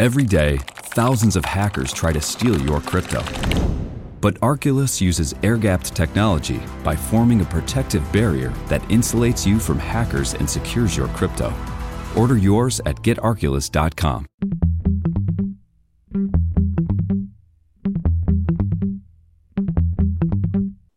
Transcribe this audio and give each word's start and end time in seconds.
Every 0.00 0.24
day, 0.24 0.56
thousands 0.96 1.36
of 1.36 1.44
hackers 1.44 1.92
try 1.92 2.10
to 2.10 2.22
steal 2.22 2.58
your 2.62 2.80
crypto. 2.80 3.22
But 4.22 4.40
Arculus 4.40 4.98
uses 4.98 5.34
air 5.42 5.58
gapped 5.58 5.94
technology 5.94 6.58
by 6.82 6.96
forming 6.96 7.42
a 7.42 7.44
protective 7.44 8.10
barrier 8.10 8.48
that 8.68 8.80
insulates 8.84 9.46
you 9.46 9.58
from 9.58 9.78
hackers 9.78 10.32
and 10.32 10.48
secures 10.48 10.96
your 10.96 11.08
crypto. 11.08 11.52
Order 12.16 12.38
yours 12.38 12.80
at 12.86 12.96
getarculus.com. 13.02 14.24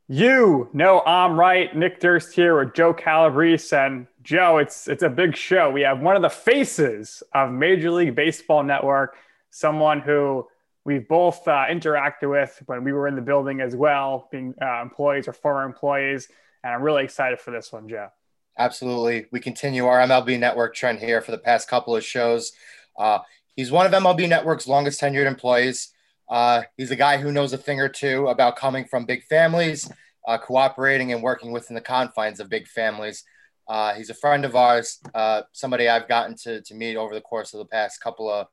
You 0.07 0.69
know 0.71 1.01
I'm 1.05 1.37
right. 1.37 1.75
Nick 1.75 1.99
Durst 1.99 2.33
here 2.33 2.57
with 2.57 2.73
Joe 2.73 2.93
Calabrese. 2.93 3.75
And 3.75 4.07
Joe, 4.23 4.57
it's 4.57 4.87
it's 4.87 5.03
a 5.03 5.09
big 5.09 5.35
show. 5.35 5.69
We 5.69 5.81
have 5.81 6.01
one 6.01 6.15
of 6.15 6.21
the 6.21 6.29
faces 6.29 7.21
of 7.33 7.51
Major 7.51 7.91
League 7.91 8.15
Baseball 8.15 8.63
Network, 8.63 9.17
someone 9.49 9.99
who 9.99 10.47
we've 10.85 11.07
both 11.07 11.47
uh, 11.47 11.65
interacted 11.69 12.29
with 12.29 12.61
when 12.65 12.83
we 12.83 12.93
were 12.93 13.07
in 13.07 13.15
the 13.15 13.21
building 13.21 13.61
as 13.61 13.75
well, 13.75 14.29
being 14.31 14.55
uh, 14.61 14.81
employees 14.81 15.27
or 15.27 15.33
former 15.33 15.63
employees. 15.63 16.29
And 16.63 16.73
I'm 16.73 16.81
really 16.81 17.03
excited 17.03 17.39
for 17.39 17.51
this 17.51 17.71
one, 17.71 17.89
Joe. 17.89 18.09
Absolutely. 18.57 19.25
We 19.31 19.39
continue 19.39 19.85
our 19.85 19.99
MLB 19.99 20.39
Network 20.39 20.73
trend 20.73 20.99
here 20.99 21.21
for 21.21 21.31
the 21.31 21.37
past 21.37 21.67
couple 21.67 21.95
of 21.95 22.03
shows. 22.03 22.53
Uh, 22.97 23.19
he's 23.55 23.71
one 23.71 23.85
of 23.85 23.91
MLB 23.91 24.29
Network's 24.29 24.67
longest 24.67 25.01
tenured 25.01 25.25
employees. 25.25 25.93
Uh, 26.29 26.61
he's 26.77 26.91
a 26.91 26.95
guy 26.95 27.17
who 27.17 27.31
knows 27.31 27.51
a 27.51 27.57
thing 27.57 27.81
or 27.81 27.89
two 27.89 28.27
about 28.27 28.55
coming 28.55 28.85
from 28.85 29.05
big 29.05 29.23
families 29.23 29.89
uh, 30.27 30.37
cooperating 30.37 31.11
and 31.11 31.21
working 31.21 31.51
within 31.51 31.75
the 31.75 31.81
confines 31.81 32.39
of 32.39 32.49
big 32.49 32.67
families. 32.67 33.23
Uh, 33.67 33.93
he's 33.93 34.09
a 34.09 34.13
friend 34.13 34.45
of 34.45 34.55
ours, 34.55 34.99
uh, 35.13 35.43
somebody 35.51 35.87
I've 35.87 36.07
gotten 36.07 36.35
to, 36.43 36.61
to 36.61 36.73
meet 36.73 36.97
over 36.97 37.13
the 37.13 37.21
course 37.21 37.53
of 37.53 37.59
the 37.59 37.65
past 37.65 38.01
couple 38.01 38.29
of, 38.29 38.47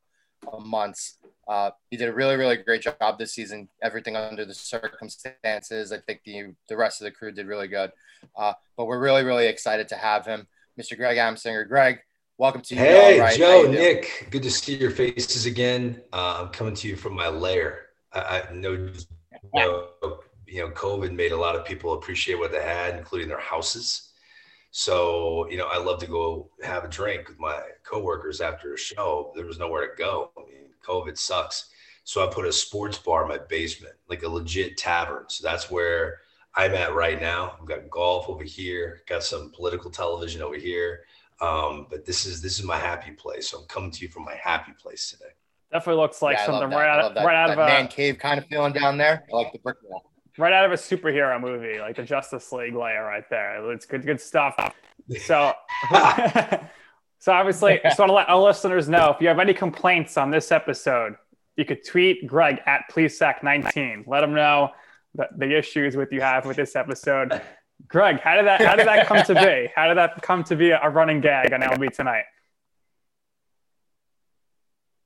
of 0.46 0.64
months. 0.64 1.18
Uh, 1.48 1.70
he 1.90 1.96
did 1.96 2.08
a 2.08 2.12
really, 2.12 2.36
really 2.36 2.56
great 2.56 2.82
job 2.82 3.18
this 3.18 3.32
season. 3.32 3.68
Everything 3.82 4.14
under 4.14 4.44
the 4.44 4.54
circumstances. 4.54 5.90
I 5.90 5.98
think 5.98 6.20
the 6.24 6.54
the 6.68 6.76
rest 6.76 7.00
of 7.00 7.06
the 7.06 7.10
crew 7.10 7.32
did 7.32 7.46
really 7.46 7.66
good. 7.66 7.90
Uh, 8.36 8.52
but 8.76 8.84
we're 8.84 9.00
really, 9.00 9.24
really 9.24 9.48
excited 9.48 9.88
to 9.88 9.96
have 9.96 10.24
him, 10.24 10.46
Mr. 10.80 10.96
Greg 10.96 11.16
Amsinger. 11.16 11.66
Greg, 11.66 11.98
welcome 12.38 12.60
to 12.62 12.74
you. 12.74 12.80
Hey, 12.80 13.18
right. 13.18 13.36
Joe, 13.36 13.66
Nick, 13.68 14.28
good 14.30 14.44
to 14.44 14.50
see 14.50 14.76
your 14.76 14.92
faces 14.92 15.46
again. 15.46 16.00
Uh, 16.12 16.42
I'm 16.42 16.48
coming 16.50 16.74
to 16.74 16.88
you 16.88 16.94
from 16.94 17.14
my 17.14 17.28
lair. 17.28 17.86
I, 18.12 18.42
I 18.48 18.52
know, 18.52 18.92
know 19.52 19.88
you 20.46 20.60
know, 20.60 20.70
COVID 20.70 21.12
made 21.12 21.32
a 21.32 21.36
lot 21.36 21.56
of 21.56 21.64
people 21.64 21.94
appreciate 21.94 22.38
what 22.38 22.52
they 22.52 22.62
had, 22.62 22.96
including 22.96 23.28
their 23.28 23.40
houses. 23.40 24.09
So, 24.70 25.48
you 25.50 25.56
know, 25.56 25.66
I 25.66 25.78
love 25.78 25.98
to 26.00 26.06
go 26.06 26.48
have 26.62 26.84
a 26.84 26.88
drink 26.88 27.28
with 27.28 27.38
my 27.38 27.60
coworkers 27.82 28.40
after 28.40 28.74
a 28.74 28.78
show. 28.78 29.32
There 29.34 29.46
was 29.46 29.58
nowhere 29.58 29.88
to 29.88 29.96
go. 29.96 30.30
I 30.36 30.40
mean, 30.42 30.68
COVID 30.86 31.18
sucks. 31.18 31.70
So 32.04 32.26
I 32.26 32.32
put 32.32 32.46
a 32.46 32.52
sports 32.52 32.96
bar 32.98 33.22
in 33.22 33.28
my 33.28 33.38
basement, 33.38 33.94
like 34.08 34.22
a 34.22 34.28
legit 34.28 34.76
tavern. 34.76 35.24
So 35.28 35.46
that's 35.46 35.70
where 35.70 36.18
I'm 36.54 36.74
at 36.74 36.94
right 36.94 37.20
now. 37.20 37.56
I've 37.60 37.66
got 37.66 37.90
golf 37.90 38.28
over 38.28 38.44
here, 38.44 39.02
got 39.08 39.22
some 39.22 39.50
political 39.50 39.90
television 39.90 40.40
over 40.40 40.56
here. 40.56 41.00
Um, 41.40 41.86
but 41.90 42.04
this 42.04 42.26
is 42.26 42.42
this 42.42 42.58
is 42.58 42.64
my 42.64 42.76
happy 42.76 43.12
place. 43.12 43.48
So 43.48 43.58
I'm 43.58 43.66
coming 43.66 43.90
to 43.92 44.02
you 44.02 44.08
from 44.08 44.24
my 44.24 44.34
happy 44.42 44.72
place 44.80 45.10
today. 45.10 45.32
Definitely 45.72 46.02
looks 46.02 46.20
like 46.20 46.36
yeah, 46.36 46.46
something 46.46 46.70
right 46.70 46.88
out, 46.88 47.14
right 47.16 47.36
out 47.36 47.50
of 47.50 47.58
a 47.58 47.66
man 47.66 47.88
cave 47.88 48.18
kind 48.18 48.38
of 48.38 48.46
feeling 48.46 48.72
down 48.72 48.98
there. 48.98 49.24
I 49.32 49.36
like 49.36 49.52
the 49.52 49.58
brick 49.58 49.76
wall 49.84 50.09
right 50.40 50.52
out 50.52 50.64
of 50.64 50.72
a 50.72 50.76
superhero 50.76 51.40
movie, 51.40 51.78
like 51.78 51.96
the 51.96 52.02
Justice 52.02 52.50
League 52.52 52.74
layer 52.74 53.04
right 53.04 53.28
there. 53.30 53.70
It's 53.72 53.86
good, 53.86 54.04
good 54.04 54.20
stuff. 54.20 54.54
So, 55.20 55.52
so 57.18 57.32
obviously, 57.32 57.80
just 57.82 57.98
want 57.98 58.08
to 58.08 58.14
let 58.14 58.28
our 58.28 58.40
listeners 58.40 58.88
know 58.88 59.10
if 59.10 59.20
you 59.20 59.28
have 59.28 59.38
any 59.38 59.54
complaints 59.54 60.16
on 60.16 60.30
this 60.30 60.52
episode, 60.52 61.16
you 61.56 61.64
could 61.64 61.84
tweet 61.84 62.26
Greg 62.26 62.60
at 62.66 62.82
Plesac19. 62.90 64.06
Let 64.06 64.24
him 64.24 64.34
know 64.34 64.70
the, 65.14 65.28
the 65.36 65.56
issues 65.56 65.96
with 65.96 66.12
you 66.12 66.20
have 66.20 66.46
with 66.46 66.56
this 66.56 66.76
episode. 66.76 67.40
Greg, 67.88 68.20
how 68.20 68.36
did 68.36 68.46
that 68.46 68.60
how 68.60 68.76
did 68.76 68.86
that 68.86 69.06
come 69.06 69.22
to 69.24 69.34
be? 69.34 69.70
How 69.74 69.88
did 69.88 69.96
that 69.96 70.22
come 70.22 70.44
to 70.44 70.56
be 70.56 70.70
a 70.70 70.88
running 70.88 71.20
gag 71.20 71.52
on 71.52 71.60
LB 71.60 71.92
tonight? 71.94 72.24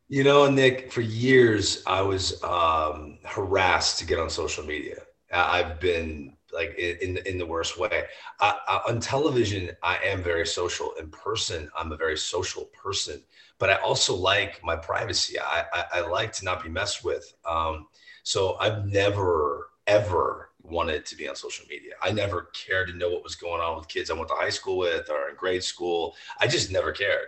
You 0.08 0.22
know, 0.22 0.50
Nick, 0.50 0.92
for 0.92 1.00
years 1.00 1.82
I 1.86 2.02
was 2.02 2.42
um, 2.44 3.18
harassed 3.24 3.98
to 4.00 4.06
get 4.06 4.18
on 4.18 4.28
social 4.28 4.64
media. 4.64 5.03
I've 5.34 5.80
been 5.80 6.36
like 6.52 6.76
in 6.78 7.18
in 7.26 7.38
the 7.38 7.46
worst 7.46 7.78
way. 7.78 8.04
I, 8.40 8.58
I, 8.68 8.80
on 8.88 9.00
television, 9.00 9.70
I 9.82 9.98
am 10.04 10.22
very 10.22 10.46
social. 10.46 10.92
In 11.00 11.08
person, 11.10 11.70
I'm 11.76 11.92
a 11.92 11.96
very 11.96 12.16
social 12.16 12.66
person. 12.66 13.22
But 13.58 13.70
I 13.70 13.74
also 13.76 14.14
like 14.14 14.62
my 14.64 14.76
privacy. 14.76 15.38
I 15.38 15.64
I, 15.72 15.84
I 15.94 16.00
like 16.08 16.32
to 16.34 16.44
not 16.44 16.62
be 16.62 16.68
messed 16.68 17.04
with. 17.04 17.34
Um, 17.48 17.86
so 18.22 18.56
I've 18.60 18.86
never 18.86 19.70
ever 19.86 20.50
wanted 20.62 21.04
to 21.06 21.16
be 21.16 21.28
on 21.28 21.36
social 21.36 21.66
media. 21.68 21.92
I 22.02 22.10
never 22.10 22.48
cared 22.54 22.88
to 22.88 22.94
know 22.94 23.10
what 23.10 23.22
was 23.22 23.34
going 23.34 23.60
on 23.60 23.76
with 23.76 23.88
kids 23.88 24.10
I 24.10 24.14
went 24.14 24.28
to 24.28 24.34
high 24.34 24.50
school 24.50 24.78
with 24.78 25.10
or 25.10 25.28
in 25.28 25.36
grade 25.36 25.62
school. 25.62 26.14
I 26.40 26.46
just 26.46 26.72
never 26.72 26.90
cared. 26.92 27.26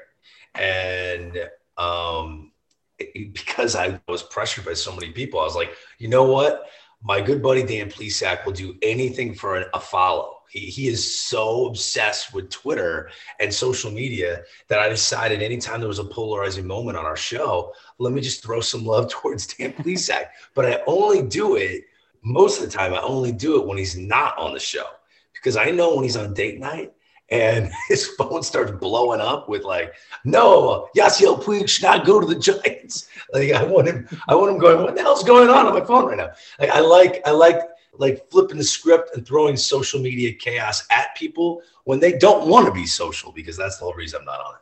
And 0.55 1.39
um, 1.77 2.53
it, 2.99 3.35
because 3.35 3.77
I 3.77 4.01
was 4.09 4.23
pressured 4.23 4.65
by 4.65 4.73
so 4.75 4.93
many 4.95 5.13
people, 5.13 5.39
I 5.41 5.45
was 5.45 5.55
like, 5.55 5.77
you 5.99 6.09
know 6.09 6.25
what? 6.25 6.67
My 7.03 7.21
good 7.21 7.43
buddy 7.43 7.63
Dan 7.63 7.91
Plesac 7.91 8.45
will 8.45 8.53
do 8.53 8.77
anything 8.83 9.35
for 9.35 9.65
a 9.73 9.81
follow. 9.81 10.37
He, 10.51 10.61
he 10.61 10.89
is 10.89 11.21
so 11.21 11.67
obsessed 11.67 12.33
with 12.33 12.51
Twitter 12.51 13.11
and 13.41 13.53
social 13.53 13.91
media 13.91 14.43
that 14.69 14.79
I 14.79 14.89
decided 14.89 15.43
anytime 15.43 15.81
there 15.81 15.89
was 15.89 15.99
a 15.99 16.05
polarizing 16.05 16.67
moment 16.67 16.97
on 16.97 17.05
our 17.05 17.17
show, 17.17 17.73
let 17.99 18.13
me 18.13 18.21
just 18.21 18.43
throw 18.43 18.61
some 18.61 18.85
love 18.85 19.09
towards 19.11 19.47
Dan 19.47 19.73
Plesac. 19.73 20.27
but 20.55 20.67
I 20.67 20.81
only 20.87 21.23
do 21.23 21.57
it 21.57 21.85
most 22.23 22.61
of 22.61 22.67
the 22.67 22.77
time. 22.77 22.93
I 22.93 23.01
only 23.01 23.33
do 23.33 23.61
it 23.61 23.67
when 23.67 23.79
he's 23.79 23.97
not 23.97 24.37
on 24.39 24.53
the 24.53 24.61
show 24.61 24.87
because 25.33 25.57
I 25.57 25.71
know 25.71 25.95
when 25.95 26.05
he's 26.05 26.17
on 26.17 26.35
date 26.35 26.59
night, 26.59 26.93
and 27.31 27.71
his 27.89 28.07
phone 28.09 28.43
starts 28.43 28.73
blowing 28.73 29.21
up 29.21 29.49
with 29.49 29.65
like, 29.65 29.95
"No, 30.25 30.89
Yasiel 30.97 31.43
Puig 31.43 31.69
should 31.69 31.85
not 31.85 32.07
go 32.07 32.21
to 32.21 32.27
the 32.27 32.39
Giants." 32.39 33.09
Like 33.33 33.53
I 33.53 33.65
want 33.65 33.89
him, 33.89 34.09
I 34.29 34.37
want 34.37 34.53
him 34.53 34.59
going. 34.59 34.85
What 34.85 34.95
the 34.95 35.03
hell's 35.03 35.25
going 35.25 35.49
on 35.49 35.67
on 35.67 35.75
my 35.75 35.85
phone 35.85 36.07
right 36.07 36.17
now? 36.17 36.31
Like 36.61 36.71
I 36.71 36.79
like, 36.79 37.23
I 37.27 37.33
like 37.33 37.59
like 37.93 38.31
flipping 38.31 38.57
the 38.57 38.63
script 38.63 39.17
and 39.17 39.27
throwing 39.27 39.57
social 39.57 40.01
media 40.01 40.33
chaos 40.33 40.87
at 40.93 41.17
people 41.17 41.61
when 41.85 41.99
they 41.99 42.17
don't 42.19 42.47
want 42.47 42.67
to 42.67 42.73
be 42.73 42.87
social 42.87 43.33
because 43.33 43.57
that's 43.57 43.79
the 43.79 43.85
whole 43.85 43.95
reason 43.95 44.21
I'm 44.21 44.27
not 44.27 44.39
on 44.39 44.55
it. 44.55 44.61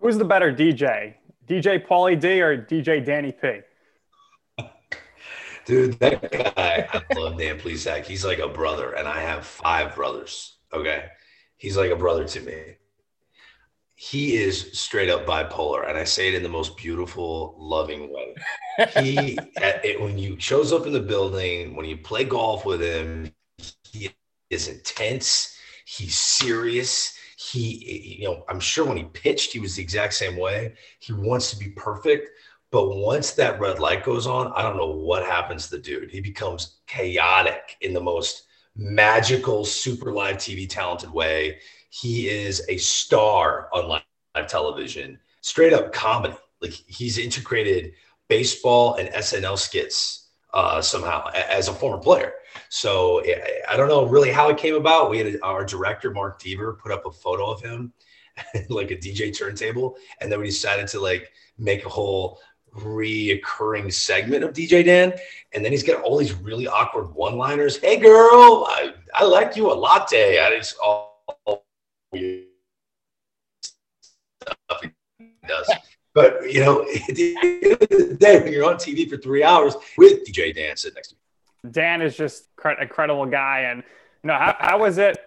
Who's 0.00 0.18
the 0.18 0.24
better 0.24 0.52
DJ, 0.52 1.14
DJ 1.46 1.86
Paulie 1.86 2.18
D 2.18 2.42
or 2.42 2.60
DJ 2.60 3.04
Danny 3.04 3.30
P? 3.30 3.60
Dude, 5.64 5.96
that 6.00 6.32
guy, 6.32 6.88
I 6.92 7.14
love 7.16 7.38
Dan 7.38 7.60
Plesac. 7.60 8.06
He's 8.06 8.24
like 8.24 8.40
a 8.40 8.48
brother, 8.48 8.94
and 8.94 9.06
I 9.06 9.20
have 9.20 9.46
five 9.46 9.94
brothers. 9.94 10.56
Okay 10.72 11.04
he's 11.58 11.76
like 11.76 11.90
a 11.90 11.96
brother 11.96 12.24
to 12.24 12.40
me. 12.40 12.76
He 13.94 14.36
is 14.36 14.70
straight 14.78 15.10
up 15.10 15.26
bipolar, 15.26 15.88
and 15.88 15.98
I 15.98 16.04
say 16.04 16.28
it 16.28 16.34
in 16.34 16.44
the 16.44 16.48
most 16.48 16.76
beautiful, 16.76 17.56
loving 17.58 18.12
way. 18.12 18.34
He, 19.02 19.38
at, 19.56 19.84
it, 19.84 20.00
when 20.00 20.16
you 20.16 20.38
shows 20.38 20.72
up 20.72 20.86
in 20.86 20.92
the 20.92 21.00
building, 21.00 21.74
when 21.74 21.84
you 21.84 21.96
play 21.96 22.22
golf 22.22 22.64
with 22.64 22.80
him, 22.80 23.32
he 23.82 24.10
is 24.50 24.68
intense. 24.68 25.56
He's 25.84 26.16
serious. 26.16 27.18
He, 27.36 28.18
you 28.20 28.28
know, 28.28 28.44
I'm 28.48 28.60
sure 28.60 28.86
when 28.86 28.96
he 28.96 29.04
pitched, 29.04 29.52
he 29.52 29.58
was 29.58 29.74
the 29.74 29.82
exact 29.82 30.14
same 30.14 30.36
way. 30.36 30.74
He 31.00 31.12
wants 31.12 31.50
to 31.50 31.58
be 31.58 31.70
perfect. 31.70 32.30
But 32.70 32.96
once 32.96 33.32
that 33.32 33.58
red 33.58 33.80
light 33.80 34.04
goes 34.04 34.26
on, 34.26 34.52
I 34.54 34.62
don't 34.62 34.76
know 34.76 34.90
what 34.90 35.24
happens 35.24 35.68
to 35.68 35.76
the 35.76 35.82
dude. 35.82 36.10
He 36.10 36.20
becomes 36.20 36.78
chaotic 36.86 37.76
in 37.80 37.94
the 37.94 38.00
most 38.00 38.44
magical, 38.78 39.64
super 39.64 40.12
live 40.12 40.36
TV 40.36 40.68
talented 40.68 41.10
way. 41.10 41.58
He 41.90 42.28
is 42.28 42.64
a 42.68 42.76
star 42.78 43.68
on 43.74 43.88
live 43.88 44.46
television, 44.46 45.18
straight 45.40 45.72
up 45.72 45.92
comedy. 45.92 46.34
Like 46.62 46.72
he's 46.72 47.18
integrated 47.18 47.92
baseball 48.28 48.94
and 48.94 49.08
SNL 49.10 49.58
skits 49.58 50.28
uh, 50.54 50.80
somehow 50.80 51.28
as 51.30 51.68
a 51.68 51.72
former 51.72 51.98
player. 51.98 52.32
So 52.68 53.22
I 53.68 53.76
don't 53.76 53.88
know 53.88 54.06
really 54.06 54.30
how 54.30 54.48
it 54.48 54.56
came 54.56 54.74
about. 54.74 55.10
We 55.10 55.18
had 55.18 55.38
our 55.42 55.64
director 55.64 56.10
Mark 56.10 56.40
Deaver 56.40 56.78
put 56.78 56.92
up 56.92 57.04
a 57.06 57.12
photo 57.12 57.50
of 57.50 57.60
him, 57.60 57.92
like 58.68 58.90
a 58.90 58.96
DJ 58.96 59.36
turntable, 59.36 59.96
and 60.20 60.30
then 60.30 60.40
we 60.40 60.46
decided 60.46 60.86
to 60.88 61.00
like 61.00 61.30
make 61.58 61.84
a 61.84 61.88
whole 61.88 62.40
reoccurring 62.82 63.92
segment 63.92 64.44
of 64.44 64.52
DJ 64.52 64.84
Dan. 64.84 65.14
And 65.52 65.64
then 65.64 65.72
he's 65.72 65.82
got 65.82 66.02
all 66.02 66.16
these 66.16 66.34
really 66.34 66.66
awkward 66.66 67.14
one 67.14 67.36
liners. 67.36 67.78
Hey, 67.78 67.96
girl, 67.96 68.66
I, 68.68 68.94
I 69.14 69.24
like 69.24 69.56
you 69.56 69.72
a 69.72 69.74
latte. 69.74 70.38
I 70.38 70.56
just 70.56 70.76
all 70.78 71.08
stuff 74.68 74.82
he 74.82 75.32
does. 75.46 75.70
But, 76.14 76.52
you 76.52 76.60
know, 76.60 76.82
at 77.08 77.14
the 77.14 77.36
end 77.42 77.72
of 77.72 78.08
the 78.08 78.16
day, 78.18 78.40
when 78.40 78.52
you're 78.52 78.68
on 78.68 78.76
TV 78.76 79.08
for 79.08 79.16
three 79.16 79.42
hours 79.42 79.74
with 79.96 80.24
DJ 80.26 80.54
Dan 80.54 80.76
sitting 80.76 80.94
next 80.94 81.08
to 81.08 81.14
you. 81.14 81.70
Dan 81.70 82.02
is 82.02 82.16
just 82.16 82.48
a 82.80 82.86
credible 82.86 83.26
guy. 83.26 83.60
And, 83.70 83.82
you 84.22 84.28
know, 84.28 84.34
how, 84.34 84.56
how 84.58 84.78
was 84.78 84.98
it? 84.98 85.18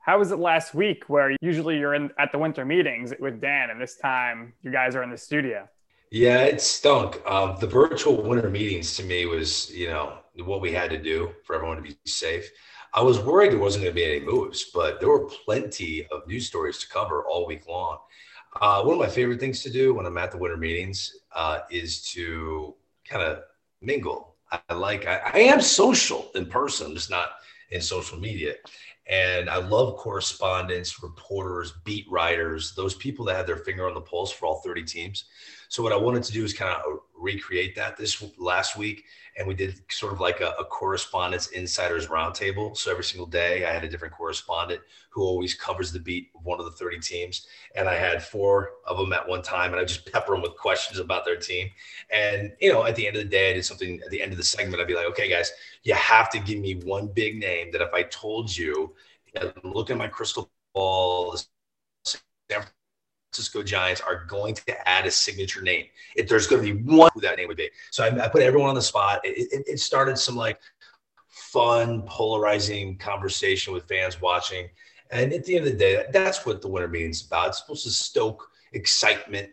How 0.00 0.18
was 0.18 0.32
it 0.32 0.38
last 0.40 0.74
week 0.74 1.04
where 1.06 1.36
usually 1.40 1.78
you're 1.78 1.94
in 1.94 2.10
at 2.18 2.32
the 2.32 2.38
winter 2.38 2.64
meetings 2.64 3.12
with 3.20 3.40
Dan 3.40 3.70
and 3.70 3.80
this 3.80 3.96
time 3.96 4.52
you 4.60 4.72
guys 4.72 4.96
are 4.96 5.02
in 5.04 5.10
the 5.10 5.16
studio? 5.16 5.68
Yeah, 6.12 6.42
it 6.42 6.60
stunk. 6.60 7.22
Um, 7.24 7.56
the 7.58 7.66
virtual 7.66 8.22
winter 8.22 8.50
meetings 8.50 8.94
to 8.96 9.02
me 9.02 9.24
was, 9.24 9.70
you 9.70 9.86
know, 9.86 10.18
what 10.44 10.60
we 10.60 10.70
had 10.70 10.90
to 10.90 10.98
do 11.02 11.30
for 11.42 11.56
everyone 11.56 11.78
to 11.78 11.82
be 11.82 11.96
safe. 12.04 12.50
I 12.92 13.00
was 13.00 13.18
worried 13.18 13.50
there 13.50 13.58
wasn't 13.58 13.84
going 13.84 13.94
to 13.94 13.98
be 13.98 14.04
any 14.04 14.20
moves, 14.20 14.64
but 14.74 15.00
there 15.00 15.08
were 15.08 15.24
plenty 15.24 16.06
of 16.08 16.26
news 16.28 16.46
stories 16.46 16.76
to 16.80 16.88
cover 16.88 17.24
all 17.24 17.46
week 17.46 17.66
long. 17.66 17.96
Uh, 18.60 18.82
one 18.82 18.92
of 18.92 19.00
my 19.00 19.08
favorite 19.08 19.40
things 19.40 19.62
to 19.62 19.70
do 19.70 19.94
when 19.94 20.04
I'm 20.04 20.18
at 20.18 20.30
the 20.32 20.36
winter 20.36 20.58
meetings 20.58 21.16
uh, 21.34 21.60
is 21.70 22.02
to 22.10 22.74
kind 23.08 23.22
of 23.22 23.44
mingle. 23.80 24.34
I 24.68 24.74
like, 24.74 25.06
I, 25.06 25.22
I 25.32 25.38
am 25.38 25.62
social 25.62 26.30
in 26.34 26.44
person, 26.44 26.92
just 26.92 27.08
not 27.08 27.30
in 27.70 27.80
social 27.80 28.18
media. 28.18 28.56
And 29.08 29.50
I 29.50 29.56
love 29.56 29.96
correspondents, 29.96 31.02
reporters, 31.02 31.72
beat 31.84 32.04
writers, 32.10 32.74
those 32.74 32.94
people 32.94 33.24
that 33.24 33.36
have 33.36 33.46
their 33.46 33.56
finger 33.56 33.88
on 33.88 33.94
the 33.94 34.00
pulse 34.00 34.30
for 34.30 34.44
all 34.46 34.60
30 34.60 34.84
teams. 34.84 35.24
So 35.72 35.82
what 35.82 35.92
I 35.92 35.96
wanted 35.96 36.22
to 36.24 36.32
do 36.32 36.44
is 36.44 36.52
kind 36.52 36.70
of 36.70 36.98
recreate 37.16 37.74
that 37.76 37.96
this 37.96 38.22
last 38.36 38.76
week. 38.76 39.04
And 39.38 39.48
we 39.48 39.54
did 39.54 39.80
sort 39.90 40.12
of 40.12 40.20
like 40.20 40.42
a, 40.42 40.50
a 40.58 40.66
correspondence 40.66 41.46
insiders 41.46 42.08
roundtable. 42.08 42.76
So 42.76 42.90
every 42.90 43.04
single 43.04 43.24
day 43.24 43.64
I 43.64 43.72
had 43.72 43.82
a 43.82 43.88
different 43.88 44.12
correspondent 44.12 44.82
who 45.08 45.22
always 45.22 45.54
covers 45.54 45.90
the 45.90 45.98
beat 45.98 46.28
of 46.34 46.44
one 46.44 46.58
of 46.58 46.66
the 46.66 46.72
30 46.72 46.98
teams. 46.98 47.46
And 47.74 47.88
I 47.88 47.94
had 47.94 48.22
four 48.22 48.72
of 48.86 48.98
them 48.98 49.14
at 49.14 49.26
one 49.26 49.40
time 49.40 49.72
and 49.72 49.80
I 49.80 49.86
just 49.86 50.04
pepper 50.12 50.32
them 50.32 50.42
with 50.42 50.58
questions 50.58 50.98
about 50.98 51.24
their 51.24 51.36
team. 51.38 51.70
And, 52.10 52.52
you 52.60 52.70
know, 52.70 52.84
at 52.84 52.94
the 52.94 53.06
end 53.06 53.16
of 53.16 53.22
the 53.22 53.30
day, 53.30 53.52
I 53.52 53.54
did 53.54 53.64
something 53.64 53.98
at 54.04 54.10
the 54.10 54.20
end 54.20 54.32
of 54.32 54.36
the 54.36 54.44
segment. 54.44 54.78
I'd 54.78 54.86
be 54.86 54.94
like, 54.94 55.06
okay, 55.06 55.30
guys, 55.30 55.52
you 55.84 55.94
have 55.94 56.28
to 56.32 56.38
give 56.38 56.58
me 56.58 56.74
one 56.74 57.06
big 57.06 57.40
name 57.40 57.72
that 57.72 57.80
if 57.80 57.94
I 57.94 58.02
told 58.02 58.54
you, 58.54 58.94
look 59.64 59.88
at 59.88 59.96
my 59.96 60.08
crystal 60.08 60.50
ball, 60.74 61.34
San 62.04 62.62
Francisco 63.32 63.62
Giants 63.62 64.02
are 64.02 64.26
going 64.26 64.54
to 64.54 64.88
add 64.88 65.06
a 65.06 65.10
signature 65.10 65.62
name. 65.62 65.86
If 66.16 66.28
there's 66.28 66.46
going 66.46 66.62
to 66.62 66.74
be 66.74 66.82
one 66.82 67.10
who 67.14 67.20
that 67.22 67.38
name 67.38 67.48
would 67.48 67.56
be. 67.56 67.70
So 67.90 68.04
I, 68.04 68.24
I 68.24 68.28
put 68.28 68.42
everyone 68.42 68.68
on 68.68 68.74
the 68.74 68.82
spot. 68.82 69.20
It, 69.24 69.50
it, 69.50 69.64
it, 69.66 69.80
started 69.80 70.18
some 70.18 70.36
like 70.36 70.60
fun, 71.28 72.02
polarizing 72.02 72.98
conversation 72.98 73.72
with 73.72 73.88
fans 73.88 74.20
watching. 74.20 74.68
And 75.10 75.32
at 75.32 75.44
the 75.44 75.56
end 75.56 75.66
of 75.66 75.72
the 75.72 75.78
day, 75.78 76.04
that's 76.12 76.44
what 76.44 76.60
the 76.60 76.68
winter 76.68 76.88
meeting's 76.88 77.24
about. 77.26 77.48
It's 77.48 77.58
supposed 77.58 77.84
to 77.84 77.90
stoke 77.90 78.50
excitement 78.74 79.48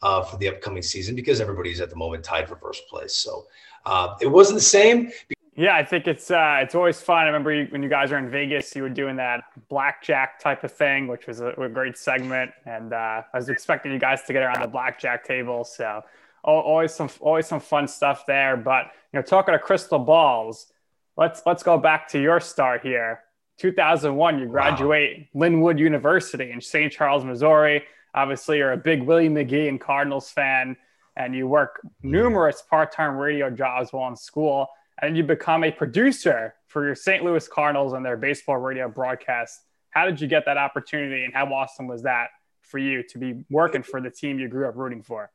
uh, 0.00 0.22
for 0.22 0.36
the 0.36 0.48
upcoming 0.48 0.82
season 0.82 1.16
because 1.16 1.40
everybody's 1.40 1.80
at 1.80 1.90
the 1.90 1.96
moment 1.96 2.22
tied 2.22 2.48
for 2.48 2.54
first 2.54 2.86
place. 2.88 3.16
So 3.16 3.46
uh, 3.84 4.14
it 4.20 4.28
wasn't 4.28 4.58
the 4.58 4.64
same 4.64 5.10
yeah, 5.56 5.76
I 5.76 5.84
think 5.84 6.08
it's 6.08 6.30
uh, 6.30 6.58
it's 6.62 6.74
always 6.74 7.00
fun. 7.00 7.24
I 7.24 7.26
remember 7.26 7.52
you, 7.52 7.66
when 7.70 7.82
you 7.82 7.88
guys 7.88 8.10
were 8.10 8.18
in 8.18 8.28
Vegas, 8.28 8.74
you 8.74 8.82
were 8.82 8.88
doing 8.88 9.16
that 9.16 9.44
blackjack 9.68 10.40
type 10.40 10.64
of 10.64 10.72
thing, 10.72 11.06
which 11.06 11.28
was 11.28 11.40
a, 11.40 11.48
a 11.50 11.68
great 11.68 11.96
segment. 11.96 12.50
And 12.66 12.92
uh, 12.92 13.22
I 13.32 13.36
was 13.36 13.48
expecting 13.48 13.92
you 13.92 14.00
guys 14.00 14.22
to 14.24 14.32
get 14.32 14.42
around 14.42 14.62
the 14.62 14.68
blackjack 14.68 15.24
table. 15.24 15.62
So 15.62 16.02
always 16.42 16.92
some 16.92 17.08
always 17.20 17.46
some 17.46 17.60
fun 17.60 17.86
stuff 17.86 18.24
there. 18.26 18.56
But 18.56 18.86
you 19.12 19.18
know, 19.18 19.22
talking 19.22 19.52
to 19.52 19.58
crystal 19.60 20.00
balls, 20.00 20.72
let's 21.16 21.42
let's 21.46 21.62
go 21.62 21.78
back 21.78 22.08
to 22.08 22.20
your 22.20 22.40
start 22.40 22.82
here. 22.82 23.20
2001, 23.58 24.40
you 24.40 24.46
graduate 24.46 25.28
wow. 25.32 25.46
Lindenwood 25.46 25.78
University 25.78 26.50
in 26.50 26.60
St. 26.60 26.92
Charles, 26.92 27.24
Missouri. 27.24 27.84
Obviously, 28.12 28.58
you're 28.58 28.72
a 28.72 28.76
big 28.76 29.04
Willie 29.04 29.28
McGee 29.28 29.68
and 29.68 29.80
Cardinals 29.80 30.30
fan, 30.30 30.76
and 31.16 31.32
you 31.32 31.46
work 31.46 31.80
numerous 32.02 32.62
part-time 32.68 33.16
radio 33.16 33.50
jobs 33.50 33.92
while 33.92 34.08
in 34.08 34.16
school 34.16 34.68
and 35.00 35.16
you 35.16 35.22
become 35.22 35.64
a 35.64 35.70
producer 35.70 36.54
for 36.66 36.84
your 36.84 36.94
St. 36.94 37.24
Louis 37.24 37.46
Cardinals 37.48 37.92
and 37.92 38.04
their 38.04 38.16
baseball 38.16 38.58
radio 38.58 38.88
broadcast. 38.88 39.60
How 39.90 40.06
did 40.06 40.20
you 40.20 40.26
get 40.26 40.44
that 40.46 40.56
opportunity, 40.56 41.24
and 41.24 41.32
how 41.32 41.46
awesome 41.52 41.86
was 41.86 42.02
that 42.02 42.28
for 42.62 42.78
you 42.78 43.02
to 43.04 43.18
be 43.18 43.44
working 43.50 43.82
for 43.82 44.00
the 44.00 44.10
team 44.10 44.38
you 44.38 44.48
grew 44.48 44.68
up 44.68 44.76
rooting 44.76 45.02
for? 45.02 45.30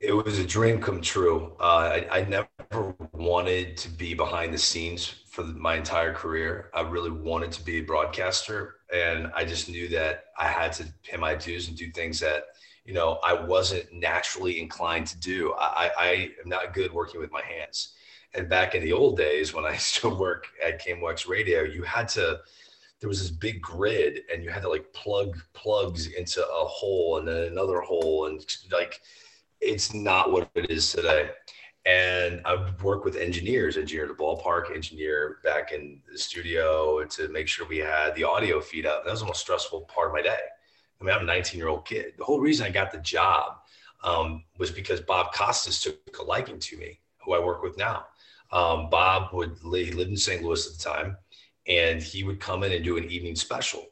It 0.00 0.12
was 0.12 0.38
a 0.38 0.44
dream 0.44 0.80
come 0.80 1.00
true. 1.00 1.54
Uh, 1.60 2.00
I, 2.10 2.18
I, 2.20 2.24
never 2.24 2.94
wanted 3.12 3.76
to 3.78 3.90
be 3.90 4.14
behind 4.14 4.54
the 4.54 4.58
scenes 4.58 5.16
for 5.28 5.44
my 5.44 5.76
entire 5.76 6.14
career. 6.14 6.70
I 6.72 6.80
really 6.82 7.10
wanted 7.10 7.52
to 7.52 7.62
be 7.62 7.78
a 7.78 7.80
broadcaster, 7.82 8.76
and 8.92 9.30
I 9.34 9.44
just 9.44 9.68
knew 9.68 9.88
that 9.88 10.26
I 10.38 10.48
had 10.48 10.72
to 10.74 10.86
pay 11.02 11.18
my 11.18 11.34
dues 11.34 11.68
and 11.68 11.76
do 11.76 11.90
things 11.90 12.18
that 12.20 12.44
you 12.86 12.94
know 12.94 13.18
I 13.22 13.34
wasn't 13.34 13.92
naturally 13.92 14.60
inclined 14.60 15.06
to 15.08 15.18
do. 15.18 15.52
I, 15.58 15.90
I 15.98 16.30
am 16.42 16.48
not 16.48 16.72
good 16.72 16.92
working 16.92 17.20
with 17.20 17.30
my 17.30 17.42
hands 17.42 17.94
and 18.34 18.48
back 18.48 18.74
in 18.74 18.82
the 18.82 18.92
old 18.92 19.16
days 19.16 19.54
when 19.54 19.64
I 19.64 19.76
still 19.76 20.16
work 20.16 20.48
at 20.64 20.84
KMOX 20.84 21.28
Radio, 21.28 21.62
you 21.62 21.82
had 21.82 22.08
to 22.10 22.40
there 23.00 23.08
was 23.08 23.20
this 23.20 23.30
big 23.30 23.62
grid 23.62 24.22
and 24.32 24.42
you 24.42 24.50
had 24.50 24.62
to 24.62 24.68
like 24.68 24.92
plug 24.92 25.38
plugs 25.52 26.08
into 26.08 26.40
a 26.40 26.64
hole 26.64 27.18
and 27.18 27.28
then 27.28 27.44
another 27.44 27.80
hole 27.80 28.26
and 28.26 28.44
like 28.72 29.00
it's 29.60 29.94
not 29.94 30.32
what 30.32 30.50
it 30.54 30.70
is 30.70 30.92
today. 30.92 31.30
And 31.86 32.42
I 32.44 32.70
work 32.82 33.04
with 33.04 33.16
engineers, 33.16 33.76
engineer 33.76 34.08
the 34.08 34.14
ballpark, 34.14 34.74
engineer 34.74 35.38
back 35.42 35.72
in 35.72 36.00
the 36.10 36.18
studio 36.18 37.04
to 37.04 37.28
make 37.28 37.48
sure 37.48 37.66
we 37.66 37.78
had 37.78 38.14
the 38.14 38.24
audio 38.24 38.60
feed 38.60 38.84
up. 38.84 39.04
That 39.04 39.10
was 39.12 39.20
the 39.20 39.26
most 39.26 39.40
stressful 39.40 39.82
part 39.82 40.08
of 40.08 40.12
my 40.12 40.20
day. 40.20 40.38
I 41.00 41.04
mean, 41.04 41.14
I'm 41.14 41.22
a 41.22 41.24
19 41.24 41.58
year 41.58 41.68
old 41.68 41.86
kid. 41.86 42.14
The 42.18 42.24
whole 42.24 42.40
reason 42.40 42.66
I 42.66 42.70
got 42.70 42.92
the 42.92 42.98
job 42.98 43.58
um, 44.04 44.44
was 44.58 44.70
because 44.70 45.00
Bob 45.00 45.32
Costas 45.32 45.80
took 45.80 46.18
a 46.18 46.22
liking 46.22 46.58
to 46.58 46.76
me, 46.76 47.00
who 47.24 47.34
I 47.34 47.38
work 47.38 47.62
with 47.62 47.78
now. 47.78 48.06
Um, 48.50 48.88
Bob 48.90 49.32
would 49.32 49.56
he 49.62 49.92
lived 49.92 50.10
in 50.10 50.16
St. 50.16 50.42
Louis 50.42 50.66
at 50.66 50.72
the 50.76 50.82
time, 50.82 51.16
and 51.66 52.02
he 52.02 52.24
would 52.24 52.40
come 52.40 52.62
in 52.62 52.72
and 52.72 52.84
do 52.84 52.96
an 52.96 53.04
evening 53.10 53.36
special. 53.36 53.86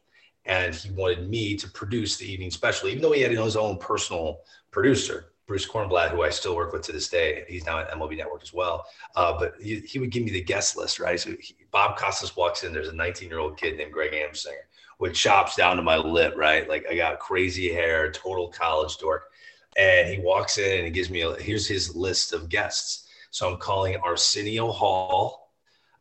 And 0.45 0.75
he 0.75 0.91
wanted 0.91 1.29
me 1.29 1.57
to 1.57 1.69
produce 1.71 2.17
the 2.17 2.31
evening 2.31 2.51
special, 2.51 2.89
even 2.89 3.03
though 3.03 3.13
he 3.13 3.21
had 3.21 3.33
his 3.33 3.57
own 3.57 3.79
personal 3.79 4.41
producer, 4.71 5.33
Bruce 5.47 5.67
Kornblatt, 5.67 6.11
who 6.11 6.23
I 6.23 6.31
still 6.31 6.57
work 6.57 6.73
with 6.73 6.83
to 6.83 6.93
this 6.93 7.09
day. 7.09 7.45
He's 7.49 7.67
now 7.67 7.81
at 7.81 7.91
MLB 7.91 8.17
Network 8.17 8.43
as 8.43 8.53
well. 8.53 8.87
Uh, 9.17 9.37
but 9.39 9.55
he, 9.61 9.81
he, 9.81 9.99
would 9.99 10.11
give 10.11 10.23
me 10.23 10.31
the 10.31 10.43
guest 10.43 10.77
list, 10.77 11.01
right? 11.01 11.19
So 11.19 11.31
he, 11.41 11.57
Bob 11.73 11.97
Costas 11.97 12.37
walks 12.37 12.63
in. 12.63 12.73
There's 12.73 12.89
a 12.89 12.95
19 12.95 13.29
year 13.29 13.41
old 13.41 13.57
kid 13.57 13.77
named 13.77 13.93
Greg 13.93 14.13
Amsinger 14.13 14.67
with 14.99 15.15
chops 15.15 15.57
down 15.57 15.77
to 15.77 15.83
my 15.83 15.97
lip, 15.97 16.35
right? 16.37 16.69
Like 16.69 16.87
I 16.89 16.97
got 16.97 17.19
crazy 17.19 17.73
hair, 17.73 18.11
total 18.13 18.49
college 18.49 18.99
dork. 18.99 19.31
And 19.77 20.09
he 20.09 20.19
walks 20.21 20.59
in 20.59 20.79
and 20.79 20.85
he 20.85 20.91
gives 20.91 21.11
me 21.11 21.21
a, 21.21 21.35
here's 21.35 21.67
his 21.67 21.95
list 21.95 22.33
of 22.33 22.49
guests 22.49 23.06
so 23.31 23.51
I'm 23.51 23.59
calling 23.59 23.97
Arsenio 23.97 24.71
Hall. 24.71 25.53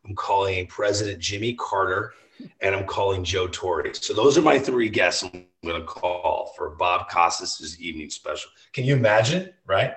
I'm 0.04 0.14
calling 0.14 0.66
President 0.66 1.18
Jimmy 1.18 1.54
Carter, 1.54 2.12
and 2.60 2.74
I'm 2.74 2.86
calling 2.86 3.24
Joe 3.24 3.48
Torre. 3.48 3.92
So 3.94 4.14
those 4.14 4.38
are 4.38 4.42
my 4.42 4.58
three 4.58 4.88
guests 4.88 5.24
I'm 5.24 5.46
going 5.64 5.80
to 5.80 5.86
call 5.86 6.52
for 6.56 6.70
Bob 6.70 7.08
Costas' 7.08 7.80
evening 7.80 8.10
special. 8.10 8.50
Can 8.72 8.84
you 8.84 8.94
imagine? 8.94 9.50
Right. 9.66 9.94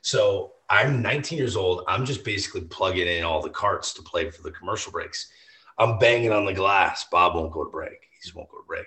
So 0.00 0.54
I'm 0.68 1.02
19 1.02 1.38
years 1.38 1.56
old. 1.56 1.84
I'm 1.86 2.04
just 2.04 2.24
basically 2.24 2.62
plugging 2.62 3.06
in 3.06 3.24
all 3.24 3.42
the 3.42 3.50
carts 3.50 3.92
to 3.94 4.02
play 4.02 4.30
for 4.30 4.42
the 4.42 4.50
commercial 4.50 4.90
breaks. 4.90 5.30
I'm 5.78 5.98
banging 5.98 6.32
on 6.32 6.44
the 6.44 6.52
glass. 6.52 7.06
Bob 7.10 7.34
won't 7.34 7.52
go 7.52 7.64
to 7.64 7.70
break. 7.70 8.08
He 8.10 8.22
just 8.22 8.34
won't 8.34 8.50
go 8.50 8.58
to 8.58 8.66
break. 8.66 8.86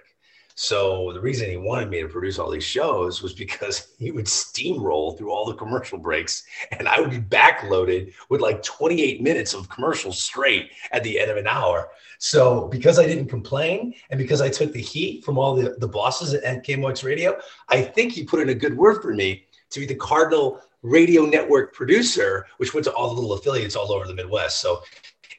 So 0.57 1.11
the 1.11 1.19
reason 1.19 1.49
he 1.49 1.57
wanted 1.57 1.89
me 1.89 2.01
to 2.01 2.07
produce 2.07 2.39
all 2.39 2.49
these 2.49 2.63
shows 2.63 3.21
was 3.21 3.33
because 3.33 3.93
he 3.99 4.11
would 4.11 4.25
steamroll 4.25 5.17
through 5.17 5.31
all 5.31 5.45
the 5.45 5.53
commercial 5.53 5.97
breaks 5.97 6.45
and 6.71 6.87
I 6.87 6.99
would 6.99 7.11
be 7.11 7.19
backloaded 7.19 8.13
with 8.29 8.41
like 8.41 8.63
28 8.63 9.21
minutes 9.21 9.53
of 9.53 9.69
commercials 9.69 10.21
straight 10.21 10.71
at 10.91 11.03
the 11.03 11.19
end 11.19 11.29
of 11.29 11.37
an 11.37 11.47
hour. 11.47 11.89
So 12.19 12.67
because 12.69 12.97
I 12.97 13.05
didn't 13.05 13.27
complain 13.27 13.93
and 14.09 14.17
because 14.17 14.41
I 14.41 14.49
took 14.49 14.71
the 14.71 14.81
heat 14.81 15.25
from 15.25 15.37
all 15.37 15.55
the, 15.55 15.75
the 15.77 15.87
bosses 15.87 16.33
at 16.33 16.65
KMOX 16.65 17.03
Radio, 17.03 17.37
I 17.67 17.81
think 17.81 18.13
he 18.13 18.23
put 18.23 18.39
in 18.39 18.49
a 18.49 18.55
good 18.55 18.77
word 18.77 19.01
for 19.01 19.13
me 19.13 19.45
to 19.71 19.79
be 19.81 19.85
the 19.85 19.95
Cardinal 19.95 20.61
radio 20.81 21.25
network 21.25 21.73
producer, 21.73 22.45
which 22.57 22.73
went 22.73 22.85
to 22.85 22.93
all 22.93 23.09
the 23.09 23.19
little 23.19 23.33
affiliates 23.33 23.75
all 23.75 23.91
over 23.91 24.07
the 24.07 24.13
Midwest. 24.13 24.61
So 24.61 24.83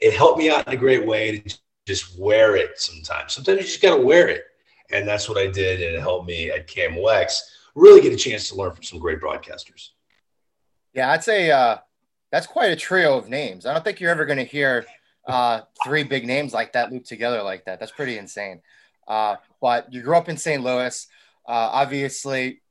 it 0.01 0.13
helped 0.13 0.39
me 0.39 0.51
out 0.51 0.67
in 0.67 0.75
a 0.75 0.77
great 0.77 1.07
way 1.07 1.39
to 1.39 1.59
just 1.87 2.19
wear 2.19 2.57
it 2.57 2.79
sometimes. 2.79 3.33
Sometimes 3.33 3.61
you 3.61 3.67
just 3.67 3.81
got 3.81 3.97
to 3.97 4.03
wear 4.03 4.29
it 4.29 4.45
and 4.91 5.07
that's 5.07 5.29
what 5.29 5.39
I 5.39 5.47
did, 5.47 5.83
and 5.83 5.97
it 5.97 6.01
helped 6.01 6.27
me 6.27 6.51
at 6.51 6.67
KMOX 6.67 7.41
really 7.75 8.01
get 8.01 8.13
a 8.13 8.17
chance 8.17 8.49
to 8.49 8.55
learn 8.55 8.73
from 8.73 8.83
some 8.83 8.99
great 8.99 9.21
broadcasters. 9.21 9.91
Yeah, 10.95 11.11
I'd 11.11 11.23
say 11.23 11.51
uh, 11.51 11.77
that's 12.33 12.47
quite 12.47 12.71
a 12.71 12.77
trio 12.77 13.19
of 13.19 13.29
names. 13.29 13.67
I 13.67 13.73
don't 13.73 13.85
think 13.85 14.01
you're 14.01 14.11
ever 14.11 14.25
going 14.25 14.39
to 14.39 14.45
hear 14.45 14.87
uh, 15.27 15.63
three 15.85 16.03
big 16.03 16.27
names 16.27 16.55
like 16.55 16.73
that 16.73 16.91
looped 16.91 17.07
together 17.07 17.43
like 17.43 17.65
that. 17.67 17.79
That's 17.79 17.93
pretty 17.93 18.17
insane. 18.17 18.63
Uh, 19.07 19.37
but 19.61 19.93
you 19.93 20.03
grew 20.03 20.17
up 20.17 20.29
in 20.29 20.37
St. 20.37 20.63
Louis. 20.63 21.07
Uh, 21.47 21.71
obviously, 21.73 22.63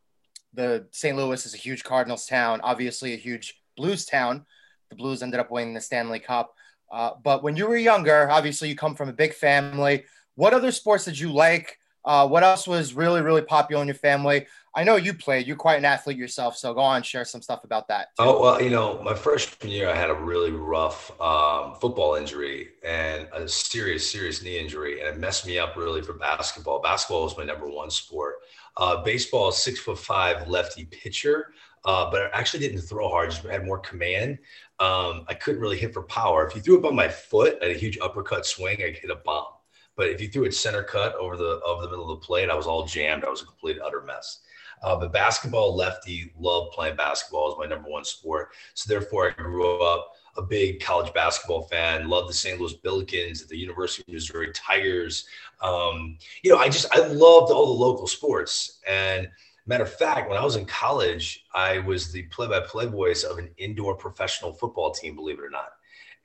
the 0.54 0.88
St. 0.92 1.16
Louis 1.16 1.46
is 1.46 1.54
a 1.54 1.58
huge 1.58 1.84
Cardinals 1.84 2.26
town. 2.26 2.62
Obviously, 2.64 3.14
a 3.14 3.18
huge 3.18 3.62
Blues 3.78 4.06
town. 4.06 4.46
The 4.90 4.96
Blues 4.96 5.22
ended 5.22 5.40
up 5.40 5.52
winning 5.52 5.74
the 5.74 5.82
Stanley 5.82 6.20
Cup. 6.20 6.56
Uh, 6.92 7.12
but 7.24 7.44
when 7.44 7.56
you 7.56 7.68
were 7.68 7.78
younger, 7.78 8.30
obviously 8.30 8.70
you 8.70 8.76
come 8.76 8.96
from 8.96 9.10
a 9.10 9.14
big 9.14 9.34
family. 9.34 10.06
What 10.36 10.54
other 10.54 10.72
sports 10.72 11.06
did 11.06 11.20
you 11.20 11.32
like? 11.32 11.78
Uh, 12.06 12.28
what 12.28 12.44
else 12.44 12.68
was 12.68 12.94
really, 12.94 13.22
really 13.22 13.42
popular 13.42 13.82
in 13.82 13.88
your 13.88 13.96
family? 13.96 14.46
I 14.78 14.84
know 14.84 14.98
you 14.98 15.14
played. 15.14 15.48
You're 15.48 15.56
quite 15.56 15.78
an 15.78 15.86
athlete 15.86 16.18
yourself, 16.18 16.58
so 16.58 16.74
go 16.74 16.82
on, 16.82 17.02
share 17.02 17.26
some 17.26 17.42
stuff 17.42 17.64
about 17.64 17.88
that. 17.88 18.10
Too. 18.18 18.24
Oh 18.26 18.42
well, 18.42 18.62
you 18.62 18.70
know, 18.70 19.02
my 19.02 19.14
freshman 19.16 19.72
year, 19.72 19.90
I 19.90 19.96
had 19.96 20.10
a 20.10 20.14
really 20.14 20.52
rough 20.52 21.12
um, 21.22 21.76
football 21.82 22.16
injury 22.16 22.70
and 22.86 23.28
a 23.34 23.48
serious, 23.48 24.12
serious 24.12 24.44
knee 24.44 24.60
injury, 24.60 25.00
and 25.00 25.08
it 25.10 25.18
messed 25.18 25.48
me 25.48 25.58
up 25.58 25.78
really 25.78 26.02
for 26.02 26.14
basketball. 26.14 26.82
Basketball 26.82 27.24
was 27.24 27.38
my 27.38 27.46
number 27.46 27.68
one 27.70 27.90
sport. 27.90 28.36
Uh, 28.78 29.02
baseball, 29.02 29.52
six 29.54 29.80
foot 29.80 29.98
five 29.98 30.48
lefty 30.50 30.86
pitcher. 30.86 31.54
uh, 31.86 32.10
but 32.10 32.24
I 32.24 32.30
actually 32.34 32.68
didn't 32.68 32.82
throw 32.82 33.10
hard, 33.10 33.32
just 33.32 33.44
had 33.46 33.66
more 33.66 33.80
command. 33.80 34.40
Um, 34.80 35.24
I 35.28 35.36
couldn't 35.36 35.62
really 35.62 35.78
hit 35.78 35.94
for 35.94 36.04
power. 36.04 36.46
If 36.46 36.56
you 36.56 36.62
threw 36.62 36.80
it 36.80 36.86
on 36.86 36.96
my 36.96 37.08
foot 37.08 37.62
at 37.62 37.70
a 37.70 37.74
huge 37.74 37.98
uppercut 38.00 38.46
swing, 38.46 38.78
I 38.82 38.92
hit 38.92 39.10
a 39.10 39.16
bomb. 39.16 39.46
But 39.96 40.10
if 40.10 40.22
you 40.22 40.28
threw 40.28 40.44
it 40.44 40.54
center 40.54 40.84
cut 40.84 41.16
over 41.16 41.38
the 41.38 41.62
over 41.66 41.82
the 41.84 41.90
middle 41.90 42.12
of 42.12 42.20
the 42.20 42.26
plate, 42.26 42.50
I 42.50 42.56
was 42.56 42.68
all 42.68 42.86
jammed. 42.86 43.24
I 43.24 43.30
was 43.30 43.42
a 43.42 43.46
complete 43.46 43.78
utter 43.84 44.02
mess. 44.02 44.40
Uh, 44.84 44.96
but 44.96 45.14
basketball, 45.14 45.76
lefty, 45.76 46.32
loved 46.38 46.74
playing 46.74 46.96
basketball. 46.96 47.48
was 47.48 47.58
my 47.58 47.66
number 47.66 47.90
one 47.90 48.04
sport. 48.04 48.50
So 48.74 48.92
therefore, 48.92 49.30
I 49.30 49.42
grew 49.42 49.82
up 49.82 50.12
a 50.38 50.42
big 50.42 50.82
college 50.82 51.14
basketball 51.14 51.64
fan. 51.64 52.10
Loved 52.10 52.30
the 52.30 52.34
St. 52.34 52.60
Louis 52.60 52.76
Billikens, 52.76 53.48
the 53.48 53.58
University 53.58 54.04
of 54.08 54.14
Missouri 54.14 54.52
Tigers. 54.54 55.26
Um, 55.62 56.18
you 56.44 56.52
know, 56.52 56.58
I 56.58 56.70
just 56.70 56.94
I 56.94 57.00
loved 57.08 57.52
all 57.52 57.66
the 57.68 57.84
local 57.84 58.08
sports. 58.08 58.80
And 58.88 59.30
matter 59.66 59.84
of 59.84 59.94
fact, 59.94 60.30
when 60.30 60.38
I 60.38 60.44
was 60.44 60.58
in 60.58 60.66
college, 60.66 61.46
I 61.54 61.80
was 61.80 62.12
the 62.12 62.24
play-by-play 62.24 62.88
voice 62.88 63.24
of 63.24 63.38
an 63.38 63.50
indoor 63.58 63.96
professional 63.96 64.54
football 64.54 64.92
team. 64.92 65.16
Believe 65.16 65.40
it 65.40 65.46
or 65.46 65.50
not. 65.50 65.70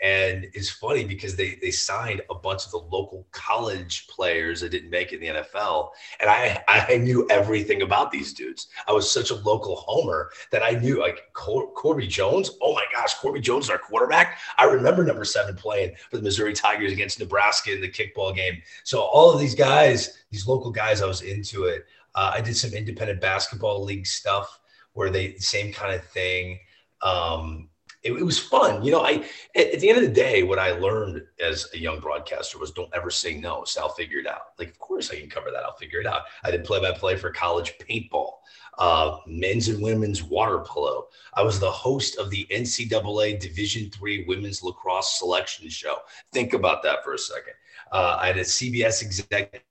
And 0.03 0.47
it's 0.55 0.71
funny 0.71 1.05
because 1.05 1.37
they 1.37 1.59
they 1.61 1.71
signed 1.71 2.23
a 2.31 2.35
bunch 2.35 2.65
of 2.65 2.71
the 2.71 2.79
local 2.79 3.27
college 3.33 4.07
players 4.09 4.61
that 4.61 4.71
didn't 4.71 4.91
make 4.91 5.13
it 5.13 5.21
in 5.21 5.35
the 5.35 5.41
NFL. 5.41 5.91
And 6.21 6.31
I 6.31 6.63
I 6.69 6.97
knew 6.97 7.27
everything 7.29 7.83
about 7.83 8.11
these 8.11 8.33
dudes. 8.33 8.69
I 8.89 8.93
was 8.93 9.11
such 9.11 9.31
a 9.31 9.35
local 9.35 9.77
homer 9.77 10.31
that 10.53 10.63
I 10.63 10.71
knew 10.71 11.01
like 11.01 11.33
Cor- 11.35 11.71
Corby 11.73 12.07
Jones. 12.07 12.51
Oh 12.63 12.75
my 12.75 12.85
gosh, 12.93 13.15
Corby 13.15 13.41
Jones 13.41 13.65
is 13.65 13.71
our 13.71 13.79
quarterback. 13.79 14.39
I 14.59 14.65
remember 14.65 15.05
number 15.05 15.25
seven 15.25 15.55
playing 15.55 15.95
for 16.11 16.17
the 16.17 16.23
Missouri 16.23 16.55
Tigers 16.55 16.93
against 16.93 17.21
Nebraska 17.21 17.73
in 17.73 17.81
the 17.81 17.91
kickball 17.91 18.35
game. 18.35 18.63
So 18.85 19.01
all 19.01 19.33
of 19.33 19.41
these 19.41 19.55
guys, 19.55 20.19
these 20.31 20.47
local 20.47 20.71
guys, 20.71 21.03
I 21.03 21.07
was 21.07 21.23
into 21.23 21.65
it. 21.65 21.87
Uh, 22.15 22.33
I 22.35 22.41
did 22.41 22.57
some 22.57 22.73
independent 22.73 23.21
basketball 23.21 23.85
league 23.85 24.07
stuff 24.07 24.61
where 24.93 25.11
they 25.11 25.37
same 25.37 25.73
kind 25.73 25.95
of 25.95 26.05
thing. 26.05 26.59
Um, 27.03 27.70
it, 28.03 28.13
it, 28.13 28.25
was 28.25 28.39
fun. 28.39 28.83
You 28.83 28.93
know, 28.93 29.03
I 29.03 29.25
at, 29.55 29.75
at, 29.75 29.81
the 29.81 29.89
end 29.89 29.99
of 29.99 30.05
the 30.05 30.11
day, 30.11 30.43
what 30.43 30.59
I 30.59 30.71
learned 30.71 31.23
as 31.43 31.69
a 31.75 31.79
young 31.79 32.01
broadcaster 32.01 32.59
was 32.59 32.71
don't 32.71 32.93
ever 32.95 33.11
say 33.11 33.35
no. 33.35 33.65
So 33.65 33.83
I'll 33.83 33.91
figure 33.91 34.19
it 34.19 34.27
out. 34.27 34.59
Like, 34.59 34.69
of 34.69 34.79
course 34.79 35.11
I 35.11 35.17
can 35.17 35.29
cover 35.29 35.51
that. 35.51 35.65
I'll 35.65 35.77
figure 35.77 36.01
it 36.01 36.07
out. 36.07 36.23
I 36.43 36.51
did 36.51 36.65
play 36.65 36.81
by 36.81 36.93
play 36.93 37.17
for 37.17 37.31
college 37.31 37.75
paintball, 37.79 38.33
uh, 38.79 39.19
men's 39.27 39.69
and 39.69 39.83
women's 39.83 40.23
water 40.23 40.61
polo. 40.61 41.09
I 41.35 41.43
was 41.43 41.61
the 41.61 41.71
host 41.71 42.19
of 42.19 42.31
the 42.31 42.47
NCAA 42.51 43.39
Division 43.39 43.91
three 43.91 44.25
women's 44.25 44.63
lacrosse 44.63 45.19
selection 45.19 45.69
show. 45.69 45.99
Think 46.33 46.55
about 46.55 46.83
that 46.85 47.05
for 47.05 47.15
a 47.15 47.19
second. 47.19 47.55
Uh, 47.93 48.19
I 48.21 48.29
had 48.29 48.39
a 48.39 48.45
CBS 48.45 49.03
executive 49.03 49.63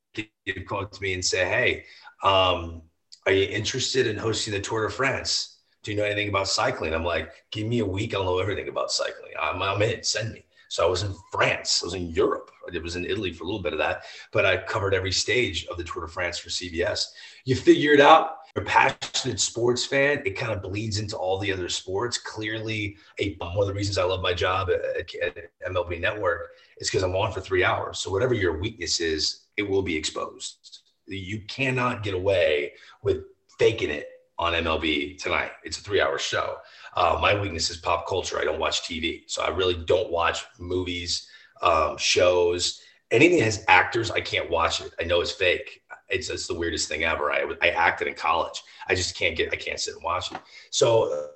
up 0.72 0.92
to 0.92 1.02
me 1.02 1.14
and 1.14 1.24
say, 1.24 1.46
"Hey, 1.46 1.86
um, 2.24 2.82
are 3.26 3.32
you 3.32 3.46
interested 3.46 4.08
in 4.08 4.18
hosting 4.18 4.54
the 4.54 4.60
Tour 4.60 4.88
de 4.88 4.94
France?" 4.94 5.59
You 5.90 5.96
know 5.96 6.04
anything 6.04 6.30
about 6.30 6.48
cycling? 6.48 6.94
I'm 6.94 7.04
like, 7.04 7.32
give 7.52 7.68
me 7.68 7.80
a 7.80 7.86
week. 7.86 8.14
I'll 8.14 8.24
know 8.24 8.40
everything 8.40 8.70
about 8.70 8.92
cycling. 8.92 9.32
I'm, 9.42 9.62
I'm 9.62 9.82
in, 9.82 10.04
send 10.04 10.34
me. 10.34 10.46
So 10.70 10.86
I 10.86 10.90
was 10.90 11.02
in 11.02 11.16
France, 11.32 11.82
I 11.82 11.88
was 11.88 11.96
in 11.96 12.10
Europe. 12.10 12.52
I 12.72 12.78
was 12.78 12.96
in 12.96 13.06
Italy 13.06 13.34
for 13.34 13.44
a 13.44 13.48
little 13.48 13.62
bit 13.62 13.74
of 13.74 13.80
that, 13.80 14.04
but 14.32 14.46
I 14.46 14.58
covered 14.58 14.94
every 14.94 15.12
stage 15.12 15.66
of 15.66 15.78
the 15.78 15.84
Tour 15.84 16.06
de 16.06 16.12
France 16.12 16.38
for 16.38 16.50
CBS. 16.50 17.06
You 17.44 17.56
figure 17.56 17.94
it 17.94 18.00
out. 18.00 18.38
You're 18.56 18.64
a 18.64 18.68
passionate 18.68 19.40
sports 19.40 19.84
fan. 19.84 20.22
It 20.26 20.38
kind 20.38 20.52
of 20.52 20.62
bleeds 20.62 21.00
into 21.00 21.18
all 21.18 21.40
the 21.40 21.52
other 21.52 21.70
sports. 21.70 22.20
Clearly, 22.20 22.98
a, 23.20 23.36
one 23.40 23.58
of 23.62 23.68
the 23.68 23.74
reasons 23.74 23.98
I 23.98 24.04
love 24.04 24.22
my 24.22 24.34
job 24.34 24.70
at, 24.70 25.10
at 25.24 25.52
MLB 25.68 26.00
Network 26.00 26.52
is 26.78 26.90
because 26.90 27.04
I'm 27.04 27.16
on 27.16 27.32
for 27.32 27.42
three 27.42 27.64
hours. 27.64 27.98
So 27.98 28.12
whatever 28.12 28.36
your 28.36 28.60
weakness 28.60 29.00
is, 29.00 29.46
it 29.58 29.68
will 29.68 29.82
be 29.82 29.96
exposed. 29.96 30.82
You 31.08 31.42
cannot 31.48 32.04
get 32.04 32.14
away 32.14 32.74
with 33.02 33.24
faking 33.58 33.90
it 33.90 34.08
on 34.40 34.54
MLB 34.54 35.22
tonight. 35.22 35.52
It's 35.64 35.78
a 35.78 35.82
three 35.82 36.02
hour 36.02 36.18
show. 36.18 36.56
Uh, 36.96 37.20
my 37.22 37.40
weakness 37.40 37.70
is 37.70 37.78
pop 37.78 38.08
culture. 38.08 38.40
I 38.40 38.46
don't 38.46 38.60
watch 38.60 38.82
TV. 38.82 39.24
So 39.28 39.44
I 39.44 39.50
really 39.50 39.76
don't 39.76 40.10
watch 40.10 40.46
movies, 40.58 41.28
um, 41.62 41.98
shows, 41.98 42.82
anything 43.12 43.40
that 43.40 43.46
has 43.46 43.66
actors. 43.68 44.10
I 44.10 44.22
can't 44.22 44.50
watch 44.50 44.82
it. 44.82 44.94
I 45.00 45.04
know 45.04 45.20
it's 45.20 45.32
fake. 45.32 45.82
It's, 46.08 46.30
it's 46.30 46.48
the 46.48 46.56
weirdest 46.56 46.88
thing 46.88 47.04
ever. 47.04 47.32
I, 47.32 47.46
I 47.62 47.70
acted 47.70 48.08
in 48.08 48.16
college. 48.16 48.64
I 48.88 48.96
just 48.96 49.16
can't 49.16 49.36
get, 49.36 49.52
I 49.54 49.58
can't 49.58 49.80
sit 49.80 49.94
and 49.94 50.04
watch 50.04 50.32
it. 50.32 50.40
So, 50.72 51.28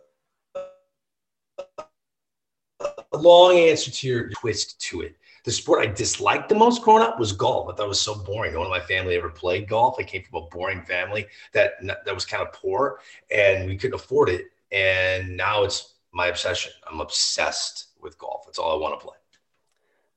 a 3.12 3.18
long 3.18 3.56
answer 3.58 3.92
to 3.92 4.08
your 4.08 4.30
twist 4.30 4.82
to 4.82 5.02
it 5.02 5.16
the 5.44 5.52
sport 5.52 5.86
I 5.86 5.92
disliked 5.92 6.50
the 6.50 6.56
most 6.56 6.82
growing 6.82 7.04
up 7.04 7.20
was 7.20 7.34
golf. 7.34 7.70
I 7.70 7.76
thought 7.76 7.86
it 7.86 7.90
was 7.90 8.00
so 8.00 8.16
boring. 8.16 8.54
No 8.54 8.60
one 8.60 8.68
in 8.68 8.72
my 8.72 8.80
family 8.80 9.16
ever 9.16 9.30
played 9.30 9.68
golf. 9.68 9.96
I 10.00 10.04
came 10.04 10.24
from 10.24 10.44
a 10.44 10.48
boring 10.48 10.84
family 10.84 11.28
that 11.52 11.74
that 11.82 12.14
was 12.14 12.26
kind 12.26 12.42
of 12.42 12.54
poor, 12.54 13.00
and 13.30 13.68
we 13.68 13.78
couldn't 13.78 13.96
afford 13.96 14.30
it. 14.30 14.46
And 14.72 15.36
now 15.36 15.64
it's 15.64 15.96
my 16.14 16.28
obsession. 16.28 16.72
I'm 16.90 17.02
obsessed 17.02 17.88
with 18.02 18.18
golf. 18.18 18.46
That's 18.46 18.58
all 18.58 18.72
I 18.78 18.82
want 18.82 19.00
to 19.00 19.06
play. 19.06 19.18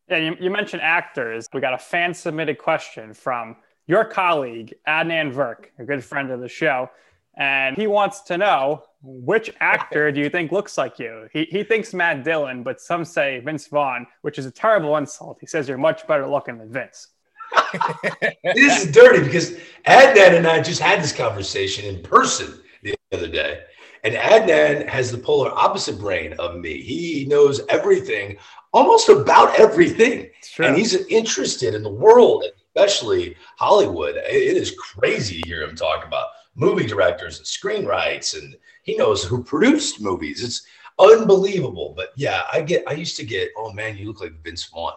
Yeah, 0.09 0.19
you, 0.19 0.37
you 0.41 0.51
mentioned 0.51 0.83
actors. 0.83 1.49
We 1.53 1.61
got 1.61 1.75
a 1.75 1.79
fan 1.79 2.15
submitted 2.15 2.59
question 2.59 3.13
from 3.13 3.57
your 3.89 4.05
colleague 4.05 4.75
Adnan 4.87 5.33
Virk, 5.33 5.67
a 5.79 5.85
good 5.85 6.05
friend 6.05 6.31
of 6.31 6.41
the 6.41 6.49
show, 6.49 6.89
and 7.37 7.77
he 7.77 7.87
wants 7.87 8.23
to 8.23 8.39
know 8.39 8.83
which 9.03 9.51
actor 9.61 10.11
do 10.11 10.21
you 10.21 10.31
think 10.31 10.53
looks 10.53 10.79
like 10.79 10.99
you? 10.99 11.29
He, 11.33 11.45
he 11.45 11.63
thinks 11.63 11.95
Matt 11.95 12.25
Dillon, 12.25 12.63
but 12.63 12.81
some 12.81 13.05
say 13.05 13.41
Vince 13.41 13.69
Vaughn, 13.69 14.07
which 14.23 14.39
is 14.39 14.47
a 14.47 14.51
terrible 14.51 14.97
insult. 14.97 15.39
He 15.41 15.47
says 15.47 15.69
you're 15.69 15.79
much 15.79 16.07
better 16.07 16.27
looking 16.27 16.59
than 16.59 16.73
Vince. 16.73 17.09
this 18.55 18.85
is 18.85 18.93
dirty 18.93 19.23
because 19.23 19.53
Adnan 19.87 20.37
and 20.37 20.47
I 20.47 20.61
just 20.61 20.81
had 20.81 21.03
this 21.03 21.13
conversation 21.13 21.85
in 21.85 22.03
person 22.03 22.61
the 22.83 22.95
other 23.13 23.29
day. 23.29 23.61
And 24.03 24.15
Adnan 24.15 24.89
has 24.89 25.11
the 25.11 25.19
polar 25.19 25.51
opposite 25.51 25.99
brain 25.99 26.33
of 26.39 26.57
me. 26.57 26.81
He 26.81 27.27
knows 27.29 27.61
everything, 27.69 28.37
almost 28.73 29.09
about 29.09 29.59
everything. 29.59 30.31
And 30.59 30.77
he's 30.77 30.95
interested 31.07 31.75
in 31.75 31.83
the 31.83 31.91
world, 31.91 32.45
especially 32.75 33.37
Hollywood. 33.59 34.17
It 34.17 34.57
is 34.57 34.73
crazy 34.73 35.43
to 35.43 35.49
hear 35.49 35.63
him 35.63 35.77
talk 35.77 36.05
about 36.07 36.29
movie 36.57 36.87
directors 36.87 37.39
and 37.39 37.47
screenwrites, 37.47 38.37
and 38.37 38.57
he 38.83 38.97
knows 38.97 39.23
who 39.23 39.45
produced 39.45 40.01
movies. 40.01 40.43
It's 40.43 40.67
unbelievable. 40.99 41.93
But 41.97 42.09
yeah, 42.17 42.43
I 42.53 42.63
get. 42.63 42.85
I 42.89 42.93
used 42.93 43.17
to 43.19 43.25
get, 43.25 43.51
oh 43.57 43.73
man, 43.73 43.97
you 43.97 44.07
look 44.07 44.21
like 44.21 44.43
Vince 44.43 44.65
Vaughn. 44.65 44.95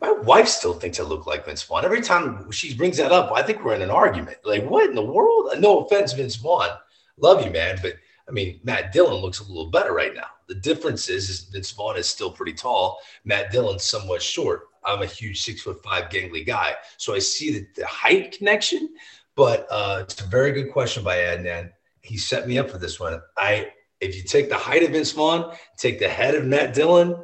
My 0.00 0.12
wife 0.12 0.46
still 0.46 0.74
thinks 0.74 1.00
I 1.00 1.04
look 1.04 1.26
like 1.26 1.46
Vince 1.46 1.62
Vaughn. 1.62 1.84
Every 1.84 2.02
time 2.02 2.50
she 2.52 2.74
brings 2.74 2.98
that 2.98 3.10
up, 3.10 3.32
I 3.32 3.42
think 3.42 3.64
we're 3.64 3.74
in 3.74 3.82
an 3.82 3.90
argument. 3.90 4.38
Like, 4.44 4.64
what 4.64 4.88
in 4.88 4.94
the 4.94 5.02
world? 5.02 5.50
No 5.58 5.80
offense, 5.80 6.12
Vince 6.12 6.36
Vaughn. 6.36 6.68
Love 7.16 7.44
you, 7.44 7.50
man. 7.50 7.78
But 7.82 7.94
I 8.28 8.30
mean, 8.30 8.60
Matt 8.62 8.92
Dillon 8.92 9.22
looks 9.22 9.40
a 9.40 9.44
little 9.44 9.70
better 9.70 9.92
right 9.92 10.14
now. 10.14 10.26
The 10.48 10.54
difference 10.54 11.08
is, 11.08 11.30
is 11.30 11.40
Vince 11.44 11.70
Vaughn 11.72 11.96
is 11.96 12.08
still 12.08 12.30
pretty 12.30 12.52
tall. 12.52 12.98
Matt 13.24 13.50
Dillon's 13.50 13.84
somewhat 13.84 14.22
short. 14.22 14.68
I'm 14.84 15.02
a 15.02 15.06
huge 15.06 15.42
six 15.42 15.62
foot 15.62 15.82
five 15.82 16.10
gangly 16.10 16.46
guy. 16.46 16.74
So 16.96 17.14
I 17.14 17.18
see 17.18 17.52
the, 17.52 17.66
the 17.76 17.86
height 17.86 18.32
connection, 18.32 18.90
but 19.38 19.68
uh, 19.70 20.00
it's 20.02 20.20
a 20.20 20.24
very 20.24 20.50
good 20.50 20.72
question 20.72 21.04
by 21.04 21.18
Adnan. 21.18 21.70
He 22.00 22.16
set 22.16 22.48
me 22.48 22.58
up 22.58 22.68
for 22.68 22.76
this 22.76 22.98
one. 22.98 23.22
I 23.36 23.68
if 24.00 24.16
you 24.16 24.22
take 24.24 24.48
the 24.48 24.56
height 24.56 24.82
of 24.82 24.90
Vince 24.90 25.12
Vaughn, 25.12 25.54
take 25.76 26.00
the 26.00 26.08
head 26.08 26.34
of 26.34 26.44
Matt 26.44 26.74
Dillon, 26.74 27.16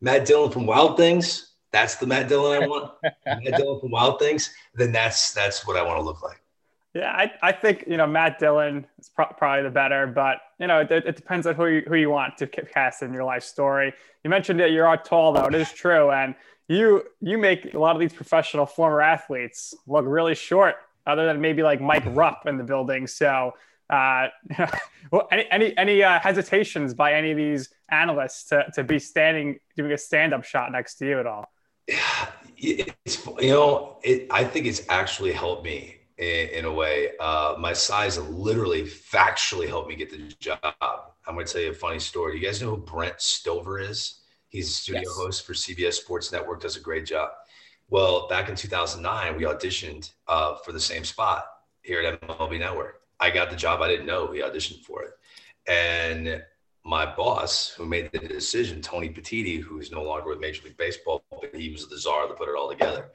Matt 0.00 0.26
Dillon 0.26 0.52
from 0.52 0.64
Wild 0.64 0.96
Things, 0.96 1.54
that's 1.72 1.96
the 1.96 2.06
Matt 2.06 2.28
Dillon 2.28 2.62
I 2.62 2.66
want. 2.66 2.92
Matt 3.26 3.56
Dillon 3.56 3.80
from 3.80 3.90
Wild 3.90 4.20
Things, 4.20 4.54
then 4.74 4.92
that's 4.92 5.32
that's 5.32 5.66
what 5.66 5.76
I 5.76 5.82
want 5.82 5.98
to 5.98 6.02
look 6.04 6.22
like. 6.22 6.40
Yeah, 6.94 7.10
I, 7.10 7.32
I 7.42 7.52
think 7.52 7.84
you 7.88 7.96
know 7.96 8.06
Matt 8.06 8.38
Dillon 8.38 8.86
is 9.00 9.08
pro- 9.08 9.26
probably 9.36 9.64
the 9.64 9.70
better, 9.70 10.06
but 10.06 10.38
you 10.60 10.68
know 10.68 10.82
it, 10.82 10.90
it, 10.92 11.16
depends 11.16 11.48
on 11.48 11.56
who 11.56 11.66
you, 11.66 11.82
who 11.88 11.96
you 11.96 12.10
want 12.10 12.38
to 12.38 12.46
cast 12.46 13.02
in 13.02 13.12
your 13.12 13.24
life 13.24 13.42
story. 13.42 13.92
You 14.22 14.30
mentioned 14.30 14.60
that 14.60 14.70
you're 14.70 14.96
tall 14.98 15.32
though; 15.32 15.46
it 15.46 15.54
is 15.54 15.72
true, 15.72 16.12
and 16.12 16.36
you 16.68 17.02
you 17.20 17.38
make 17.38 17.74
a 17.74 17.78
lot 17.78 17.96
of 17.96 18.00
these 18.00 18.12
professional 18.12 18.66
former 18.66 19.02
athletes 19.02 19.74
look 19.88 20.04
really 20.06 20.36
short 20.36 20.76
other 21.06 21.26
than 21.26 21.40
maybe 21.40 21.62
like 21.62 21.80
Mike 21.80 22.04
Rupp 22.06 22.46
in 22.46 22.56
the 22.58 22.64
building. 22.64 23.06
So, 23.06 23.52
uh, 23.90 24.28
well, 25.12 25.28
any 25.30 25.46
any, 25.50 25.78
any 25.78 26.02
uh, 26.02 26.18
hesitations 26.20 26.94
by 26.94 27.14
any 27.14 27.30
of 27.30 27.36
these 27.36 27.68
analysts 27.90 28.44
to, 28.48 28.66
to 28.74 28.84
be 28.84 28.98
standing 28.98 29.58
doing 29.76 29.92
a 29.92 29.98
stand 29.98 30.34
up 30.34 30.44
shot 30.44 30.72
next 30.72 30.96
to 30.96 31.06
you 31.06 31.20
at 31.20 31.26
all? 31.26 31.46
Yeah, 31.86 32.84
it's 33.04 33.24
you 33.40 33.50
know, 33.50 33.98
it, 34.02 34.26
I 34.30 34.44
think 34.44 34.66
it's 34.66 34.82
actually 34.88 35.32
helped 35.32 35.64
me 35.64 35.96
in, 36.18 36.48
in 36.48 36.64
a 36.64 36.72
way. 36.72 37.10
Uh, 37.20 37.54
my 37.58 37.72
size 37.72 38.18
literally 38.18 38.82
factually 38.82 39.68
helped 39.68 39.88
me 39.88 39.96
get 39.96 40.10
the 40.10 40.18
job. 40.40 40.58
I'm 40.80 41.34
going 41.34 41.46
to 41.46 41.52
tell 41.52 41.62
you 41.62 41.70
a 41.70 41.74
funny 41.74 41.98
story. 41.98 42.32
Do 42.32 42.38
you 42.38 42.46
guys 42.46 42.62
know 42.62 42.70
who 42.70 42.78
Brent 42.78 43.20
Stover 43.20 43.78
is? 43.78 44.20
He's 44.48 44.68
a 44.68 44.72
studio 44.72 45.02
yes. 45.04 45.16
host 45.16 45.46
for 45.46 45.52
CBS 45.52 45.94
Sports 45.94 46.32
Network. 46.32 46.60
Does 46.60 46.76
a 46.76 46.80
great 46.80 47.04
job. 47.04 47.30
Well, 47.88 48.26
back 48.28 48.48
in 48.48 48.56
2009, 48.56 49.36
we 49.36 49.44
auditioned 49.44 50.12
uh, 50.26 50.56
for 50.64 50.72
the 50.72 50.80
same 50.80 51.04
spot 51.04 51.44
here 51.82 52.00
at 52.00 52.20
MLB 52.20 52.58
Network. 52.58 53.02
I 53.20 53.30
got 53.30 53.48
the 53.48 53.56
job. 53.56 53.80
I 53.80 53.88
didn't 53.88 54.06
know 54.06 54.26
we 54.26 54.40
auditioned 54.40 54.82
for 54.82 55.02
it. 55.04 55.12
And 55.68 56.42
my 56.84 57.06
boss, 57.06 57.70
who 57.70 57.86
made 57.86 58.10
the 58.12 58.18
decision, 58.18 58.82
Tony 58.82 59.08
Petitti, 59.08 59.60
who's 59.60 59.92
no 59.92 60.02
longer 60.02 60.28
with 60.28 60.40
Major 60.40 60.64
League 60.64 60.76
Baseball, 60.76 61.24
but 61.30 61.54
he 61.54 61.70
was 61.70 61.88
the 61.88 61.98
czar 61.98 62.26
that 62.26 62.36
put 62.36 62.48
it 62.48 62.56
all 62.56 62.68
together. 62.68 63.10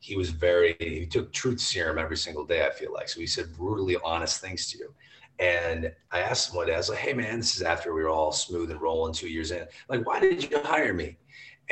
He 0.00 0.16
was 0.16 0.30
very, 0.30 0.76
he 0.78 1.06
took 1.06 1.32
truth 1.32 1.60
serum 1.60 1.98
every 1.98 2.16
single 2.16 2.44
day, 2.44 2.66
I 2.66 2.70
feel 2.70 2.92
like. 2.92 3.08
So 3.08 3.20
he 3.20 3.26
said 3.26 3.54
brutally 3.56 3.96
honest 4.04 4.40
things 4.40 4.70
to 4.72 4.78
you. 4.78 4.94
And 5.38 5.92
I 6.10 6.20
asked 6.20 6.50
him 6.50 6.56
one 6.56 6.66
day, 6.66 6.74
I 6.74 6.78
was 6.78 6.88
like, 6.88 6.98
hey, 6.98 7.12
man, 7.14 7.38
this 7.38 7.56
is 7.56 7.62
after 7.62 7.94
we 7.94 8.02
were 8.02 8.08
all 8.08 8.32
smooth 8.32 8.70
and 8.70 8.80
rolling 8.80 9.14
two 9.14 9.28
years 9.28 9.50
in. 9.50 9.66
Like, 9.88 10.06
why 10.06 10.20
did 10.20 10.50
you 10.50 10.60
hire 10.62 10.92
me? 10.92 11.16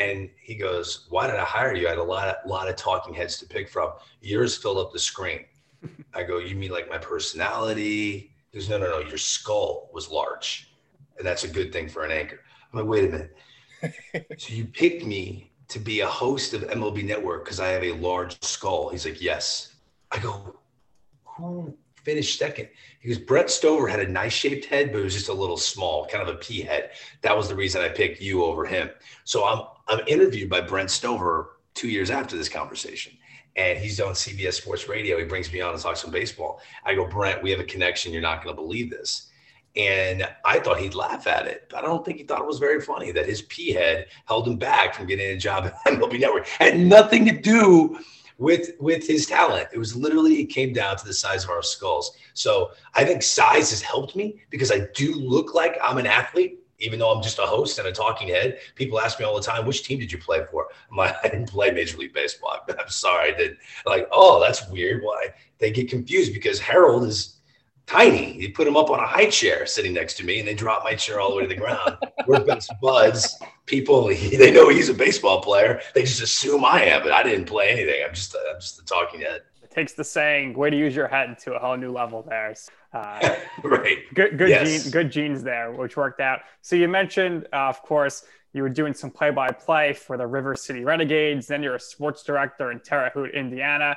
And 0.00 0.30
he 0.40 0.54
goes, 0.54 1.06
why 1.10 1.26
did 1.26 1.36
I 1.36 1.44
hire 1.44 1.74
you? 1.74 1.86
I 1.86 1.90
had 1.90 1.98
a 1.98 2.02
lot, 2.02 2.26
of, 2.26 2.36
lot 2.48 2.68
of 2.68 2.76
talking 2.76 3.12
heads 3.12 3.36
to 3.38 3.46
pick 3.46 3.68
from. 3.68 3.92
Yours 4.22 4.56
filled 4.56 4.78
up 4.78 4.94
the 4.94 4.98
screen. 4.98 5.44
I 6.14 6.22
go, 6.22 6.38
you 6.38 6.56
mean 6.56 6.70
like 6.70 6.88
my 6.88 6.96
personality? 6.96 8.32
He 8.50 8.58
goes, 8.58 8.68
no, 8.68 8.78
no, 8.78 8.88
no, 8.88 8.98
your 9.00 9.18
skull 9.18 9.90
was 9.92 10.10
large. 10.10 10.72
And 11.18 11.26
that's 11.26 11.44
a 11.44 11.48
good 11.48 11.70
thing 11.70 11.86
for 11.86 12.04
an 12.04 12.12
anchor. 12.12 12.40
I'm 12.72 12.78
like, 12.78 12.88
wait 12.88 13.04
a 13.04 13.08
minute. 13.08 13.36
so 14.38 14.54
you 14.54 14.64
picked 14.64 15.04
me 15.04 15.50
to 15.68 15.78
be 15.78 16.00
a 16.00 16.06
host 16.06 16.54
of 16.54 16.62
MLB 16.62 17.04
Network 17.04 17.44
because 17.44 17.60
I 17.60 17.68
have 17.68 17.84
a 17.84 17.92
large 17.92 18.42
skull. 18.42 18.88
He's 18.88 19.04
like, 19.04 19.20
yes. 19.20 19.74
I 20.10 20.18
go, 20.18 20.56
who 21.24 21.74
finished 22.02 22.38
second? 22.38 22.68
He 23.00 23.08
goes, 23.08 23.18
Brett 23.18 23.50
Stover 23.50 23.86
had 23.86 24.00
a 24.00 24.08
nice 24.08 24.32
shaped 24.32 24.64
head, 24.64 24.92
but 24.92 25.00
it 25.00 25.04
was 25.04 25.14
just 25.14 25.28
a 25.28 25.32
little 25.34 25.56
small, 25.56 26.06
kind 26.06 26.26
of 26.26 26.34
a 26.34 26.38
pea 26.38 26.62
head. 26.62 26.90
That 27.22 27.36
was 27.36 27.48
the 27.48 27.54
reason 27.54 27.82
I 27.82 27.88
picked 27.88 28.20
you 28.20 28.44
over 28.44 28.64
him. 28.64 28.90
So 29.24 29.44
I'm 29.44 29.64
I'm 29.90 30.06
interviewed 30.06 30.48
by 30.48 30.60
Brent 30.60 30.90
Stover 30.90 31.56
two 31.74 31.88
years 31.88 32.10
after 32.10 32.36
this 32.36 32.48
conversation. 32.48 33.12
And 33.56 33.76
he's 33.76 34.00
on 34.00 34.14
CBS 34.14 34.54
Sports 34.54 34.88
Radio. 34.88 35.18
He 35.18 35.24
brings 35.24 35.52
me 35.52 35.60
on 35.60 35.72
and 35.72 35.82
talks 35.82 36.00
some 36.00 36.12
baseball. 36.12 36.60
I 36.84 36.94
go, 36.94 37.06
Brent, 37.08 37.42
we 37.42 37.50
have 37.50 37.58
a 37.58 37.64
connection. 37.64 38.12
You're 38.12 38.22
not 38.22 38.44
going 38.44 38.54
to 38.54 38.62
believe 38.62 38.90
this. 38.90 39.26
And 39.76 40.28
I 40.44 40.60
thought 40.60 40.78
he'd 40.78 40.94
laugh 40.94 41.26
at 41.26 41.46
it, 41.46 41.66
but 41.68 41.78
I 41.78 41.82
don't 41.82 42.04
think 42.04 42.18
he 42.18 42.24
thought 42.24 42.40
it 42.40 42.46
was 42.46 42.58
very 42.58 42.80
funny 42.80 43.10
that 43.12 43.26
his 43.26 43.42
pea 43.42 43.72
head 43.72 44.06
held 44.26 44.46
him 44.46 44.56
back 44.56 44.94
from 44.94 45.06
getting 45.06 45.26
a 45.26 45.36
job 45.36 45.66
at 45.66 45.74
MLB 45.84 46.20
Network. 46.20 46.46
It 46.60 46.72
had 46.72 46.78
nothing 46.80 47.24
to 47.26 47.32
do 47.32 47.98
with 48.38 48.70
with 48.80 49.06
his 49.06 49.26
talent. 49.26 49.68
It 49.72 49.78
was 49.78 49.94
literally 49.94 50.40
it 50.40 50.46
came 50.46 50.72
down 50.72 50.96
to 50.96 51.04
the 51.04 51.12
size 51.12 51.44
of 51.44 51.50
our 51.50 51.62
skulls. 51.62 52.16
So 52.34 52.70
I 52.94 53.04
think 53.04 53.22
size 53.22 53.70
has 53.70 53.82
helped 53.82 54.16
me 54.16 54.40
because 54.50 54.72
I 54.72 54.86
do 54.94 55.14
look 55.14 55.54
like 55.54 55.78
I'm 55.82 55.98
an 55.98 56.06
athlete, 56.06 56.60
even 56.80 56.98
though 56.98 57.10
I'm 57.10 57.22
just 57.22 57.38
a 57.38 57.42
host 57.42 57.78
and 57.78 57.86
a 57.86 57.92
talking 57.92 58.28
head. 58.28 58.58
People 58.74 59.00
ask 59.00 59.18
me 59.18 59.24
all 59.24 59.36
the 59.36 59.42
time, 59.42 59.66
"Which 59.66 59.84
team 59.84 59.98
did 59.98 60.10
you 60.10 60.18
play 60.18 60.44
for?" 60.50 60.68
I'm 60.90 60.96
like, 60.96 61.16
"I 61.22 61.28
didn't 61.28 61.50
play 61.50 61.70
Major 61.70 61.98
League 61.98 62.12
Baseball. 62.12 62.58
I'm 62.68 62.88
sorry, 62.88 63.32
I 63.32 63.36
didn't." 63.36 63.58
Like, 63.86 64.08
oh, 64.12 64.40
that's 64.40 64.68
weird. 64.68 65.02
Why 65.02 65.28
they 65.58 65.70
get 65.70 65.88
confused 65.88 66.32
because 66.32 66.58
Harold 66.58 67.04
is 67.04 67.40
tiny. 67.90 68.40
You 68.40 68.52
put 68.52 68.68
him 68.68 68.76
up 68.76 68.90
on 68.90 69.00
a 69.00 69.06
high 69.06 69.28
chair 69.28 69.66
sitting 69.66 69.92
next 69.92 70.14
to 70.14 70.24
me, 70.24 70.38
and 70.38 70.48
they 70.48 70.54
drop 70.54 70.84
my 70.84 70.94
chair 70.94 71.20
all 71.20 71.30
the 71.30 71.36
way 71.36 71.42
to 71.42 71.48
the 71.48 71.54
ground. 71.54 71.96
We're 72.26 72.44
best 72.44 72.72
buds. 72.80 73.38
People, 73.66 74.06
they 74.08 74.50
know 74.50 74.68
he's 74.68 74.88
a 74.88 74.94
baseball 74.94 75.42
player. 75.42 75.80
They 75.94 76.02
just 76.02 76.22
assume 76.22 76.64
I 76.64 76.84
am, 76.84 77.02
but 77.02 77.12
I 77.12 77.22
didn't 77.22 77.46
play 77.46 77.68
anything. 77.68 78.02
I'm 78.06 78.14
just, 78.14 78.34
I'm 78.34 78.60
just 78.60 78.80
a 78.80 78.84
talking 78.84 79.20
head. 79.20 79.42
Takes 79.70 79.92
the 79.92 80.04
saying, 80.04 80.54
"Way 80.54 80.70
to 80.70 80.76
use 80.76 80.96
your 80.96 81.08
head" 81.08 81.38
to 81.44 81.54
a 81.54 81.58
whole 81.58 81.76
new 81.76 81.92
level. 81.92 82.22
There, 82.22 82.54
uh, 82.92 83.36
right? 83.64 83.98
Good, 84.14 84.36
good, 84.36 84.48
yes. 84.48 84.82
gene, 84.82 84.90
good 84.90 85.10
genes 85.10 85.42
there, 85.42 85.72
which 85.72 85.96
worked 85.96 86.20
out. 86.20 86.40
So 86.60 86.76
you 86.76 86.88
mentioned, 86.88 87.46
uh, 87.52 87.68
of 87.68 87.80
course, 87.82 88.24
you 88.52 88.62
were 88.62 88.68
doing 88.68 88.94
some 88.94 89.10
play-by-play 89.10 89.92
for 89.92 90.16
the 90.16 90.26
River 90.26 90.56
City 90.56 90.84
Renegades. 90.84 91.46
Then 91.46 91.62
you're 91.62 91.76
a 91.76 91.80
sports 91.80 92.24
director 92.24 92.72
in 92.72 92.80
Terre 92.80 93.10
Haute, 93.14 93.34
Indiana. 93.34 93.96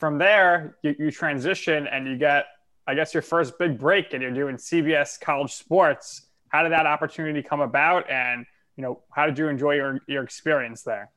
from 0.00 0.18
there, 0.18 0.76
you, 0.82 0.96
you 0.98 1.10
transition 1.10 1.86
and 1.86 2.08
you 2.08 2.16
get, 2.16 2.46
I 2.86 2.94
guess, 2.94 3.14
your 3.14 3.22
first 3.22 3.58
big 3.58 3.78
break, 3.78 4.14
and 4.14 4.22
you're 4.22 4.32
doing 4.32 4.56
CBS 4.56 5.20
College 5.20 5.52
Sports. 5.52 6.22
How 6.48 6.62
did 6.62 6.72
that 6.72 6.86
opportunity 6.86 7.42
come 7.42 7.60
about, 7.60 8.10
and 8.10 8.44
you 8.76 8.82
know, 8.82 9.02
how 9.14 9.26
did 9.26 9.38
you 9.38 9.48
enjoy 9.48 9.74
your 9.74 10.00
your 10.08 10.24
experience 10.24 10.82
there? 10.82 11.10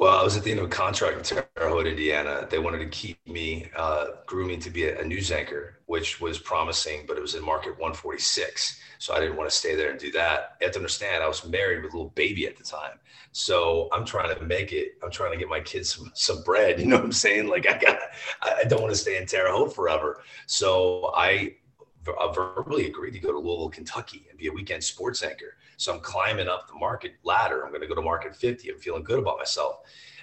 Well, 0.00 0.18
I 0.18 0.24
was 0.24 0.34
at 0.34 0.44
the 0.44 0.50
end 0.50 0.60
of 0.60 0.64
a 0.64 0.70
contract 0.70 1.18
with 1.18 1.26
Terre 1.26 1.68
Haute, 1.68 1.86
Indiana. 1.86 2.46
They 2.48 2.58
wanted 2.58 2.78
to 2.78 2.88
keep 2.88 3.18
me, 3.28 3.70
uh, 3.76 4.06
grooming 4.24 4.58
to 4.60 4.70
be 4.70 4.84
a, 4.84 4.98
a, 4.98 5.04
news 5.04 5.30
anchor, 5.30 5.78
which 5.84 6.22
was 6.22 6.38
promising, 6.38 7.04
but 7.06 7.18
it 7.18 7.20
was 7.20 7.34
in 7.34 7.44
market 7.44 7.72
146. 7.72 8.80
So 8.98 9.12
I 9.12 9.20
didn't 9.20 9.36
want 9.36 9.50
to 9.50 9.54
stay 9.54 9.74
there 9.74 9.90
and 9.90 10.00
do 10.00 10.10
that. 10.12 10.56
You 10.58 10.68
have 10.68 10.72
to 10.72 10.78
understand, 10.78 11.22
I 11.22 11.28
was 11.28 11.46
married 11.46 11.84
with 11.84 11.92
a 11.92 11.96
little 11.98 12.12
baby 12.12 12.46
at 12.46 12.56
the 12.56 12.64
time. 12.64 12.98
So 13.32 13.90
I'm 13.92 14.06
trying 14.06 14.34
to 14.34 14.42
make 14.42 14.72
it, 14.72 14.92
I'm 15.04 15.10
trying 15.10 15.32
to 15.32 15.38
get 15.38 15.50
my 15.50 15.60
kids 15.60 15.94
some, 15.94 16.10
some 16.14 16.42
bread. 16.44 16.80
You 16.80 16.86
know 16.86 16.96
what 16.96 17.04
I'm 17.04 17.12
saying? 17.12 17.48
Like 17.48 17.68
I 17.68 17.76
got, 17.76 17.98
I 18.40 18.64
don't 18.64 18.80
want 18.80 18.94
to 18.94 18.98
stay 18.98 19.18
in 19.18 19.26
Terre 19.26 19.52
Haute 19.52 19.74
forever. 19.74 20.22
So 20.46 21.12
I 21.14 21.56
verbally 22.04 22.86
agreed 22.86 23.12
to 23.12 23.18
go 23.18 23.32
to 23.32 23.38
Louisville, 23.38 23.68
Kentucky 23.68 24.26
and 24.30 24.38
be 24.38 24.48
a 24.48 24.52
weekend 24.52 24.82
sports 24.82 25.22
anchor. 25.22 25.56
So 25.76 25.94
I'm 25.94 26.00
climbing 26.00 26.48
up 26.48 26.68
the 26.68 26.74
market 26.74 27.14
ladder. 27.24 27.62
I'm 27.62 27.70
going 27.70 27.82
to 27.82 27.86
go 27.86 27.94
to 27.94 28.02
market 28.02 28.34
50. 28.34 28.70
I'm 28.70 28.78
feeling 28.78 29.02
good 29.02 29.18
about 29.18 29.38
myself. 29.38 29.76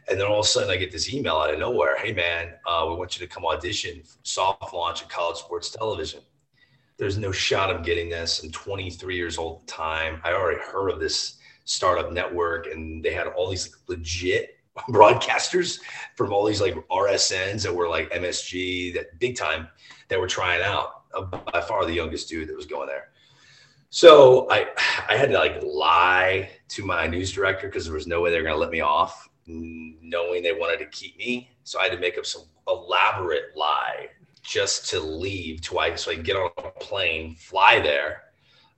And 0.09 0.19
then 0.19 0.27
all 0.27 0.39
of 0.39 0.45
a 0.45 0.47
sudden 0.47 0.69
I 0.69 0.77
get 0.77 0.91
this 0.91 1.13
email 1.13 1.35
out 1.35 1.53
of 1.53 1.59
nowhere. 1.59 1.97
Hey 1.97 2.13
man, 2.13 2.53
uh, 2.65 2.85
we 2.89 2.95
want 2.95 3.19
you 3.19 3.27
to 3.27 3.33
come 3.33 3.45
audition 3.45 4.03
soft 4.23 4.73
launch 4.73 5.01
of 5.01 5.09
college 5.09 5.37
sports 5.37 5.69
television. 5.69 6.21
There's 6.97 7.17
no 7.17 7.31
shot 7.31 7.69
I'm 7.69 7.83
getting 7.83 8.09
this. 8.09 8.41
I'm 8.43 8.51
23 8.51 9.15
years 9.15 9.37
old 9.37 9.61
at 9.61 9.67
the 9.67 9.73
time. 9.73 10.21
I 10.23 10.33
already 10.33 10.61
heard 10.61 10.89
of 10.89 10.99
this 10.99 11.37
startup 11.65 12.13
network 12.13 12.67
and 12.67 13.03
they 13.03 13.13
had 13.13 13.27
all 13.27 13.49
these 13.49 13.77
legit 13.87 14.57
broadcasters 14.89 15.79
from 16.15 16.31
all 16.31 16.45
these 16.45 16.61
like 16.61 16.75
RSNs 16.89 17.63
that 17.63 17.75
were 17.75 17.89
like 17.89 18.09
MSG 18.11 18.93
that 18.93 19.19
big 19.19 19.35
time 19.35 19.67
that 20.07 20.19
were 20.19 20.27
trying 20.27 20.63
out. 20.63 20.96
By 21.21 21.61
far 21.61 21.85
the 21.85 21.93
youngest 21.93 22.29
dude 22.29 22.47
that 22.49 22.55
was 22.55 22.65
going 22.65 22.87
there. 22.87 23.09
So 23.89 24.47
I 24.51 24.67
I 25.07 25.15
had 25.15 25.29
to 25.29 25.37
like 25.37 25.61
lie 25.63 26.49
to 26.69 26.85
my 26.85 27.07
news 27.07 27.31
director 27.31 27.67
because 27.67 27.85
there 27.85 27.93
was 27.93 28.07
no 28.07 28.21
way 28.21 28.31
they 28.31 28.37
were 28.37 28.43
gonna 28.43 28.57
let 28.57 28.71
me 28.71 28.81
off, 28.81 29.29
knowing 29.45 30.43
they 30.43 30.53
wanted 30.53 30.79
to 30.79 30.87
keep 30.87 31.17
me. 31.17 31.51
So 31.63 31.79
I 31.79 31.83
had 31.83 31.93
to 31.93 31.99
make 31.99 32.17
up 32.17 32.25
some 32.25 32.43
elaborate 32.67 33.55
lie 33.55 34.07
just 34.43 34.89
to 34.89 34.99
leave 34.99 35.61
twice 35.61 36.03
so 36.03 36.11
I 36.11 36.15
get 36.15 36.35
on 36.35 36.49
a 36.57 36.71
plane, 36.79 37.35
fly 37.35 37.79
there. 37.79 38.23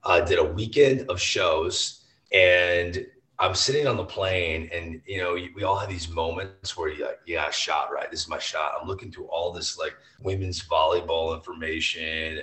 Uh, 0.03 0.21
did 0.21 0.39
a 0.39 0.43
weekend 0.43 1.09
of 1.09 1.19
shows, 1.19 2.05
and 2.31 3.05
I'm 3.41 3.55
sitting 3.55 3.87
on 3.87 3.95
the 3.95 4.03
plane, 4.03 4.69
and 4.73 5.01
you 5.05 5.19
know, 5.19 5.37
we 5.55 5.63
all 5.63 5.77
have 5.77 5.89
these 5.89 6.09
moments 6.09 6.75
where 6.75 6.89
you 6.89 7.05
like, 7.05 7.19
yeah, 7.25 7.49
shot 7.49 7.89
right. 7.91 8.11
This 8.11 8.21
is 8.21 8.27
my 8.27 8.39
shot. 8.39 8.73
I'm 8.79 8.87
looking 8.87 9.11
through 9.11 9.27
all 9.27 9.53
this 9.53 9.77
like 9.77 9.95
women's 10.21 10.61
volleyball 10.67 11.33
information 11.33 12.03
and 12.37 12.41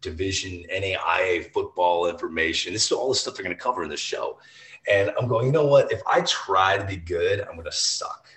division 0.00 0.64
NAIA 0.72 1.52
football 1.52 2.08
information. 2.08 2.72
This 2.72 2.86
is 2.86 2.92
all 2.92 3.08
the 3.08 3.14
stuff 3.16 3.34
they're 3.34 3.44
going 3.44 3.56
to 3.56 3.62
cover 3.62 3.82
in 3.82 3.88
the 3.88 3.96
show. 3.96 4.38
And 4.88 5.10
I'm 5.18 5.26
going, 5.26 5.46
you 5.46 5.52
know 5.52 5.66
what? 5.66 5.90
If 5.90 6.00
I 6.06 6.20
try 6.20 6.78
to 6.78 6.84
be 6.84 6.96
good, 6.96 7.40
I'm 7.40 7.54
going 7.54 7.64
to 7.64 7.72
suck. 7.72 8.28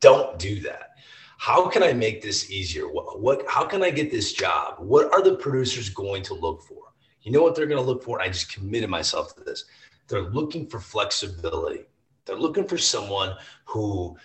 Don't 0.00 0.38
do 0.38 0.60
that. 0.60 0.92
How 1.36 1.68
can 1.68 1.82
I 1.82 1.92
make 1.92 2.22
this 2.22 2.50
easier? 2.50 2.88
What, 2.90 3.20
what 3.20 3.44
how 3.48 3.64
can 3.64 3.82
I 3.82 3.90
get 3.90 4.10
this 4.10 4.32
job? 4.32 4.76
What 4.78 5.12
are 5.12 5.22
the 5.22 5.36
producers 5.36 5.90
going 5.90 6.22
to 6.24 6.34
look 6.34 6.62
for? 6.62 6.84
You 7.22 7.32
know 7.32 7.42
what 7.42 7.54
they're 7.54 7.66
going 7.66 7.84
to 7.84 7.86
look 7.86 8.02
for? 8.02 8.20
I 8.20 8.28
just 8.28 8.52
committed 8.52 8.88
myself 8.88 9.36
to 9.36 9.44
this. 9.44 9.64
They're 10.08 10.22
looking 10.22 10.66
for 10.66 10.80
flexibility. 10.80 11.84
They're 12.24 12.36
looking 12.38 12.66
for 12.66 12.78
someone 12.78 13.36
who 13.64 14.16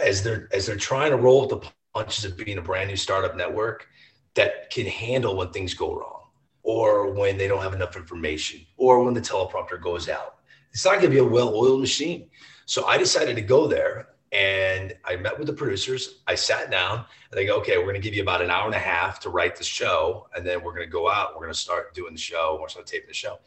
as 0.00 0.22
they're 0.22 0.48
as 0.52 0.66
they're 0.66 0.76
trying 0.76 1.10
to 1.10 1.16
roll 1.16 1.42
with 1.42 1.50
the 1.50 1.70
punches 1.94 2.24
of 2.24 2.36
being 2.36 2.58
a 2.58 2.62
brand 2.62 2.88
new 2.88 2.96
startup 2.96 3.36
network, 3.36 3.88
that 4.34 4.70
can 4.70 4.86
handle 4.86 5.36
when 5.36 5.50
things 5.50 5.74
go 5.74 5.94
wrong 5.94 6.24
or 6.62 7.10
when 7.12 7.36
they 7.36 7.48
don't 7.48 7.62
have 7.62 7.74
enough 7.74 7.96
information 7.96 8.60
or 8.76 9.02
when 9.02 9.14
the 9.14 9.20
teleprompter 9.20 9.80
goes 9.80 10.08
out. 10.08 10.36
It's 10.72 10.84
not 10.84 10.92
going 10.92 11.06
to 11.06 11.10
be 11.10 11.18
a 11.18 11.24
well 11.24 11.54
oiled 11.54 11.80
machine. 11.80 12.28
So 12.66 12.86
I 12.86 12.96
decided 12.96 13.34
to 13.36 13.42
go 13.42 13.66
there 13.66 14.10
and 14.32 14.94
I 15.04 15.16
met 15.16 15.36
with 15.36 15.48
the 15.48 15.52
producers. 15.52 16.20
I 16.28 16.36
sat 16.36 16.70
down 16.70 16.98
and 16.98 17.38
they 17.38 17.46
go, 17.46 17.56
okay, 17.56 17.78
we're 17.78 17.84
going 17.84 17.96
to 17.96 18.00
give 18.00 18.14
you 18.14 18.22
about 18.22 18.42
an 18.42 18.50
hour 18.50 18.66
and 18.66 18.74
a 18.74 18.78
half 18.78 19.18
to 19.20 19.30
write 19.30 19.56
the 19.56 19.64
show. 19.64 20.28
And 20.36 20.46
then 20.46 20.62
we're 20.62 20.72
going 20.72 20.86
to 20.86 20.92
go 20.92 21.10
out. 21.10 21.34
We're 21.34 21.42
going 21.42 21.52
to 21.52 21.58
start 21.58 21.92
doing 21.94 22.12
the 22.12 22.20
show. 22.20 22.52
We're 22.52 22.58
going 22.58 22.68
to 22.68 22.72
start 22.72 22.86
taping 22.86 23.08
the 23.08 23.14
show. 23.14 23.40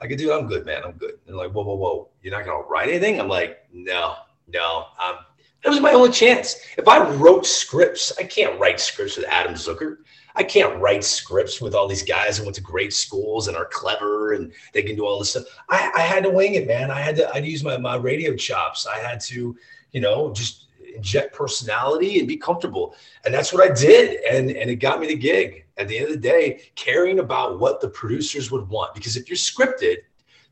I 0.00 0.06
could 0.06 0.18
do, 0.18 0.32
I'm 0.32 0.46
good, 0.46 0.64
man. 0.64 0.82
I'm 0.84 0.92
good. 0.92 1.18
And 1.26 1.36
like, 1.36 1.50
whoa, 1.50 1.64
whoa, 1.64 1.74
whoa. 1.74 2.08
You're 2.22 2.36
not 2.36 2.44
going 2.44 2.62
to 2.62 2.68
write 2.68 2.88
anything? 2.88 3.20
I'm 3.20 3.28
like, 3.28 3.64
no, 3.72 4.14
no, 4.46 4.86
I'm, 4.98 5.16
that 5.64 5.70
was 5.70 5.80
my 5.80 5.92
only 5.92 6.10
chance. 6.10 6.56
If 6.76 6.86
I 6.86 7.08
wrote 7.14 7.44
scripts, 7.44 8.12
I 8.18 8.22
can't 8.22 8.58
write 8.60 8.78
scripts 8.80 9.16
with 9.16 9.26
Adam 9.26 9.54
Zucker. 9.54 9.98
I 10.36 10.44
can't 10.44 10.80
write 10.80 11.02
scripts 11.02 11.60
with 11.60 11.74
all 11.74 11.88
these 11.88 12.04
guys 12.04 12.38
who 12.38 12.44
went 12.44 12.54
to 12.56 12.62
great 12.62 12.92
schools 12.92 13.48
and 13.48 13.56
are 13.56 13.68
clever 13.72 14.34
and 14.34 14.52
they 14.72 14.84
can 14.84 14.94
do 14.94 15.04
all 15.04 15.18
this 15.18 15.30
stuff. 15.30 15.44
I, 15.68 15.90
I 15.96 16.00
had 16.00 16.22
to 16.24 16.30
wing 16.30 16.54
it, 16.54 16.68
man. 16.68 16.92
I 16.92 17.00
had 17.00 17.16
to, 17.16 17.28
I 17.28 17.34
had 17.34 17.44
to 17.44 17.50
use 17.50 17.64
my, 17.64 17.76
my 17.76 17.96
radio 17.96 18.36
chops. 18.36 18.86
I 18.86 18.98
had 18.98 19.18
to, 19.22 19.56
you 19.90 20.00
know, 20.00 20.32
just 20.32 20.66
inject 20.94 21.34
personality 21.34 22.20
and 22.20 22.28
be 22.28 22.36
comfortable. 22.36 22.94
And 23.24 23.34
that's 23.34 23.52
what 23.52 23.68
I 23.68 23.74
did. 23.74 24.22
And, 24.24 24.50
and 24.50 24.70
it 24.70 24.76
got 24.76 25.00
me 25.00 25.08
the 25.08 25.16
gig. 25.16 25.64
At 25.78 25.88
the 25.88 25.96
end 25.96 26.06
of 26.06 26.12
the 26.12 26.28
day, 26.28 26.62
caring 26.74 27.20
about 27.20 27.60
what 27.60 27.80
the 27.80 27.88
producers 27.88 28.50
would 28.50 28.68
want. 28.68 28.94
Because 28.94 29.16
if 29.16 29.28
you're 29.28 29.36
scripted, 29.36 29.98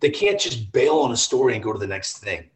they 0.01 0.11
can't 0.11 0.39
just 0.39 0.71
bail 0.73 0.99
on 0.99 1.13
a 1.13 1.17
story 1.17 1.55
and 1.55 1.63
go 1.63 1.73
to 1.73 1.79
the 1.79 1.87
next 1.87 2.19
thing. 2.19 2.49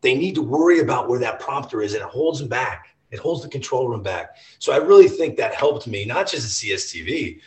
They 0.00 0.14
need 0.14 0.34
to 0.34 0.42
worry 0.42 0.80
about 0.80 1.08
where 1.08 1.18
that 1.20 1.40
prompter 1.40 1.82
is, 1.82 1.94
and 1.94 2.02
it 2.02 2.08
holds 2.08 2.40
them 2.40 2.48
back. 2.48 2.96
It 3.10 3.18
holds 3.18 3.42
the 3.42 3.48
control 3.48 3.88
room 3.88 4.02
back. 4.02 4.36
So 4.58 4.72
I 4.72 4.76
really 4.76 5.08
think 5.08 5.36
that 5.36 5.54
helped 5.54 5.86
me, 5.86 6.04
not 6.04 6.28
just 6.28 6.64
at 6.64 6.70
CSTV, 6.70 7.40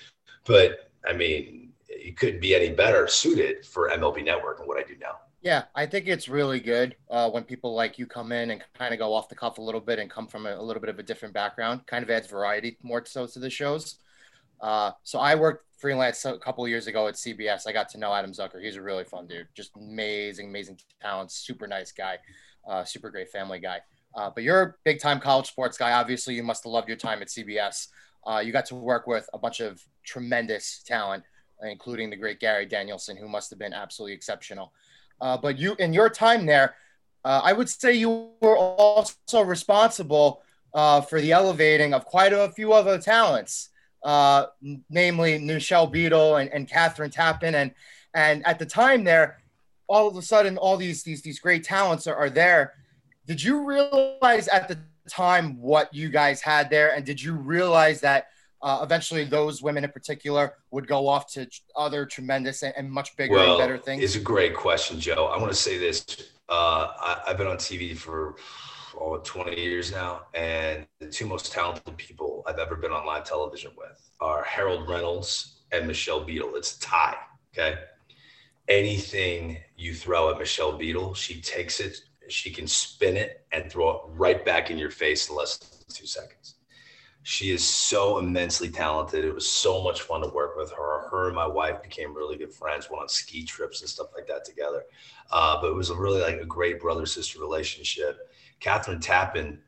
but 0.46 0.92
I 1.08 1.13
mean, 1.13 1.74
it 1.88 2.18
couldn't 2.18 2.42
be 2.42 2.56
any 2.56 2.70
better 2.70 3.08
suited 3.08 3.65
for 3.65 3.89
MLB 3.89 4.24
Network 4.24 4.60
and 4.60 4.68
what 4.68 4.78
I 4.78 4.84
do 4.84 4.96
now. 5.00 5.20
Yeah, 5.42 5.63
I 5.74 5.86
think 5.86 6.08
it's 6.08 6.28
really 6.28 6.60
good 6.60 6.96
uh, 7.10 7.30
when 7.30 7.44
people 7.44 7.74
like 7.74 7.98
you 7.98 8.06
come 8.06 8.32
in 8.34 8.52
and 8.52 8.62
kind 8.78 8.94
of 8.94 9.00
go 9.00 9.13
off 9.13 9.30
the 9.30 9.36
cuff 9.36 9.58
a 9.58 9.62
little 9.62 9.80
bit 9.80 10.00
and 10.00 10.10
come 10.10 10.28
from 10.28 10.46
a, 10.46 10.56
a, 10.56 10.62
little 10.62 10.82
bit 10.82 10.89
of 10.89 11.00
a 11.00 11.04
different 11.04 11.34
background. 11.34 11.86
Kind 11.88 12.04
of 12.04 12.10
adds 12.10 12.28
variety 12.28 12.78
more 12.84 13.06
so 13.06 13.26
to 13.26 13.39
the 13.39 13.50
shows. 13.50 14.00
Uh, 14.62 14.91
so 15.04 15.19
I 15.19 15.36
worked 15.36 15.65
freelance 15.78 16.26
a 16.26 16.38
couple 16.38 16.67
years 16.67 16.88
ago 16.88 17.08
at 17.08 17.15
CBS. 17.15 17.67
I 17.67 17.72
got 17.72 17.89
to 17.89 17.98
know 17.98 18.13
Adam 18.13 18.32
Zucker. 18.32 18.62
He's 18.62 18.76
a 18.76 18.82
really 18.82 19.06
fun 19.06 19.28
dude, 19.28 19.48
just 19.54 19.72
amazing, 19.78 20.50
amazing 20.50 20.80
talent, 21.02 21.32
super 21.32 21.67
nice 21.67 21.91
guy, 21.91 22.17
uh, 22.67 22.84
super 22.84 23.10
great 23.10 23.30
family 23.30 23.60
guy. 23.60 23.80
Uh, 24.15 24.30
but 24.34 24.43
you're 24.43 24.62
a 24.62 24.74
big 24.84 25.00
time 25.00 25.19
college 25.19 25.48
sports 25.48 25.78
guy. 25.78 25.93
Obviously, 25.93 26.34
you 26.34 26.43
must 26.43 26.63
have 26.63 26.72
loved 26.72 26.88
your 26.88 26.98
time 26.98 27.22
at 27.22 27.30
CBS. 27.30 27.88
Uh, 28.26 28.41
you 28.43 28.52
got 28.52 28.65
to 28.65 28.76
work 28.76 29.08
with 29.08 29.30
a 29.34 29.38
bunch 29.38 29.60
of 29.60 29.82
tremendous 30.04 30.84
talent, 30.86 31.24
including 31.63 32.10
the 32.10 32.15
great 32.15 32.39
Gary 32.39 32.65
Danielson, 32.65 33.15
who 33.15 33.30
must 33.30 33.50
have 33.50 33.60
been 33.60 33.74
absolutely 33.74 34.13
exceptional. 34.13 34.74
Uh, 35.22 35.38
but 35.38 35.58
you, 35.58 35.76
in 35.80 35.93
your 35.93 36.10
time 36.10 36.45
there, 36.45 36.76
uh, 37.26 37.41
I 37.43 37.54
would 37.54 37.69
say 37.69 37.93
you 37.93 38.32
were 38.41 38.58
also 38.58 39.41
responsible 39.41 40.41
uh, 40.74 41.02
for 41.02 41.19
the 41.19 41.32
elevating 41.32 41.93
of 41.93 42.06
quite 42.06 42.34
a 42.34 42.52
few 42.52 42.74
other 42.74 42.98
talents, 42.98 43.69
uh, 44.04 44.48
namely 44.90 45.38
Michelle 45.38 45.88
Beadle 45.88 46.38
and, 46.38 46.50
and 46.52 46.70
Kathryn 46.70 47.14
Tappen. 47.14 47.54
And, 47.54 47.72
and 48.14 48.46
at 48.46 48.60
the 48.60 48.66
time 48.66 49.04
there, 49.04 49.42
all 49.88 50.08
of 50.08 50.16
a 50.16 50.22
sudden, 50.22 50.58
all 50.58 50.78
these, 50.78 51.04
these, 51.04 51.22
these 51.22 51.40
great 51.40 51.64
talents 51.64 52.08
are, 52.08 52.16
are 52.16 52.30
there. 52.30 52.74
Did 53.26 53.42
you 53.44 53.66
realize 53.66 54.48
at 54.48 54.68
the 54.68 54.78
time 55.10 55.60
what 55.60 55.94
you 55.94 56.10
guys 56.10 56.42
had 56.42 56.70
there? 56.70 56.96
And 56.96 57.06
did 57.06 57.22
you 57.22 57.34
realize 57.34 58.00
that 58.02 58.28
uh, 58.62 58.80
eventually 58.84 59.24
those 59.24 59.62
women 59.62 59.84
in 59.84 59.92
particular 59.92 60.54
would 60.72 60.88
go 60.88 61.08
off 61.08 61.32
to 61.34 61.48
other 61.76 62.06
tremendous 62.06 62.64
and, 62.64 62.74
and 62.78 62.92
much 62.92 63.16
bigger 63.18 63.34
well, 63.34 63.54
and 63.54 63.60
better 63.60 63.78
things? 63.78 64.04
It's 64.04 64.16
a 64.16 64.20
great 64.20 64.56
question, 64.56 65.00
Joe. 65.00 65.26
I 65.26 65.38
want 65.38 65.52
to 65.52 65.58
say 65.58 65.78
this. 65.78 66.06
Uh, 66.48 66.92
I, 67.00 67.22
have 67.28 67.38
been 67.38 67.48
on 67.48 67.58
TV 67.58 67.96
for 67.96 68.36
oh, 68.99 69.17
20 69.23 69.60
years 69.60 69.91
now, 69.91 70.21
and 70.34 70.86
the 70.99 71.08
two 71.08 71.25
most 71.25 71.52
talented 71.52 71.97
people 71.97 72.43
I've 72.47 72.60
ever 72.60 72.75
been 72.75 72.91
on 72.91 73.06
live 73.06 73.23
television 73.23 73.71
with 73.78 74.10
are 74.19 74.43
Harold 74.43 74.89
Reynolds 74.89 75.62
and 75.71 75.88
Michelle 75.88 76.23
Beadle. 76.23 76.56
It's 76.56 76.78
a 76.78 76.80
tie. 76.80 77.17
Okay. 77.54 77.80
Anything 78.67 79.58
you 79.78 79.93
throw 79.93 80.32
at 80.32 80.38
Michelle 80.38 80.78
Beadle, 80.78 81.13
she 81.13 81.41
takes 81.41 81.80
it, 81.80 81.97
she 82.28 82.52
can 82.52 82.67
spin 82.67 83.17
it 83.17 83.45
and 83.52 83.71
throw 83.71 83.89
it 83.91 84.02
right 84.10 84.45
back 84.45 84.69
in 84.69 84.78
your 84.78 84.91
face 84.91 85.30
in 85.30 85.36
less 85.36 85.58
than 85.58 85.80
two 85.89 86.06
seconds. 86.06 86.56
She 87.23 87.52
is 87.52 87.63
so 87.63 88.17
immensely 88.17 88.69
talented. 88.69 89.25
It 89.25 89.34
was 89.34 89.47
so 89.47 89.84
much 89.84 90.02
fun 90.02 90.21
to 90.21 90.28
work 90.30 90.56
with 90.56 90.71
her. 90.71 91.10
Her 91.10 91.28
and 91.28 91.36
my 91.36 91.47
wife 91.47 91.84
became 91.84 92.13
really 92.15 92.38
good 92.38 92.54
friends, 92.54 92.89
went 92.89 93.02
on 93.02 93.10
ski 93.10 93.43
trips 93.43 93.82
and 93.82 93.89
stuff 93.89 94.08
like 94.15 94.25
that 94.28 94.45
together. 94.45 94.84
Uh, 95.32 95.60
but 95.62 95.69
it 95.69 95.75
was 95.75 95.89
a 95.89 95.95
really 95.95 96.21
like 96.21 96.39
a 96.39 96.45
great 96.45 96.80
brother 96.80 97.06
sister 97.06 97.39
relationship. 97.39 98.29
Kathryn 98.62 99.02
Tappen 99.02 99.60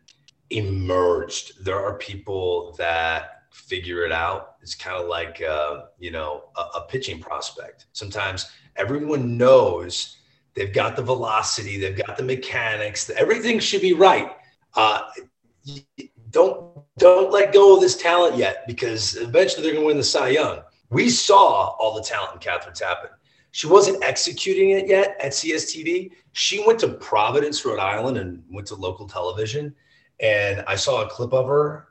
emerged. 0.49 1.63
There 1.63 1.79
are 1.79 1.97
people 1.97 2.75
that 2.77 3.43
figure 3.51 4.05
it 4.05 4.11
out. 4.11 4.55
It's 4.61 4.75
kind 4.75 5.01
of 5.01 5.07
like 5.07 5.41
uh, 5.41 5.83
you 5.99 6.11
know 6.11 6.45
a, 6.57 6.61
a 6.79 6.87
pitching 6.87 7.19
prospect. 7.19 7.87
Sometimes 7.93 8.49
everyone 8.75 9.37
knows 9.37 10.17
they've 10.53 10.73
got 10.73 10.95
the 10.95 11.01
velocity, 11.01 11.77
they've 11.77 11.97
got 11.97 12.17
the 12.17 12.23
mechanics, 12.23 13.09
everything 13.11 13.59
should 13.59 13.81
be 13.81 13.93
right. 13.93 14.31
Uh, 14.75 15.01
don't 16.31 16.71
don't 16.97 17.31
let 17.31 17.53
go 17.53 17.75
of 17.75 17.81
this 17.81 17.97
talent 17.97 18.37
yet 18.37 18.65
because 18.67 19.15
eventually 19.15 19.63
they're 19.63 19.73
going 19.73 19.83
to 19.83 19.87
win 19.87 19.97
the 19.97 20.03
Cy 20.03 20.29
Young. 20.29 20.61
We 20.89 21.09
saw 21.09 21.75
all 21.79 21.95
the 21.95 22.03
talent 22.03 22.33
in 22.33 22.39
Kathryn 22.39 22.77
Tappen. 22.77 23.09
She 23.51 23.67
wasn't 23.67 24.03
executing 24.03 24.71
it 24.71 24.87
yet 24.87 25.17
at 25.19 25.33
CSTV. 25.33 26.11
She 26.31 26.65
went 26.65 26.79
to 26.79 26.87
Providence, 26.87 27.63
Rhode 27.65 27.79
Island, 27.79 28.17
and 28.17 28.43
went 28.49 28.67
to 28.67 28.75
local 28.75 29.07
television. 29.07 29.75
And 30.21 30.63
I 30.67 30.75
saw 30.75 31.03
a 31.03 31.09
clip 31.09 31.33
of 31.33 31.47
her. 31.47 31.87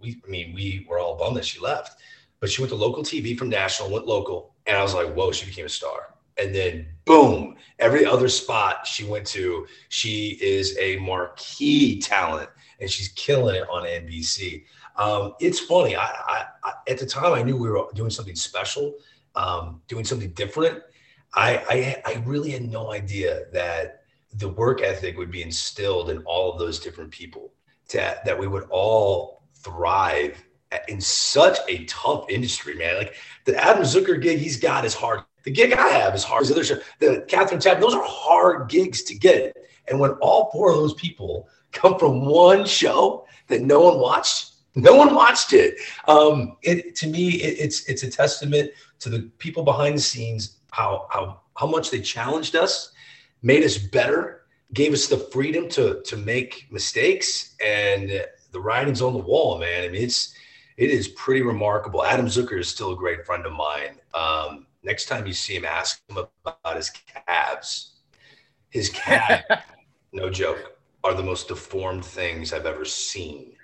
We, 0.00 0.20
I 0.26 0.30
mean, 0.30 0.54
we 0.54 0.86
were 0.88 0.98
all 0.98 1.16
bummed 1.16 1.36
that 1.36 1.44
she 1.44 1.60
left, 1.60 2.00
but 2.40 2.50
she 2.50 2.60
went 2.60 2.70
to 2.70 2.76
local 2.76 3.02
TV 3.02 3.38
from 3.38 3.48
national, 3.48 3.90
went 3.90 4.06
local, 4.06 4.54
and 4.66 4.76
I 4.76 4.82
was 4.82 4.92
like, 4.92 5.12
"Whoa!" 5.14 5.32
She 5.32 5.46
became 5.46 5.66
a 5.66 5.70
star. 5.70 6.14
And 6.38 6.54
then, 6.54 6.86
boom! 7.06 7.56
Every 7.78 8.04
other 8.04 8.28
spot 8.28 8.86
she 8.86 9.04
went 9.04 9.26
to, 9.28 9.66
she 9.88 10.38
is 10.42 10.76
a 10.78 10.96
marquee 10.96 11.98
talent 12.00 12.50
and 12.80 12.90
she's 12.90 13.08
killing 13.08 13.56
it 13.56 13.68
on 13.70 13.84
NBC. 13.84 14.64
Um, 14.96 15.34
it's 15.40 15.60
funny. 15.60 15.96
I, 15.96 16.04
I, 16.04 16.44
I, 16.64 16.72
at 16.88 16.98
the 16.98 17.06
time 17.06 17.32
I 17.32 17.42
knew 17.42 17.56
we 17.56 17.70
were 17.70 17.86
doing 17.94 18.10
something 18.10 18.34
special, 18.34 18.94
um, 19.36 19.80
doing 19.88 20.04
something 20.04 20.30
different. 20.30 20.82
I, 21.34 22.02
I 22.06 22.12
I 22.12 22.22
really 22.24 22.50
had 22.50 22.70
no 22.70 22.92
idea 22.92 23.44
that 23.52 24.00
the 24.34 24.48
work 24.48 24.82
ethic 24.82 25.16
would 25.16 25.30
be 25.30 25.42
instilled 25.42 26.10
in 26.10 26.18
all 26.24 26.52
of 26.52 26.58
those 26.58 26.78
different 26.78 27.10
people. 27.10 27.52
To, 27.90 27.98
that 28.24 28.38
we 28.38 28.48
would 28.48 28.64
all 28.70 29.42
thrive 29.54 30.42
in 30.88 31.00
such 31.00 31.58
a 31.68 31.84
tough 31.84 32.28
industry, 32.28 32.74
man. 32.74 32.96
Like 32.96 33.14
the 33.44 33.62
Adam 33.62 33.84
Zucker 33.84 34.20
gig 34.20 34.38
he's 34.38 34.58
got 34.58 34.84
is 34.84 34.94
hard. 34.94 35.20
The 35.44 35.50
gig 35.52 35.72
I 35.72 35.88
have 35.88 36.14
is 36.14 36.24
hard. 36.24 36.46
The 36.46 37.24
Kathryn 37.28 37.60
Tapp, 37.60 37.80
those 37.80 37.94
are 37.94 38.02
hard 38.04 38.68
gigs 38.68 39.02
to 39.04 39.14
get. 39.16 39.56
And 39.88 40.00
when 40.00 40.10
all 40.20 40.50
four 40.50 40.72
of 40.72 40.76
those 40.76 40.94
people 40.94 41.48
come 41.72 41.98
from 41.98 42.24
one 42.24 42.66
show 42.66 43.26
that 43.48 43.62
no 43.62 43.80
one 43.80 44.00
watched. 44.00 44.52
No 44.76 44.94
one 44.94 45.14
watched 45.14 45.54
it. 45.54 45.78
Um, 46.06 46.58
it 46.62 46.94
to 46.96 47.06
me, 47.06 47.30
it, 47.30 47.58
it's 47.58 47.88
it's 47.88 48.02
a 48.02 48.10
testament 48.10 48.70
to 49.00 49.08
the 49.08 49.30
people 49.38 49.64
behind 49.64 49.96
the 49.96 50.02
scenes 50.02 50.58
how 50.70 51.08
how 51.10 51.40
how 51.56 51.66
much 51.66 51.90
they 51.90 52.00
challenged 52.00 52.54
us, 52.54 52.92
made 53.42 53.64
us 53.64 53.78
better, 53.78 54.42
gave 54.74 54.92
us 54.92 55.06
the 55.08 55.16
freedom 55.16 55.68
to 55.70 56.02
to 56.02 56.16
make 56.18 56.66
mistakes, 56.70 57.56
and 57.64 58.22
the 58.52 58.60
writing's 58.60 59.00
on 59.00 59.14
the 59.14 59.18
wall, 59.18 59.58
man. 59.58 59.84
I 59.84 59.88
mean, 59.88 60.02
it's 60.02 60.34
it 60.76 60.90
is 60.90 61.08
pretty 61.08 61.40
remarkable. 61.40 62.04
Adam 62.04 62.26
Zucker 62.26 62.60
is 62.60 62.68
still 62.68 62.92
a 62.92 62.96
great 62.96 63.24
friend 63.24 63.46
of 63.46 63.52
mine. 63.52 63.98
Um, 64.12 64.66
next 64.82 65.06
time 65.06 65.26
you 65.26 65.32
see 65.32 65.56
him, 65.56 65.64
ask 65.64 66.02
him 66.10 66.18
about 66.44 66.76
his 66.76 66.90
calves. 66.90 67.94
His 68.68 68.90
calf, 68.90 69.42
no 70.12 70.28
joke 70.28 70.76
are 71.02 71.14
the 71.14 71.22
most 71.22 71.48
deformed 71.48 72.04
things 72.04 72.52
I've 72.52 72.66
ever 72.66 72.84
seen. 72.84 73.55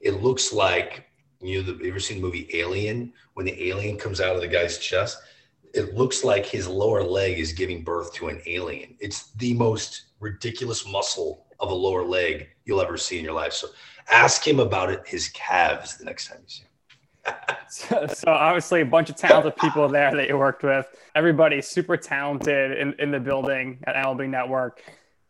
It 0.00 0.22
looks 0.22 0.52
like 0.52 1.06
you 1.40 1.62
know, 1.62 1.72
you 1.80 1.88
ever 1.90 2.00
seen 2.00 2.18
the 2.18 2.22
movie 2.22 2.48
Alien? 2.54 3.12
When 3.34 3.46
the 3.46 3.68
alien 3.68 3.98
comes 3.98 4.20
out 4.20 4.34
of 4.34 4.40
the 4.40 4.48
guy's 4.48 4.78
chest, 4.78 5.18
it 5.74 5.94
looks 5.94 6.24
like 6.24 6.46
his 6.46 6.66
lower 6.66 7.02
leg 7.02 7.38
is 7.38 7.52
giving 7.52 7.82
birth 7.82 8.12
to 8.14 8.28
an 8.28 8.40
alien. 8.46 8.96
It's 8.98 9.32
the 9.32 9.52
most 9.54 10.06
ridiculous 10.20 10.88
muscle 10.88 11.46
of 11.60 11.70
a 11.70 11.74
lower 11.74 12.02
leg 12.02 12.48
you'll 12.64 12.80
ever 12.80 12.96
see 12.96 13.18
in 13.18 13.24
your 13.24 13.34
life. 13.34 13.52
So 13.52 13.68
ask 14.10 14.46
him 14.46 14.58
about 14.58 14.90
it, 14.90 15.06
his 15.06 15.28
calves, 15.28 15.98
the 15.98 16.04
next 16.04 16.28
time 16.28 16.38
you 16.42 16.48
see 16.48 16.62
him. 16.62 17.36
so, 17.68 18.06
so, 18.06 18.30
obviously 18.30 18.80
a 18.80 18.86
bunch 18.86 19.10
of 19.10 19.16
talented 19.16 19.56
people 19.56 19.88
there 19.88 20.14
that 20.14 20.28
you 20.28 20.38
worked 20.38 20.62
with. 20.62 20.86
Everybody 21.14 21.60
super 21.60 21.96
talented 21.96 22.78
in, 22.78 22.94
in 23.00 23.10
the 23.10 23.18
building 23.18 23.82
at 23.84 23.96
MLB 23.96 24.28
Network. 24.28 24.82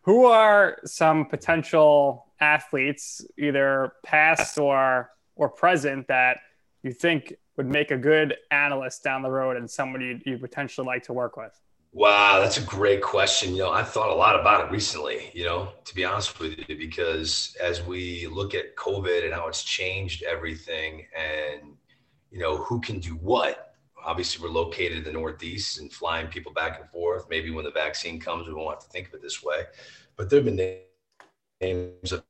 Who 0.03 0.27
are 0.27 0.79
some 0.85 1.25
potential 1.25 2.26
athletes, 2.41 3.25
either 3.39 3.93
past 4.05 4.59
or 4.59 5.11
or 5.37 5.49
present, 5.49 6.09
that 6.09 6.39
you 6.83 6.93
think 6.93 7.35
would 7.57 7.67
make 7.67 7.91
a 7.91 7.97
good 7.97 8.35
analyst 8.51 9.03
down 9.03 9.23
the 9.23 9.31
road 9.31 9.57
and 9.57 9.71
someone 9.71 10.01
you'd, 10.01 10.23
you'd 10.27 10.41
potentially 10.41 10.87
like 10.87 11.03
to 11.03 11.13
work 11.13 11.37
with? 11.37 11.59
Wow, 11.93 12.41
that's 12.41 12.59
a 12.59 12.63
great 12.63 13.01
question. 13.01 13.55
You 13.55 13.63
know, 13.63 13.71
I've 13.71 13.89
thought 13.89 14.11
a 14.11 14.15
lot 14.15 14.39
about 14.39 14.67
it 14.67 14.71
recently, 14.71 15.31
you 15.33 15.45
know, 15.45 15.69
to 15.85 15.95
be 15.95 16.05
honest 16.05 16.39
with 16.39 16.59
you, 16.69 16.77
because 16.77 17.57
as 17.63 17.83
we 17.83 18.27
look 18.27 18.55
at 18.55 18.77
COVID 18.77 19.25
and 19.25 19.33
how 19.33 19.49
it's 19.49 19.65
changed 19.65 20.23
everything 20.23 21.07
and, 21.17 21.73
you 22.31 22.39
know, 22.39 22.59
who 22.59 22.81
can 22.81 22.99
do 22.99 23.13
what, 23.13 23.75
obviously 24.05 24.43
we're 24.47 24.53
located 24.53 24.99
in 24.99 25.05
the 25.05 25.13
Northeast 25.13 25.81
and 25.81 25.91
flying 25.91 26.27
people 26.27 26.53
back 26.53 26.79
and 26.79 26.91
forth. 26.91 27.27
Maybe 27.31 27.51
when 27.51 27.65
the 27.65 27.71
vaccine 27.71 28.21
comes, 28.21 28.47
we 28.47 28.53
won't 28.53 28.75
have 28.75 28.85
to 28.85 28.91
think 28.91 29.09
of 29.09 29.15
it 29.15 29.23
this 29.23 29.43
way. 29.43 29.63
But 30.17 30.29
there 30.29 30.43
have 30.43 30.45
been 30.45 30.81
names 31.63 32.13
I've 32.13 32.23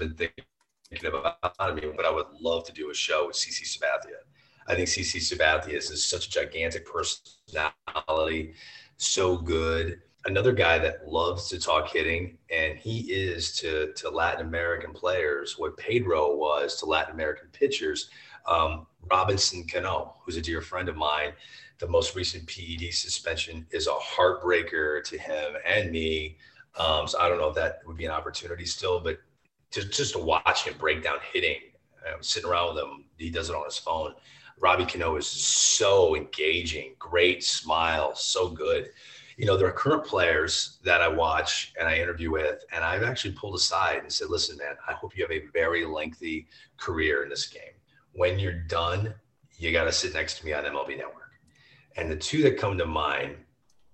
been 0.00 0.14
thinking 0.14 1.08
about. 1.08 1.36
Mean, 1.74 1.94
what 1.94 2.06
I 2.06 2.10
would 2.10 2.26
love 2.40 2.64
to 2.66 2.72
do 2.72 2.90
a 2.90 2.94
show 2.94 3.28
with 3.28 3.36
CC 3.36 3.62
Sabathia. 3.62 4.20
I 4.66 4.74
think 4.74 4.88
CC 4.88 5.18
Sabathia 5.20 5.74
is 5.74 6.04
such 6.04 6.26
a 6.26 6.30
gigantic 6.30 6.86
personality, 6.86 8.54
so 8.96 9.36
good. 9.36 10.00
Another 10.26 10.52
guy 10.52 10.78
that 10.78 11.08
loves 11.08 11.48
to 11.48 11.58
talk 11.58 11.88
hitting, 11.88 12.36
and 12.50 12.78
he 12.78 13.00
is 13.12 13.56
to 13.58 13.92
to 13.94 14.10
Latin 14.10 14.46
American 14.46 14.92
players 14.92 15.58
what 15.58 15.76
Pedro 15.76 16.36
was 16.36 16.76
to 16.76 16.86
Latin 16.86 17.14
American 17.14 17.48
pitchers. 17.52 18.10
Um, 18.46 18.86
Robinson 19.10 19.66
Cano, 19.66 20.14
who's 20.24 20.36
a 20.36 20.42
dear 20.42 20.60
friend 20.60 20.88
of 20.88 20.96
mine. 20.96 21.32
The 21.78 21.88
most 21.88 22.14
recent 22.14 22.46
PED 22.46 22.92
suspension 22.92 23.66
is 23.70 23.86
a 23.86 23.92
heartbreaker 23.92 25.02
to 25.04 25.18
him 25.18 25.54
and 25.66 25.90
me. 25.90 26.36
Um, 26.76 27.08
so 27.08 27.18
I 27.18 27.28
don't 27.28 27.38
know 27.38 27.48
if 27.48 27.54
that 27.54 27.80
would 27.86 27.96
be 27.96 28.04
an 28.04 28.10
opportunity 28.10 28.66
still, 28.66 29.00
but 29.00 29.18
just, 29.70 29.90
just 29.92 30.12
to 30.14 30.18
watch 30.18 30.64
him 30.64 30.74
break 30.78 31.02
down 31.02 31.18
hitting, 31.32 31.58
I'm 32.06 32.22
sitting 32.22 32.50
around 32.50 32.74
with 32.74 32.84
him, 32.84 33.04
he 33.18 33.30
does 33.30 33.50
it 33.50 33.56
on 33.56 33.64
his 33.64 33.78
phone. 33.78 34.14
Robbie 34.58 34.84
Cano 34.84 35.16
is 35.16 35.26
so 35.26 36.16
engaging, 36.16 36.94
great 36.98 37.42
smile, 37.42 38.14
so 38.14 38.48
good. 38.48 38.90
You 39.36 39.46
know, 39.46 39.56
there 39.56 39.68
are 39.68 39.72
current 39.72 40.04
players 40.04 40.78
that 40.84 41.00
I 41.00 41.08
watch 41.08 41.72
and 41.78 41.88
I 41.88 41.96
interview 41.96 42.30
with, 42.30 42.62
and 42.72 42.84
I've 42.84 43.02
actually 43.02 43.32
pulled 43.32 43.54
aside 43.54 44.02
and 44.02 44.12
said, 44.12 44.28
listen, 44.28 44.58
man, 44.58 44.76
I 44.86 44.92
hope 44.92 45.16
you 45.16 45.24
have 45.24 45.32
a 45.32 45.46
very 45.52 45.86
lengthy 45.86 46.46
career 46.76 47.22
in 47.22 47.30
this 47.30 47.46
game. 47.46 47.72
When 48.12 48.38
you're 48.38 48.52
done, 48.52 49.14
you 49.56 49.72
got 49.72 49.84
to 49.84 49.92
sit 49.92 50.12
next 50.12 50.38
to 50.38 50.44
me 50.44 50.52
on 50.52 50.64
MLB 50.64 50.98
Network. 50.98 51.32
And 51.96 52.10
the 52.10 52.16
two 52.16 52.42
that 52.42 52.58
come 52.58 52.76
to 52.76 52.86
mind, 52.86 53.36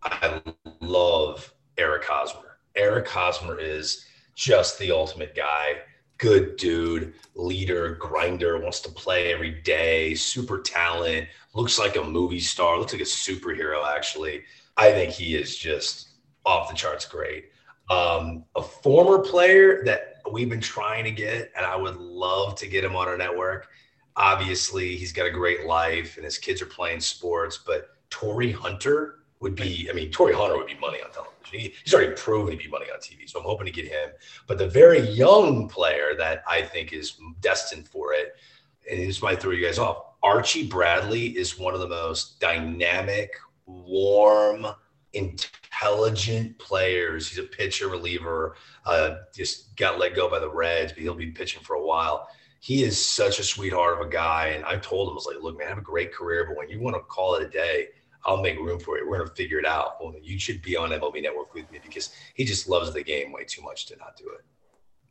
I 0.03 0.43
love 0.81 1.53
Eric 1.79 2.05
Hosmer. 2.05 2.59
Eric 2.75 3.09
Hosmer 3.09 3.59
is 3.59 4.05
just 4.37 4.79
the 4.79 4.93
ultimate 4.93 5.35
guy 5.35 5.77
good 6.19 6.57
dude, 6.57 7.15
leader, 7.35 7.95
grinder, 7.97 8.59
wants 8.59 8.81
to 8.81 8.91
play 8.91 9.33
every 9.33 9.51
day, 9.63 10.15
super 10.15 10.61
talent, 10.61 11.29
looks 11.55 11.79
like 11.79 11.97
a 11.97 12.03
movie 12.03 12.41
star, 12.41 12.79
looks 12.79 12.93
like 12.93 13.03
a 13.03 13.05
superhero, 13.05 13.85
actually. 13.87 14.43
I 14.77 14.93
think 14.93 15.13
he 15.13 15.35
is 15.35 15.57
just 15.57 16.09
off 16.45 16.69
the 16.71 16.75
charts 16.75 17.07
great. 17.07 17.47
Um, 17.91 18.45
a 18.57 18.63
former 18.63 19.19
player 19.19 19.85
that 19.85 20.23
we've 20.31 20.49
been 20.49 20.61
trying 20.61 21.05
to 21.05 21.11
get, 21.11 21.53
and 21.57 21.65
I 21.65 21.77
would 21.77 21.97
love 21.97 22.57
to 22.57 22.67
get 22.67 22.85
him 22.85 22.97
on 22.97 23.09
our 23.09 23.17
network. 23.17 23.69
Obviously, 24.17 24.97
he's 24.97 25.13
got 25.13 25.27
a 25.27 25.31
great 25.31 25.67
life 25.67 26.17
and 26.17 26.25
his 26.25 26.39
kids 26.39 26.63
are 26.63 26.67
playing 26.67 27.01
sports, 27.01 27.61
but 27.65 27.91
Torii 28.11 28.53
Hunter 28.53 29.17
would 29.41 29.55
be, 29.55 29.89
I 29.91 29.93
mean, 29.93 30.11
Torii 30.11 30.35
Hunter 30.35 30.57
would 30.57 30.67
be 30.67 30.79
money 30.81 30.99
on 31.03 31.11
television. 31.11 31.33
He, 31.51 31.75
he's 31.85 31.95
already 31.95 32.15
proven 32.15 32.57
to 32.57 32.63
be 32.63 32.69
money 32.69 32.87
on 32.93 32.99
TV. 33.01 33.29
So 33.29 33.39
I'm 33.39 33.45
hoping 33.45 33.67
to 33.67 33.73
get 33.73 33.87
him. 33.87 34.11
But 34.47 34.59
the 34.59 34.69
very 34.69 35.01
young 35.11 35.69
player 35.69 36.15
that 36.19 36.43
I 36.49 36.63
think 36.63 36.93
is 36.93 37.19
destined 37.41 37.89
for 37.89 38.13
it, 38.15 38.35
and 38.91 39.01
this 39.01 39.23
might 39.23 39.41
throw 39.41 39.53
you 39.53 39.65
guys 39.65 39.79
off, 39.79 40.05
Archie 40.23 40.67
Bradley 40.67 41.37
is 41.37 41.59
one 41.59 41.75
of 41.75 41.81
the 41.81 41.89
most 41.89 42.41
dynamic, 42.41 43.31
warm, 43.67 44.67
intelligent 45.13 46.59
players. 46.59 47.29
He's 47.29 47.39
a 47.39 47.45
pitcher 47.45 47.89
reliever. 47.89 48.57
Uh, 48.85 49.17
just 49.35 49.77
got 49.77 49.99
let 49.99 50.15
go 50.15 50.29
by 50.29 50.39
the 50.39 50.51
Reds, 50.51 50.93
but 50.93 51.03
he'll 51.03 51.15
be 51.15 51.31
pitching 51.31 51.63
for 51.63 51.77
a 51.77 51.85
while. 51.85 52.29
He 52.61 52.83
is 52.83 53.05
such 53.05 53.39
a 53.39 53.45
sweetheart 53.45 54.01
of 54.01 54.07
a 54.07 54.11
guy, 54.11 54.49
and 54.49 54.65
I 54.65 54.77
told 54.79 55.09
him 55.09 55.13
I 55.13 55.15
was 55.15 55.27
like, 55.27 55.43
"Look, 55.43 55.59
man, 55.59 55.67
I 55.67 55.71
have 55.71 55.79
a 55.79 55.83
great 55.83 56.13
career, 56.13 56.47
but 56.47 56.57
when 56.57 56.69
you 56.69 56.81
want 56.81 56.97
to 56.97 57.01
call 57.01 57.37
it 57.37 57.47
a 57.47 57.49
day, 57.49 57.89
I'll 58.27 58.43
make 58.43 58.59
room 58.59 58.81
for 58.81 58.99
you. 58.99 59.09
We're 59.09 59.19
gonna 59.19 59.31
figure 59.31 59.59
it 59.59 59.65
out. 59.65 60.03
Well, 60.03 60.15
you 60.21 60.39
should 60.39 60.61
be 60.61 60.77
on 60.77 60.91
MLB 60.91 61.23
Network 61.23 61.55
with 61.55 61.71
me 61.71 61.79
because 61.83 62.11
he 62.35 62.45
just 62.45 62.69
loves 62.69 62.93
the 62.93 63.03
game 63.03 63.33
way 63.33 63.45
too 63.45 63.63
much 63.63 63.87
to 63.87 63.97
not 63.97 64.17
do 64.17 64.29
it. 64.31 64.45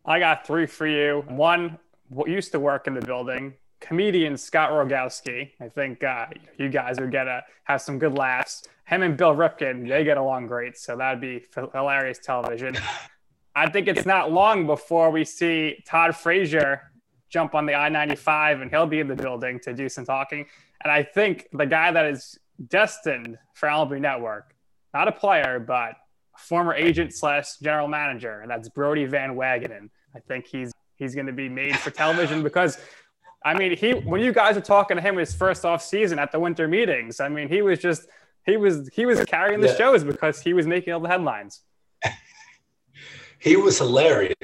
I 0.06 0.20
got 0.20 0.46
three 0.46 0.68
for 0.68 0.86
you. 0.86 1.24
One 1.28 1.80
used 2.28 2.52
to 2.52 2.60
work 2.60 2.88
in 2.88 2.94
the 2.94 3.02
building. 3.02 3.54
Comedian 3.80 4.38
Scott 4.38 4.72
Rogowski. 4.72 5.52
I 5.60 5.70
think 5.70 6.04
uh, 6.04 6.28
you 6.58 6.70
guys 6.70 7.00
would 7.00 7.12
get 7.12 7.28
a 7.28 7.44
have 7.64 7.82
some 7.82 8.00
good 8.00 8.18
laughs. 8.18 8.64
Him 8.86 9.02
and 9.02 9.18
Bill 9.18 9.34
Ripken, 9.34 9.88
they 9.88 10.04
get 10.04 10.18
along 10.18 10.48
great, 10.48 10.78
so 10.78 10.96
that'd 10.96 11.22
be 11.22 11.46
hilarious 11.74 12.20
television. 12.20 12.78
I 13.56 13.70
think 13.70 13.88
it's 13.88 14.06
not 14.06 14.32
long 14.32 14.68
before 14.68 15.10
we 15.10 15.24
see 15.24 15.82
Todd 15.88 16.16
Frazier 16.16 16.92
jump 17.30 17.56
on 17.56 17.66
the 17.66 17.74
I 17.74 17.90
95 17.90 18.62
and 18.62 18.70
he'll 18.70 18.86
be 18.86 19.00
in 19.00 19.08
the 19.08 19.16
building 19.16 19.60
to 19.62 19.74
do 19.74 19.88
some 19.88 20.06
talking. 20.06 20.46
And 20.84 20.92
I 20.92 21.04
think 21.04 21.48
the 21.54 21.66
guy 21.66 21.92
that 21.92 22.06
is 22.06 22.38
destined 22.68 23.38
for 23.54 23.68
MLB 23.68 24.00
Network, 24.00 24.56
not 24.94 25.08
a 25.08 25.12
player, 25.12 25.60
but 25.60 25.92
a 26.36 26.40
former 26.40 26.74
agent 26.74 27.14
slash 27.14 27.58
general 27.58 27.88
manager, 27.88 28.42
and 28.42 28.50
that's 28.50 28.70
Brodie 28.70 29.06
Van 29.06 29.36
Wagenen. 29.36 29.90
I 30.16 30.20
think 30.20 30.48
he's 30.48 30.72
he's 30.96 31.14
going 31.14 31.28
to 31.28 31.34
be 31.34 31.50
made 31.50 31.78
for 31.78 31.92
television 31.92 32.42
because, 32.42 32.78
I 33.44 33.54
mean, 33.54 33.76
he 33.76 33.92
when 33.92 34.22
you 34.22 34.32
guys 34.32 34.56
were 34.56 34.62
talking 34.62 34.98
to 34.98 35.02
him 35.02 35.18
his 35.18 35.34
first 35.34 35.66
off 35.66 35.84
season 35.84 36.20
at 36.20 36.32
the 36.32 36.40
winter 36.40 36.68
meetings, 36.68 37.20
I 37.20 37.30
mean, 37.30 37.50
he 37.50 37.62
was 37.62 37.80
just 37.80 38.08
he 38.46 38.58
was 38.58 38.90
he 38.94 39.06
was 39.06 39.24
carrying 39.26 39.60
the 39.60 39.68
yeah. 39.68 39.76
shows 39.76 40.04
because 40.04 40.40
he 40.40 40.54
was 40.54 40.68
making 40.68 40.94
all 40.94 41.00
the 41.00 41.10
headlines. 41.10 41.62
He 43.40 43.56
was 43.56 43.78
hilarious. 43.78 44.36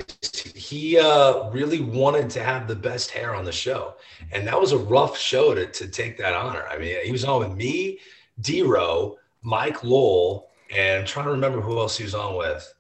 He 0.56 0.98
uh, 0.98 1.50
really 1.50 1.82
wanted 1.82 2.30
to 2.32 2.44
have 2.44 2.68
the 2.68 2.76
best 2.76 3.12
hair 3.12 3.36
on 3.36 3.46
the 3.46 3.52
show, 3.52 3.96
and 4.32 4.48
that 4.48 4.60
was 4.60 4.72
a 4.72 4.78
rough 4.78 5.18
show 5.18 5.54
to, 5.54 5.66
to 5.66 5.88
take 5.88 6.18
that 6.18 6.34
honor. 6.34 6.66
I 6.70 6.78
mean, 6.78 6.96
he 7.04 7.12
was 7.12 7.24
on 7.24 7.40
with 7.40 7.58
me, 7.58 8.00
Dero, 8.42 9.16
Mike 9.42 9.84
Lowell, 9.84 10.50
and 10.76 11.00
I'm 11.00 11.06
trying 11.06 11.26
to 11.26 11.32
remember 11.32 11.62
who 11.62 11.80
else 11.80 11.98
he 11.98 12.04
was 12.04 12.16
on 12.16 12.38
with. 12.38 12.74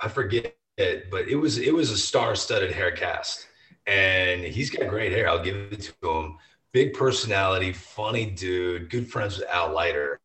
I 0.00 0.08
forget 0.08 0.56
it, 0.76 1.10
but 1.10 1.28
it 1.28 1.36
was 1.36 1.58
it 1.58 1.74
was 1.74 1.90
a 1.90 1.98
star-studded 1.98 2.72
hair 2.72 2.92
cast, 2.92 3.48
and 3.86 4.42
he's 4.42 4.70
got 4.70 4.88
great 4.88 5.12
hair. 5.12 5.28
I'll 5.28 5.42
give 5.42 5.56
it 5.56 5.92
to 6.02 6.10
him. 6.10 6.38
Big 6.72 6.94
personality, 6.94 7.72
funny 7.72 8.26
dude, 8.26 8.90
good 8.90 9.10
friends 9.10 9.38
with 9.38 9.48
Al 9.48 9.72
Leiter. 9.72 10.20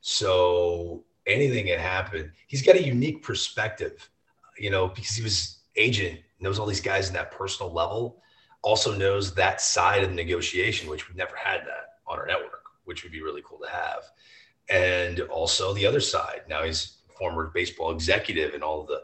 So 0.00 1.04
anything 1.26 1.66
can 1.66 1.78
happen. 1.78 2.32
He's 2.46 2.62
got 2.62 2.76
a 2.76 2.82
unique 2.82 3.22
perspective 3.22 4.08
you 4.58 4.70
know, 4.70 4.88
because 4.88 5.16
he 5.16 5.22
was 5.22 5.58
agent, 5.76 6.20
knows 6.40 6.58
all 6.58 6.66
these 6.66 6.80
guys 6.80 7.08
in 7.08 7.14
that 7.14 7.32
personal 7.32 7.72
level, 7.72 8.22
also 8.62 8.96
knows 8.96 9.34
that 9.34 9.60
side 9.60 10.02
of 10.02 10.10
the 10.10 10.14
negotiation, 10.14 10.88
which 10.88 11.08
we've 11.08 11.16
never 11.16 11.36
had 11.36 11.60
that 11.60 11.94
on 12.06 12.18
our 12.18 12.26
network, 12.26 12.64
which 12.84 13.02
would 13.02 13.12
be 13.12 13.22
really 13.22 13.42
cool 13.44 13.58
to 13.58 13.70
have. 13.70 14.04
And 14.68 15.20
also 15.20 15.72
the 15.72 15.86
other 15.86 16.00
side. 16.00 16.42
Now 16.48 16.64
he's 16.64 16.98
former 17.16 17.50
baseball 17.54 17.92
executive 17.92 18.54
and 18.54 18.62
all 18.62 18.84
the 18.84 19.02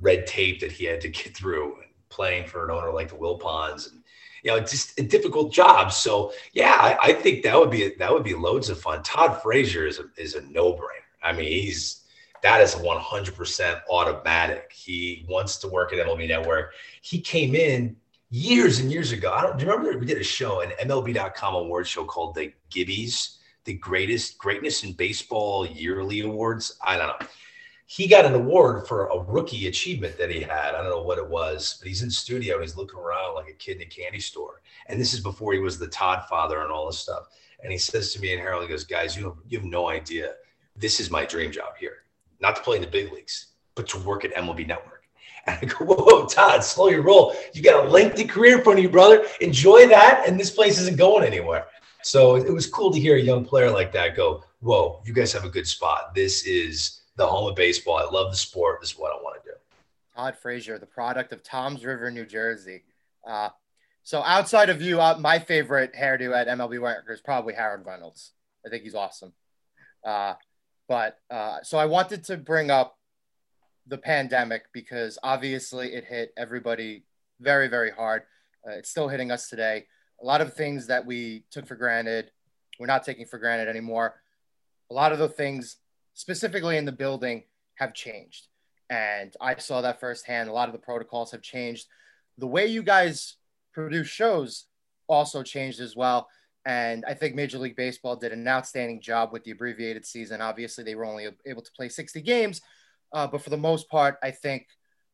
red 0.00 0.26
tape 0.26 0.60
that 0.60 0.72
he 0.72 0.84
had 0.84 1.00
to 1.00 1.08
get 1.08 1.36
through 1.36 1.76
playing 2.08 2.46
for 2.46 2.64
an 2.64 2.70
owner 2.70 2.92
like 2.92 3.08
the 3.08 3.16
Will 3.16 3.38
Wilpons 3.38 3.90
and 3.90 4.02
you 4.42 4.50
know, 4.50 4.58
just 4.60 4.98
a 4.98 5.02
difficult 5.02 5.52
job. 5.52 5.92
So 5.92 6.32
yeah, 6.52 6.76
I, 6.78 7.10
I 7.10 7.12
think 7.12 7.42
that 7.42 7.58
would 7.58 7.70
be 7.70 7.94
that 7.98 8.12
would 8.12 8.24
be 8.24 8.34
loads 8.34 8.70
of 8.70 8.80
fun. 8.80 9.02
Todd 9.02 9.42
Frazier 9.42 9.86
is 9.86 9.98
a, 9.98 10.04
is 10.16 10.34
a 10.34 10.40
no 10.42 10.72
brainer. 10.72 11.04
I 11.22 11.32
mean, 11.32 11.50
he's 11.50 11.99
that 12.42 12.60
is 12.60 12.74
100% 12.74 13.80
automatic. 13.90 14.72
He 14.72 15.26
wants 15.28 15.56
to 15.58 15.68
work 15.68 15.92
at 15.92 16.04
MLB 16.06 16.28
Network. 16.28 16.72
He 17.02 17.20
came 17.20 17.54
in 17.54 17.96
years 18.30 18.78
and 18.78 18.90
years 18.90 19.12
ago. 19.12 19.32
I 19.32 19.42
don't 19.42 19.58
do 19.58 19.66
you 19.66 19.70
remember 19.70 19.98
we 19.98 20.06
did 20.06 20.18
a 20.18 20.24
show, 20.24 20.60
an 20.60 20.70
MLB.com 20.82 21.54
award 21.54 21.86
show 21.86 22.04
called 22.04 22.34
the 22.34 22.52
Gibbies, 22.70 23.36
the 23.64 23.74
greatest 23.74 24.38
greatness 24.38 24.84
in 24.84 24.92
baseball 24.92 25.66
yearly 25.66 26.20
awards. 26.20 26.78
I 26.84 26.96
don't 26.96 27.08
know. 27.08 27.26
He 27.86 28.06
got 28.06 28.24
an 28.24 28.34
award 28.34 28.86
for 28.86 29.06
a 29.06 29.18
rookie 29.18 29.66
achievement 29.66 30.16
that 30.16 30.30
he 30.30 30.40
had. 30.40 30.76
I 30.76 30.80
don't 30.80 30.90
know 30.90 31.02
what 31.02 31.18
it 31.18 31.28
was, 31.28 31.76
but 31.80 31.88
he's 31.88 32.02
in 32.02 32.10
studio 32.10 32.54
and 32.54 32.62
he's 32.62 32.76
looking 32.76 33.00
around 33.00 33.34
like 33.34 33.48
a 33.48 33.54
kid 33.54 33.78
in 33.78 33.82
a 33.82 33.86
candy 33.86 34.20
store. 34.20 34.62
And 34.86 35.00
this 35.00 35.12
is 35.12 35.18
before 35.18 35.52
he 35.52 35.58
was 35.58 35.76
the 35.76 35.88
Todd 35.88 36.22
father 36.28 36.62
and 36.62 36.70
all 36.70 36.86
this 36.86 37.00
stuff. 37.00 37.24
And 37.64 37.72
he 37.72 37.78
says 37.78 38.12
to 38.12 38.20
me 38.20 38.32
and 38.32 38.40
Harold, 38.40 38.62
he 38.62 38.68
goes, 38.68 38.84
guys, 38.84 39.16
you 39.16 39.24
have, 39.24 39.36
you 39.48 39.58
have 39.58 39.66
no 39.66 39.88
idea. 39.88 40.34
This 40.76 41.00
is 41.00 41.10
my 41.10 41.26
dream 41.26 41.50
job 41.50 41.76
here 41.80 42.04
not 42.40 42.56
to 42.56 42.62
play 42.62 42.76
in 42.76 42.82
the 42.82 42.88
big 42.88 43.12
leagues, 43.12 43.46
but 43.74 43.88
to 43.88 43.98
work 43.98 44.24
at 44.24 44.34
MLB 44.34 44.66
Network. 44.66 44.96
And 45.46 45.58
I 45.62 45.64
go, 45.64 45.86
whoa, 45.86 46.26
Todd, 46.26 46.62
slow 46.62 46.88
your 46.88 47.00
roll. 47.00 47.34
You 47.54 47.62
got 47.62 47.86
a 47.86 47.88
lengthy 47.88 48.26
career 48.26 48.58
in 48.58 48.62
front 48.62 48.78
of 48.78 48.82
you, 48.82 48.90
brother. 48.90 49.24
Enjoy 49.40 49.88
that. 49.88 50.24
And 50.28 50.38
this 50.38 50.50
place 50.50 50.78
isn't 50.78 50.98
going 50.98 51.24
anywhere. 51.24 51.66
So 52.02 52.36
it 52.36 52.52
was 52.52 52.66
cool 52.66 52.92
to 52.92 53.00
hear 53.00 53.16
a 53.16 53.20
young 53.20 53.46
player 53.46 53.70
like 53.70 53.90
that 53.92 54.14
go, 54.14 54.44
whoa, 54.60 55.02
you 55.06 55.14
guys 55.14 55.32
have 55.32 55.44
a 55.44 55.48
good 55.48 55.66
spot. 55.66 56.14
This 56.14 56.44
is 56.46 57.00
the 57.16 57.26
home 57.26 57.48
of 57.48 57.56
baseball. 57.56 57.96
I 57.96 58.04
love 58.04 58.30
the 58.30 58.36
sport. 58.36 58.80
This 58.82 58.92
is 58.92 58.98
what 58.98 59.12
I 59.12 59.16
want 59.16 59.42
to 59.42 59.50
do. 59.50 59.56
Todd 60.14 60.36
Frazier, 60.36 60.78
the 60.78 60.86
product 60.86 61.32
of 61.32 61.42
Toms 61.42 61.84
River, 61.84 62.10
New 62.10 62.26
Jersey. 62.26 62.82
Uh, 63.26 63.48
so 64.02 64.22
outside 64.22 64.70
of 64.70 64.80
you, 64.82 65.00
uh, 65.00 65.16
my 65.18 65.38
favorite 65.38 65.92
hairdo 65.94 66.34
at 66.34 66.48
MLB 66.48 66.82
Network 66.82 67.04
is 67.10 67.20
probably 67.20 67.54
Harold 67.54 67.86
Reynolds. 67.86 68.32
I 68.64 68.70
think 68.70 68.82
he's 68.82 68.94
awesome. 68.94 69.32
Uh, 70.04 70.34
but 70.90 71.20
uh, 71.30 71.58
so 71.62 71.78
I 71.78 71.86
wanted 71.86 72.24
to 72.24 72.36
bring 72.36 72.68
up 72.68 72.98
the 73.86 73.96
pandemic 73.96 74.64
because 74.72 75.20
obviously 75.22 75.94
it 75.94 76.04
hit 76.04 76.32
everybody 76.36 77.04
very, 77.38 77.68
very 77.68 77.92
hard. 77.92 78.22
Uh, 78.66 78.72
it's 78.72 78.90
still 78.90 79.06
hitting 79.06 79.30
us 79.30 79.48
today. 79.48 79.86
A 80.20 80.26
lot 80.26 80.40
of 80.40 80.54
things 80.54 80.88
that 80.88 81.06
we 81.06 81.44
took 81.52 81.68
for 81.68 81.76
granted, 81.76 82.32
we're 82.80 82.88
not 82.88 83.04
taking 83.04 83.24
for 83.24 83.38
granted 83.38 83.68
anymore. 83.68 84.20
A 84.90 84.94
lot 84.94 85.12
of 85.12 85.20
the 85.20 85.28
things, 85.28 85.76
specifically 86.14 86.76
in 86.76 86.86
the 86.86 86.92
building, 86.92 87.44
have 87.76 87.94
changed. 87.94 88.48
And 88.90 89.32
I 89.40 89.54
saw 89.58 89.82
that 89.82 90.00
firsthand. 90.00 90.48
A 90.48 90.52
lot 90.52 90.68
of 90.68 90.72
the 90.72 90.80
protocols 90.80 91.30
have 91.30 91.40
changed. 91.40 91.86
The 92.36 92.48
way 92.48 92.66
you 92.66 92.82
guys 92.82 93.36
produce 93.72 94.08
shows 94.08 94.66
also 95.06 95.44
changed 95.44 95.78
as 95.78 95.94
well. 95.94 96.26
And 96.70 97.04
I 97.04 97.14
think 97.14 97.34
Major 97.34 97.58
League 97.58 97.74
Baseball 97.74 98.14
did 98.14 98.30
an 98.30 98.46
outstanding 98.46 99.00
job 99.00 99.32
with 99.32 99.42
the 99.42 99.50
abbreviated 99.50 100.06
season. 100.06 100.40
Obviously, 100.40 100.84
they 100.84 100.94
were 100.94 101.04
only 101.04 101.26
able 101.44 101.62
to 101.62 101.72
play 101.72 101.88
60 101.88 102.20
games, 102.22 102.60
uh, 103.12 103.26
but 103.26 103.42
for 103.42 103.50
the 103.50 103.56
most 103.56 103.88
part, 103.88 104.18
I 104.22 104.30
think 104.30 104.68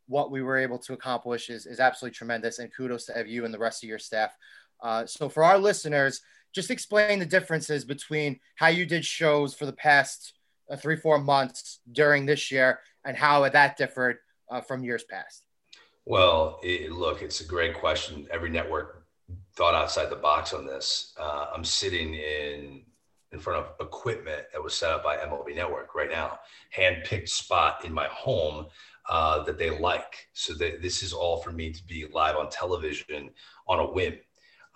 what 0.06 0.30
we 0.30 0.42
were 0.42 0.58
able 0.58 0.78
to 0.80 0.92
accomplish 0.92 1.48
is, 1.48 1.64
is 1.64 1.80
absolutely 1.80 2.14
tremendous. 2.14 2.58
And 2.58 2.70
kudos 2.76 3.06
to 3.06 3.24
you 3.26 3.46
and 3.46 3.54
the 3.54 3.58
rest 3.58 3.82
of 3.82 3.88
your 3.88 3.98
staff. 3.98 4.36
Uh, 4.82 5.06
so 5.06 5.30
for 5.30 5.44
our 5.44 5.56
listeners, 5.56 6.20
just 6.54 6.70
explain 6.70 7.20
the 7.20 7.26
differences 7.26 7.86
between 7.86 8.38
how 8.56 8.68
you 8.68 8.84
did 8.84 9.02
shows 9.02 9.54
for 9.54 9.64
the 9.64 9.72
past 9.72 10.34
uh, 10.70 10.76
three, 10.76 10.96
four 10.96 11.18
months 11.18 11.80
during 11.90 12.26
this 12.26 12.52
year 12.52 12.80
and 13.06 13.16
how 13.16 13.48
that 13.48 13.78
differed 13.78 14.18
uh, 14.50 14.60
from 14.60 14.84
years 14.84 15.04
past. 15.04 15.46
Well, 16.04 16.60
it, 16.62 16.92
look, 16.92 17.22
it's 17.22 17.40
a 17.40 17.46
great 17.46 17.74
question. 17.74 18.28
Every 18.30 18.50
network 18.50 18.95
thought 19.56 19.74
outside 19.74 20.10
the 20.10 20.16
box 20.16 20.52
on 20.52 20.66
this. 20.66 21.14
Uh, 21.18 21.46
I'm 21.54 21.64
sitting 21.64 22.14
in 22.14 22.82
in 23.32 23.40
front 23.40 23.58
of 23.58 23.86
equipment 23.86 24.44
that 24.52 24.62
was 24.62 24.72
set 24.72 24.92
up 24.92 25.02
by 25.02 25.16
MLB 25.16 25.54
Network 25.54 25.94
right 25.96 26.08
now, 26.08 26.38
hand-picked 26.70 27.28
spot 27.28 27.84
in 27.84 27.92
my 27.92 28.06
home 28.06 28.66
uh, 29.08 29.42
that 29.42 29.58
they 29.58 29.76
like. 29.78 30.28
So 30.32 30.54
that 30.54 30.80
this 30.80 31.02
is 31.02 31.12
all 31.12 31.38
for 31.38 31.50
me 31.50 31.72
to 31.72 31.86
be 31.86 32.06
live 32.12 32.36
on 32.36 32.50
television 32.50 33.30
on 33.66 33.80
a 33.80 33.84
whim. 33.84 34.14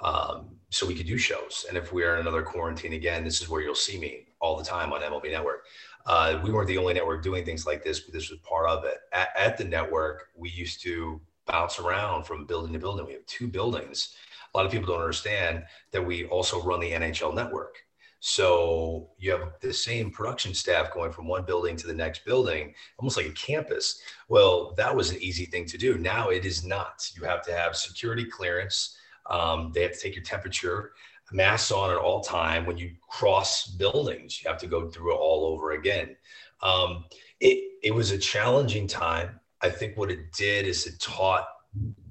Um, 0.02 0.56
so 0.70 0.86
we 0.86 0.94
could 0.94 1.06
do 1.06 1.18
shows. 1.18 1.66
And 1.68 1.76
if 1.76 1.92
we're 1.92 2.14
in 2.14 2.20
another 2.20 2.42
quarantine 2.42 2.94
again, 2.94 3.22
this 3.22 3.40
is 3.40 3.48
where 3.48 3.60
you'll 3.60 3.74
see 3.74 3.98
me 3.98 4.26
all 4.40 4.56
the 4.56 4.64
time 4.64 4.92
on 4.92 5.02
MLB 5.02 5.30
Network. 5.30 5.66
Uh, 6.06 6.40
we 6.42 6.50
weren't 6.50 6.68
the 6.68 6.78
only 6.78 6.94
network 6.94 7.22
doing 7.22 7.44
things 7.44 7.66
like 7.66 7.84
this, 7.84 8.00
but 8.00 8.14
this 8.14 8.30
was 8.30 8.38
part 8.40 8.68
of 8.68 8.84
it. 8.84 8.98
At, 9.12 9.28
at 9.36 9.58
the 9.58 9.64
network, 9.64 10.28
we 10.34 10.48
used 10.48 10.82
to 10.82 11.20
bounce 11.46 11.78
around 11.78 12.24
from 12.24 12.46
building 12.46 12.72
to 12.72 12.78
building. 12.78 13.06
We 13.06 13.12
have 13.12 13.26
two 13.26 13.46
buildings. 13.46 14.14
A 14.52 14.56
lot 14.56 14.66
of 14.66 14.72
people 14.72 14.86
don't 14.86 15.00
understand 15.00 15.64
that 15.92 16.04
we 16.04 16.24
also 16.26 16.62
run 16.62 16.80
the 16.80 16.92
NHL 16.92 17.34
network. 17.34 17.76
So 18.20 19.10
you 19.18 19.30
have 19.30 19.54
the 19.60 19.72
same 19.72 20.10
production 20.10 20.52
staff 20.52 20.92
going 20.92 21.10
from 21.10 21.26
one 21.26 21.44
building 21.44 21.76
to 21.76 21.86
the 21.86 21.94
next 21.94 22.24
building, 22.26 22.74
almost 22.98 23.16
like 23.16 23.26
a 23.26 23.32
campus. 23.32 24.00
Well, 24.28 24.74
that 24.76 24.94
was 24.94 25.10
an 25.10 25.22
easy 25.22 25.46
thing 25.46 25.64
to 25.66 25.78
do. 25.78 25.96
Now 25.96 26.28
it 26.28 26.44
is 26.44 26.62
not. 26.62 27.10
You 27.16 27.24
have 27.24 27.42
to 27.46 27.52
have 27.52 27.76
security 27.76 28.26
clearance. 28.26 28.96
Um, 29.30 29.72
they 29.74 29.82
have 29.82 29.92
to 29.92 29.98
take 29.98 30.14
your 30.14 30.24
temperature, 30.24 30.92
masks 31.32 31.72
on 31.72 31.90
at 31.90 31.96
all 31.96 32.20
time. 32.20 32.66
When 32.66 32.76
you 32.76 32.90
cross 33.08 33.66
buildings, 33.66 34.42
you 34.42 34.50
have 34.50 34.60
to 34.60 34.66
go 34.66 34.90
through 34.90 35.14
it 35.14 35.18
all 35.18 35.46
over 35.46 35.72
again. 35.72 36.14
Um, 36.62 37.06
it, 37.40 37.72
it 37.82 37.94
was 37.94 38.10
a 38.10 38.18
challenging 38.18 38.86
time. 38.86 39.40
I 39.62 39.70
think 39.70 39.96
what 39.96 40.10
it 40.10 40.32
did 40.32 40.66
is 40.66 40.86
it 40.86 41.00
taught 41.00 41.46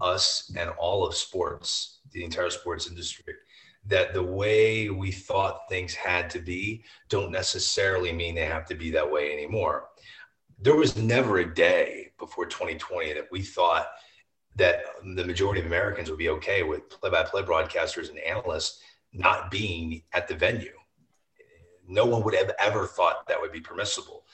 us 0.01 0.51
and 0.57 0.69
all 0.71 1.05
of 1.05 1.15
sports, 1.15 1.98
the 2.11 2.23
entire 2.23 2.49
sports 2.49 2.87
industry, 2.87 3.33
that 3.85 4.13
the 4.13 4.23
way 4.23 4.89
we 4.89 5.11
thought 5.11 5.69
things 5.69 5.93
had 5.93 6.29
to 6.29 6.39
be 6.39 6.83
don't 7.07 7.31
necessarily 7.31 8.11
mean 8.11 8.35
they 8.35 8.45
have 8.45 8.65
to 8.67 8.75
be 8.75 8.91
that 8.91 9.09
way 9.09 9.33
anymore. 9.33 9.87
There 10.61 10.75
was 10.75 10.97
never 10.97 11.39
a 11.39 11.53
day 11.53 12.11
before 12.19 12.45
2020 12.45 13.13
that 13.13 13.31
we 13.31 13.41
thought 13.41 13.87
that 14.55 14.81
the 15.15 15.23
majority 15.23 15.61
of 15.61 15.67
Americans 15.67 16.09
would 16.09 16.19
be 16.19 16.29
okay 16.29 16.63
with 16.63 16.89
play 16.89 17.09
by 17.09 17.23
play 17.23 17.41
broadcasters 17.41 18.09
and 18.09 18.19
analysts 18.19 18.81
not 19.13 19.49
being 19.49 20.03
at 20.13 20.27
the 20.27 20.35
venue. 20.35 20.73
No 21.87 22.05
one 22.05 22.23
would 22.23 22.35
have 22.35 22.51
ever 22.59 22.85
thought 22.85 23.27
that 23.27 23.39
would 23.39 23.51
be 23.51 23.61
permissible. 23.61 24.25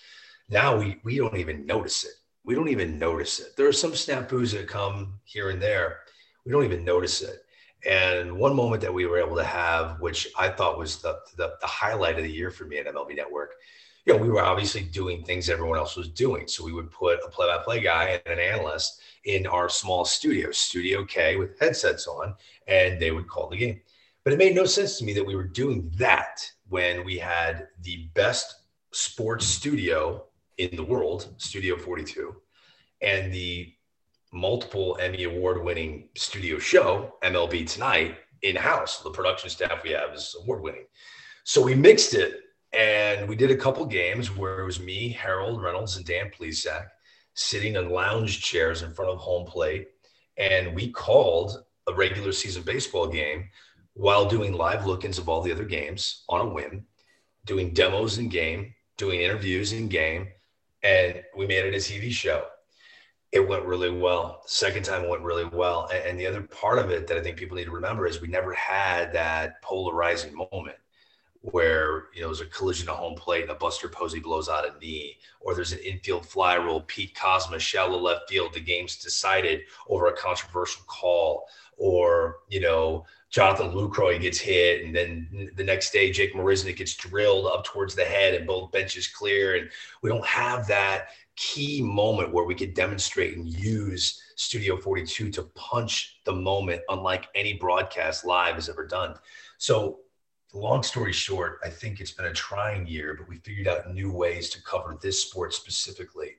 Now 0.49 0.77
we, 0.77 0.99
we 1.03 1.17
don't 1.17 1.38
even 1.38 1.65
notice 1.65 2.03
it. 2.03 2.13
We 2.43 2.55
don't 2.55 2.69
even 2.69 2.99
notice 2.99 3.39
it. 3.39 3.55
There 3.55 3.67
are 3.67 3.73
some 3.73 3.93
snafus 3.93 4.53
that 4.53 4.67
come 4.67 5.19
here 5.23 5.49
and 5.49 5.61
there. 5.61 5.99
We 6.45 6.51
don't 6.51 6.65
even 6.65 6.83
notice 6.83 7.21
it. 7.21 7.44
And 7.86 8.36
one 8.38 8.56
moment 8.56 8.82
that 8.82 8.93
we 8.93 9.06
were 9.06 9.19
able 9.19 9.36
to 9.36 9.43
have, 9.43 10.00
which 10.00 10.28
I 10.38 10.50
thought 10.50 10.78
was 10.78 10.98
the, 10.98 11.19
the, 11.38 11.54
the 11.62 11.67
highlight 11.67 12.17
of 12.17 12.24
the 12.24 12.32
year 12.32 12.50
for 12.50 12.65
me 12.65 12.78
at 12.80 12.88
MLB 12.88 13.15
Network, 13.15 13.54
you 14.06 14.13
know, 14.13 14.21
we 14.21 14.30
were 14.30 14.43
obviously 14.43 14.82
doing 14.82 15.24
things 15.24 15.50
everyone 15.50 15.78
else 15.78 15.95
was 15.95 16.10
doing. 16.10 16.48
So 16.48 16.63
we 16.63 16.74
would 16.74 16.91
put 16.91 17.19
a 17.26 17.30
play 17.30 17.48
by 17.48 17.58
play 17.63 17.82
guy 17.82 18.21
and 18.26 18.39
an 18.39 18.39
analyst 18.39 19.02
in 19.26 19.48
our 19.48 19.67
small 19.67 20.06
studio, 20.06 20.52
Studio 20.52 21.04
K, 21.06 21.38
with 21.38 21.60
headsets 21.60 22.08
on, 22.08 22.36
and 22.67 23.00
they 23.00 23.12
would 23.12 23.28
call 23.28 23.50
the 23.50 23.58
game. 23.58 23.82
But 24.24 24.34
it 24.34 24.39
made 24.39 24.56
no 24.56 24.65
sense 24.65 24.98
to 24.98 25.06
me 25.06 25.13
that 25.13 25.26
we 25.26 25.36
were 25.36 25.43
doing 25.43 25.91
that 25.98 26.52
when 26.69 27.04
we 27.04 27.17
had 27.17 27.67
the 27.82 28.10
best 28.13 28.56
sports 28.91 29.45
studio 29.45 30.26
in 30.58 30.76
the 30.76 30.84
world, 30.84 31.34
Studio 31.38 31.78
42, 31.78 32.36
and 33.02 33.32
the 33.32 33.74
multiple 34.36 34.98
Emmy 35.00 35.24
award 35.24 35.63
winning 35.63 36.10
studio 36.15 36.60
show, 36.60 37.15
MLB 37.24 37.67
Tonight, 37.67 38.17
in 38.41 38.56
house. 38.56 39.00
The 39.00 39.10
production 39.10 39.50
staff 39.50 39.82
we 39.84 39.91
have 39.91 40.13
is 40.13 40.36
award 40.41 40.62
winning. 40.62 40.86
So 41.45 41.62
we 41.62 41.74
mixed 41.74 42.13
it 42.13 42.41
and 42.74 43.30
we 43.30 43.38
did 43.38 43.50
a 43.50 43.56
couple 43.56 43.86
games 43.86 44.36
where 44.36 44.60
it 44.60 44.65
was 44.65 44.80
me, 44.80 45.10
Harold 45.10 45.63
Reynolds, 45.63 45.95
and 45.95 46.06
Dan 46.06 46.30
Plesac 46.38 46.88
sitting 47.34 47.76
in 47.76 47.89
lounge 47.89 48.41
chairs 48.41 48.82
in 48.82 48.93
front 48.93 49.10
of 49.10 49.17
home 49.19 49.45
plate. 49.45 49.88
And 50.38 50.76
we 50.76 50.91
called 50.91 51.63
a 51.88 51.93
regular 51.93 52.34
season 52.34 52.63
baseball 52.63 53.08
game 53.08 53.50
while 53.93 54.28
doing 54.28 54.52
live 54.52 54.86
look 54.86 55.06
ins 55.06 55.17
of 55.17 55.30
all 55.30 55.41
the 55.41 55.52
other 55.52 55.63
games 55.63 56.26
on 56.28 56.41
a 56.41 56.50
whim, 56.54 56.86
doing 57.45 57.74
demos 57.74 58.17
in 58.17 58.28
game, 58.28 58.74
doing 58.98 59.21
interviews 59.21 59.71
in 59.71 59.88
game. 59.88 60.28
And 60.84 61.24
we 61.38 61.48
made 61.48 61.63
it 61.63 61.74
a 61.74 61.78
TV 61.78 62.12
show 62.12 62.43
it 63.36 63.45
went 63.45 63.65
really 63.65 63.91
well. 63.91 64.41
Second 64.45 64.84
time 64.84 65.04
it 65.04 65.10
went 65.10 65.21
really 65.21 65.43
well. 65.43 65.89
And, 65.93 66.06
and, 66.06 66.19
the 66.19 66.26
other 66.26 66.41
part 66.41 66.80
of 66.80 66.89
it 66.89 67.06
that 67.08 67.17
I 67.17 67.21
think 67.21 67.36
people 67.36 67.58
need 67.58 67.65
to 67.65 67.71
remember 67.71 68.08
is 68.08 68.21
we 68.21 68.30
never 68.30 68.54
had 68.54 69.12
that 69.12 69.62
polarizing 69.62 70.34
moment 70.34 70.78
where 71.41 72.06
you 72.15 72.21
know 72.21 72.28
there's 72.30 72.41
a 72.41 72.45
collision 72.45 72.89
at 72.89 72.95
home 72.95 73.13
plate 73.13 73.43
and 73.43 73.52
a 73.52 73.56
Buster 73.56 73.88
Posey 73.88 74.19
blows 74.19 74.50
out 74.50 74.65
a 74.65 74.80
knee, 74.80 75.17
or 75.41 75.54
there's 75.54 75.74
an 75.74 75.80
infield 75.80 76.26
fly 76.26 76.56
rule, 76.56 76.86
Pete 76.88 77.13
Kozma 77.13 77.60
shallow 77.60 78.00
left 78.00 78.30
field, 78.30 78.54
the 78.54 78.60
game's 78.60 78.95
decided 78.98 79.62
over 79.88 80.08
a 80.08 80.17
controversial 80.17 80.82
call, 80.88 81.45
or 81.78 82.38
you 82.50 82.62
know 82.62 83.06
Jonathan 83.30 83.74
Lucroy 83.74 84.19
gets 84.19 84.39
hit, 84.39 84.86
and 84.86 84.95
then 84.95 85.52
the 85.56 85.63
next 85.63 85.91
day 85.91 86.10
Jake 86.10 86.34
Marisnick 86.34 86.78
gets 86.78 86.95
drilled 86.95 87.45
up 87.45 87.63
towards 87.65 87.93
the 87.93 88.06
head, 88.06 88.34
and 88.34 88.48
both 88.48 88.71
benches 88.71 89.08
clear, 89.08 89.56
and 89.56 89.69
we 90.02 90.10
don't 90.10 90.26
have 90.26 90.65
that 90.67 91.10
key 91.36 91.82
moment 91.82 92.34
where 92.34 92.45
we 92.45 92.56
could 92.56 92.74
demonstrate 92.74 93.36
and 93.36 93.48
use 93.48 94.21
Studio 94.36 94.78
42 94.78 95.32
to 95.32 95.43
punch 95.56 96.19
the 96.26 96.34
moment 96.34 96.82
unlike 96.89 97.28
any 97.36 97.54
broadcast 97.54 98.26
live 98.26 98.56
has 98.56 98.69
ever 98.69 98.86
done. 98.86 99.15
So, 99.58 100.00
long 100.54 100.84
story 100.84 101.12
short, 101.12 101.60
I 101.63 101.69
think 101.69 102.00
it's 102.00 102.12
been 102.12 102.28
a 102.28 102.34
trying 102.34 102.88
year, 102.88 103.15
but 103.17 103.28
we 103.28 103.38
figured 103.38 103.67
out 103.67 103.93
new 103.93 104.12
ways 104.12 104.50
to 104.52 104.63
cover 104.63 104.98
this 105.02 105.21
sport 105.21 105.54
specifically. 105.54 106.36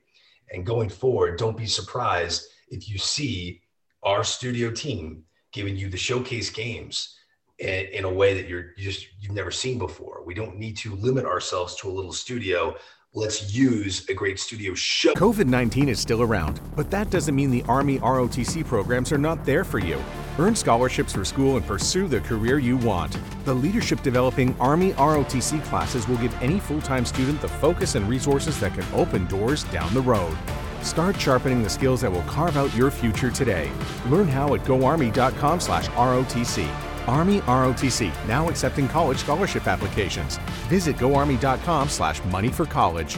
And 0.51 0.65
going 0.65 0.89
forward, 0.89 1.37
don't 1.37 1.57
be 1.57 1.67
surprised 1.67 2.47
if 2.69 2.89
you 2.89 2.97
see 2.97 3.61
our 4.03 4.23
studio 4.23 4.71
team 4.71 5.23
giving 5.51 5.75
you 5.75 5.89
the 5.89 5.97
showcase 5.97 6.49
games 6.49 7.15
in, 7.59 8.05
a 8.05 8.13
way 8.13 8.33
that 8.35 8.47
you're 8.47 8.73
just 8.77 9.07
you've 9.19 9.33
never 9.33 9.51
seen 9.51 9.77
before. 9.79 10.23
We 10.25 10.33
don't 10.33 10.57
need 10.57 10.77
to 10.77 10.95
limit 10.95 11.25
ourselves 11.25 11.75
to 11.77 11.89
a 11.89 11.91
little 11.91 12.13
studio 12.13 12.75
let's 13.17 13.51
use 13.51 14.07
a 14.09 14.13
great 14.13 14.37
studio 14.37 14.75
show. 14.75 15.11
COVID 15.13 15.47
19 15.47 15.89
is 15.89 15.99
still 15.99 16.21
around, 16.21 16.61
but 16.75 16.91
that 16.91 17.09
doesn't 17.09 17.35
mean 17.35 17.49
the 17.49 17.63
Army 17.67 17.97
ROTC 17.97 18.63
programs 18.63 19.11
are 19.11 19.17
not 19.17 19.43
there 19.43 19.63
for 19.63 19.79
you. 19.79 19.99
Earn 20.37 20.55
scholarships 20.55 21.13
for 21.13 21.25
school 21.25 21.57
and 21.57 21.65
pursue 21.65 22.07
the 22.07 22.19
career 22.19 22.59
you 22.59 22.77
want. 22.77 23.17
The 23.43 23.55
Leadership 23.55 24.03
Developing 24.03 24.55
Army 24.59 24.91
ROTC 24.93 25.63
classes 25.63 26.07
will 26.07 26.17
give 26.17 26.43
any 26.43 26.59
full 26.59 26.81
time 26.81 27.05
student 27.05 27.41
the 27.41 27.47
focus 27.47 27.95
and 27.95 28.07
resources 28.07 28.59
that 28.59 28.75
can 28.75 28.85
open 28.93 29.25
doors 29.25 29.63
down 29.65 29.91
the 29.95 30.01
road. 30.01 30.37
Start 30.83 31.19
sharpening 31.19 31.63
the 31.63 31.69
skills 31.69 32.01
that 32.01 32.11
will 32.11 32.21
carve 32.23 32.55
out 32.55 32.75
your 32.75 32.91
future 32.91 33.31
today. 33.31 33.71
Learn 34.09 34.27
how 34.27 34.53
at 34.53 34.63
goarmy.com/rotc. 34.63 36.86
Army 37.07 37.39
ROTC, 37.41 38.11
now 38.27 38.49
accepting 38.49 38.87
college 38.87 39.19
scholarship 39.19 39.67
applications. 39.67 40.37
Visit 40.67 40.97
goarmy.com 40.97 41.89
slash 41.89 42.23
money 42.25 42.49
for 42.49 42.65
college. 42.65 43.17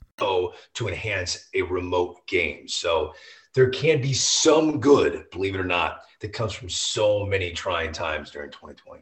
contracts 0.21 0.69
to 0.75 0.87
enhance 0.87 1.49
a 1.53 1.61
remote 1.63 2.25
game. 2.27 2.67
So 2.67 3.13
there 3.53 3.69
can 3.69 4.01
be 4.01 4.13
some 4.13 4.79
good, 4.79 5.25
believe 5.31 5.55
it 5.55 5.59
or 5.59 5.65
not, 5.65 6.01
that 6.21 6.33
comes 6.33 6.53
from 6.53 6.69
so 6.69 7.25
many 7.25 7.51
trying 7.51 7.91
times 7.91 8.31
during 8.31 8.51
2020. 8.51 9.01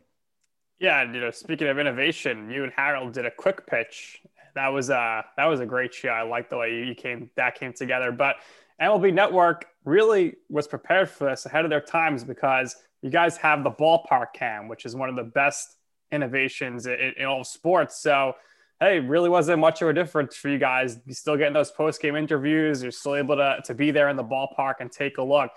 Yeah, 0.80 1.03
you 1.11 1.20
know, 1.20 1.32
speaking 1.32 1.67
of 1.67 1.78
innovation, 1.78 2.49
you 2.49 2.63
and 2.63 2.72
Harold 2.76 3.13
did 3.13 3.26
a 3.26 3.32
quick 3.32 3.67
pitch 3.67 4.22
that 4.55 4.70
was 4.70 4.89
a 4.89 5.26
that 5.38 5.45
was 5.45 5.59
a 5.59 5.65
great 5.65 5.93
show. 5.93 6.09
I 6.09 6.24
like 6.24 6.49
the 6.49 6.57
way 6.57 6.84
you 6.86 6.95
came 6.95 7.30
that 7.36 7.55
came 7.55 7.74
together. 7.74 8.11
But 8.11 8.38
MLB 8.82 9.13
Network 9.13 9.67
really 9.86 10.36
was 10.49 10.67
prepared 10.67 11.09
for 11.09 11.30
this 11.30 11.45
ahead 11.45 11.65
of 11.65 11.70
their 11.70 11.82
times 11.82 12.24
because 12.24 12.76
you 13.01 13.09
guys 13.09 13.38
have 13.38 13.63
the 13.63 13.72
ballpark 13.72 14.34
cam, 14.34 14.67
which 14.67 14.86
is 14.86 14.95
one 14.95 15.09
of 15.09 15.15
the 15.15 15.24
best 15.24 15.78
innovations 16.11 16.88
in, 16.88 17.13
in 17.17 17.26
all 17.26 17.43
sports. 17.43 18.01
So 18.01 18.36
hey, 18.80 19.00
really 19.00 19.30
wasn't 19.30 19.60
much 19.60 19.82
of 19.82 19.90
a 19.90 19.94
difference 19.94 20.36
for 20.36 20.50
you 20.50 20.58
guys. 20.58 20.98
You're 21.06 21.16
still 21.16 21.36
getting 21.38 21.54
those 21.54 21.72
post 21.72 22.02
game 22.02 22.16
interviews. 22.16 22.82
You're 22.82 22.92
still 22.92 23.16
able 23.16 23.36
to, 23.36 23.60
to 23.66 23.74
be 23.74 23.92
there 23.92 24.10
in 24.10 24.16
the 24.16 24.24
ballpark 24.24 24.76
and 24.80 24.92
take 24.92 25.18
a 25.18 25.24
look. 25.24 25.52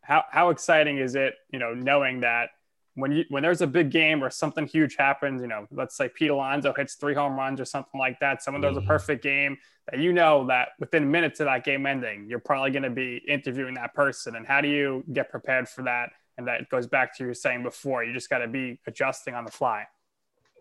How, 0.00 0.24
how 0.30 0.50
exciting 0.50 0.98
is 0.98 1.14
it, 1.14 1.34
you 1.50 1.58
know, 1.58 1.74
knowing 1.74 2.20
that 2.20 2.50
when 2.96 3.12
you 3.12 3.24
when 3.28 3.42
there's 3.42 3.60
a 3.60 3.66
big 3.66 3.90
game 3.90 4.24
or 4.24 4.30
something 4.30 4.66
huge 4.66 4.96
happens, 4.96 5.42
you 5.42 5.48
know, 5.48 5.66
let's 5.70 5.94
say 5.94 6.08
Pete 6.08 6.30
Alonso 6.30 6.72
hits 6.72 6.94
three 6.94 7.14
home 7.14 7.36
runs 7.36 7.60
or 7.60 7.64
something 7.64 7.98
like 7.98 8.18
that, 8.20 8.42
someone 8.42 8.62
does 8.62 8.76
a 8.76 8.80
mm-hmm. 8.80 8.88
perfect 8.88 9.22
game 9.22 9.58
that 9.90 10.00
you 10.00 10.12
know 10.12 10.46
that 10.46 10.70
within 10.80 11.10
minutes 11.10 11.38
of 11.40 11.46
that 11.46 11.62
game 11.62 11.86
ending, 11.86 12.26
you're 12.28 12.38
probably 12.38 12.70
going 12.70 12.82
to 12.82 12.90
be 12.90 13.18
interviewing 13.28 13.74
that 13.74 13.94
person. 13.94 14.34
And 14.34 14.46
how 14.46 14.62
do 14.62 14.68
you 14.68 15.04
get 15.12 15.30
prepared 15.30 15.68
for 15.68 15.82
that? 15.82 16.10
And 16.38 16.48
that 16.48 16.70
goes 16.70 16.86
back 16.86 17.16
to 17.18 17.26
you 17.26 17.34
saying 17.34 17.62
before, 17.62 18.02
you 18.02 18.12
just 18.12 18.30
got 18.30 18.38
to 18.38 18.48
be 18.48 18.80
adjusting 18.86 19.34
on 19.34 19.44
the 19.44 19.52
fly. 19.52 19.86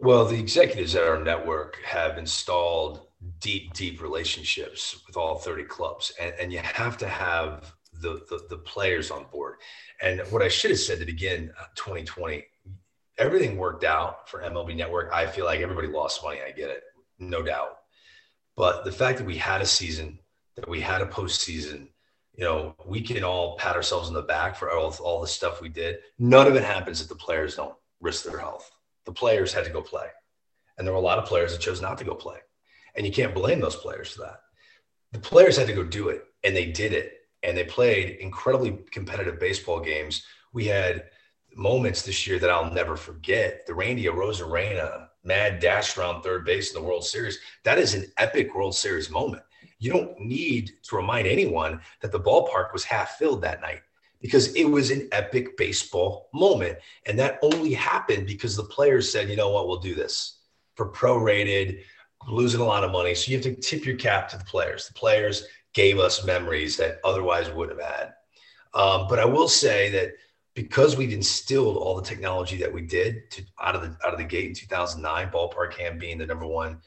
Well, 0.01 0.25
the 0.25 0.39
executives 0.39 0.95
at 0.95 1.07
our 1.07 1.23
network 1.23 1.77
have 1.85 2.17
installed 2.17 3.07
deep, 3.39 3.73
deep 3.73 4.01
relationships 4.01 5.01
with 5.07 5.15
all 5.15 5.37
30 5.37 5.63
clubs, 5.63 6.11
and, 6.19 6.33
and 6.39 6.51
you 6.51 6.59
have 6.59 6.97
to 6.97 7.07
have 7.07 7.73
the, 8.01 8.21
the, 8.29 8.45
the 8.49 8.57
players 8.57 9.09
on 9.09 9.25
board. 9.31 9.55
And 10.01 10.19
what 10.29 10.41
I 10.41 10.49
should 10.49 10.71
have 10.71 10.79
said 10.79 10.99
to 10.99 11.05
begin 11.05 11.51
2020, 11.75 12.37
uh, 12.37 12.41
everything 13.17 13.57
worked 13.57 13.85
out 13.85 14.29
for 14.29 14.41
MLB 14.41 14.75
Network. 14.75 15.11
I 15.13 15.27
feel 15.27 15.45
like 15.45 15.61
everybody 15.61 15.87
lost 15.87 16.23
money. 16.23 16.39
I 16.45 16.51
get 16.51 16.69
it, 16.69 16.83
no 17.17 17.41
doubt. 17.41 17.77
But 18.57 18.83
the 18.83 18.91
fact 18.91 19.17
that 19.19 19.27
we 19.27 19.37
had 19.37 19.61
a 19.61 19.65
season, 19.65 20.19
that 20.55 20.67
we 20.67 20.81
had 20.81 21.01
a 21.01 21.05
postseason, 21.05 21.87
you 22.33 22.43
know, 22.43 22.75
we 22.85 22.99
can 22.99 23.23
all 23.23 23.57
pat 23.57 23.77
ourselves 23.77 24.09
on 24.09 24.13
the 24.13 24.21
back 24.21 24.57
for 24.57 24.69
all, 24.71 24.93
all 24.99 25.21
the 25.21 25.27
stuff 25.27 25.61
we 25.61 25.69
did. 25.69 25.99
None 26.19 26.47
of 26.47 26.55
it 26.55 26.63
happens 26.63 27.01
if 27.01 27.07
the 27.07 27.15
players 27.15 27.55
don't 27.55 27.75
risk 28.01 28.25
their 28.25 28.39
health 28.39 28.74
the 29.05 29.11
players 29.11 29.53
had 29.53 29.65
to 29.65 29.71
go 29.71 29.81
play. 29.81 30.07
And 30.77 30.85
there 30.85 30.93
were 30.93 30.99
a 30.99 31.03
lot 31.03 31.19
of 31.19 31.25
players 31.25 31.51
that 31.51 31.61
chose 31.61 31.81
not 31.81 31.97
to 31.99 32.03
go 32.03 32.15
play. 32.15 32.39
And 32.95 33.05
you 33.05 33.11
can't 33.11 33.35
blame 33.35 33.59
those 33.59 33.75
players 33.75 34.11
for 34.11 34.21
that. 34.21 34.41
The 35.11 35.19
players 35.19 35.57
had 35.57 35.67
to 35.67 35.73
go 35.73 35.83
do 35.83 36.09
it, 36.09 36.25
and 36.43 36.55
they 36.55 36.71
did 36.71 36.93
it. 36.93 37.13
And 37.43 37.57
they 37.57 37.63
played 37.63 38.17
incredibly 38.19 38.79
competitive 38.91 39.39
baseball 39.39 39.79
games. 39.79 40.23
We 40.51 40.65
had 40.65 41.05
moments 41.55 42.01
this 42.01 42.27
year 42.27 42.39
that 42.39 42.49
I'll 42.49 42.71
never 42.71 42.97
forget. 42.97 43.65
The 43.65 43.75
Randy 43.75 44.05
Arozarena 44.05 45.07
mad 45.23 45.59
dash 45.59 45.97
around 45.97 46.21
third 46.21 46.45
base 46.45 46.73
in 46.73 46.81
the 46.81 46.87
World 46.87 47.05
Series. 47.05 47.39
That 47.63 47.77
is 47.77 47.93
an 47.93 48.11
epic 48.17 48.53
World 48.53 48.75
Series 48.75 49.09
moment. 49.09 49.43
You 49.79 49.91
don't 49.91 50.19
need 50.19 50.71
to 50.83 50.95
remind 50.95 51.27
anyone 51.27 51.81
that 52.01 52.11
the 52.11 52.19
ballpark 52.19 52.73
was 52.73 52.83
half 52.83 53.17
filled 53.17 53.41
that 53.41 53.61
night 53.61 53.81
because 54.25 54.55
it 54.55 54.63
was 54.63 54.89
an 54.89 55.07
epic 55.11 55.55
baseball 55.55 56.29
moment. 56.33 56.79
And 57.05 57.19
that 57.19 57.37
only 57.43 57.75
happened 57.75 58.25
because 58.25 58.55
the 58.55 58.63
players 58.63 59.11
said, 59.11 59.29
you 59.29 59.35
know 59.35 59.51
what, 59.51 59.67
we'll 59.67 59.77
do 59.77 59.93
this 59.93 60.39
for 60.73 60.91
prorated, 60.91 61.83
losing 62.27 62.59
a 62.59 62.65
lot 62.65 62.83
of 62.83 62.91
money. 62.91 63.13
So 63.13 63.29
you 63.29 63.37
have 63.37 63.43
to 63.43 63.53
tip 63.53 63.85
your 63.85 63.97
cap 63.97 64.27
to 64.29 64.37
the 64.39 64.43
players. 64.43 64.87
The 64.87 64.95
players 64.95 65.45
gave 65.75 65.99
us 65.99 66.25
memories 66.25 66.75
that 66.77 67.01
otherwise 67.03 67.51
would 67.51 67.69
have 67.69 67.79
had. 67.79 68.13
Um, 68.73 69.05
but 69.07 69.19
I 69.19 69.25
will 69.25 69.47
say 69.47 69.91
that 69.91 70.13
because 70.55 70.97
we 70.97 71.13
instilled 71.13 71.77
all 71.77 71.95
the 71.95 72.01
technology 72.01 72.57
that 72.57 72.73
we 72.73 72.81
did 72.81 73.29
to, 73.29 73.43
out 73.61 73.75
of 73.75 73.83
the 73.83 73.95
out 74.03 74.13
of 74.13 74.17
the 74.17 74.25
gate 74.25 74.47
in 74.47 74.55
2009, 74.55 75.29
ballpark 75.29 75.73
cam 75.73 75.99
being 75.99 76.17
the 76.17 76.25
number 76.25 76.47
one 76.47 76.79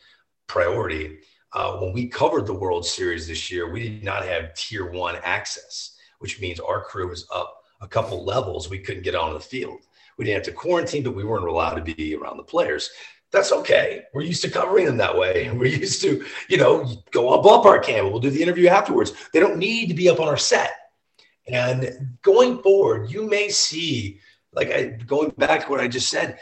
priority. 0.49 1.18
Uh, 1.53 1.76
when 1.76 1.93
we 1.93 2.09
covered 2.09 2.49
the 2.49 2.53
World 2.53 2.84
Series 2.84 3.28
this 3.28 3.49
year, 3.49 3.70
we 3.70 3.89
did 3.89 4.03
not 4.03 4.24
have 4.24 4.55
tier 4.55 4.91
one 4.91 5.14
access 5.22 5.97
which 6.19 6.41
means 6.41 6.61
our 6.61 6.83
crew 6.83 7.09
was 7.09 7.27
up 7.35 7.62
a 7.81 7.89
couple 7.89 8.25
levels. 8.25 8.69
We 8.69 8.79
couldn't 8.79 9.05
get 9.05 9.14
on 9.14 9.35
the 9.35 9.41
field. 9.41 9.81
We 10.16 10.25
didn't 10.25 10.45
have 10.45 10.55
to 10.55 10.61
quarantine, 10.61 11.05
but 11.05 11.14
we 11.14 11.25
weren't 11.25 11.47
allowed 11.47 11.75
to 11.75 11.95
be 11.95 12.14
around 12.14 12.37
the 12.37 12.43
players. 12.43 12.91
That's 13.31 13.53
okay. 13.53 14.05
We're 14.12 14.23
used 14.23 14.43
to 14.43 14.51
covering 14.51 14.87
them 14.87 14.97
that 14.97 15.16
way. 15.16 15.51
We're 15.55 15.66
used 15.66 16.03
to, 16.03 16.25
you 16.49 16.57
know, 16.57 16.91
go 17.11 17.31
up 17.31 17.45
ballpark 17.45 17.85
cam. 17.85 18.11
We'll 18.11 18.21
do 18.21 18.31
the 18.31 18.43
interview 18.43 18.69
afterwards. 18.69 19.12
They 19.33 19.41
don't 19.41 19.59
need 19.59 19.89
to 19.89 19.95
be 19.95 20.09
up 20.09 20.21
on 20.21 20.29
our 20.29 20.37
set. 20.37 20.73
And 21.47 22.16
going 22.23 22.59
forward, 22.62 23.11
you 23.11 23.29
may 23.29 23.49
see, 23.49 24.21
like 24.53 24.71
I, 24.71 24.85
going 25.07 25.31
back 25.39 25.64
to 25.64 25.71
what 25.71 25.81
I 25.81 25.89
just 25.89 26.09
said, 26.09 26.39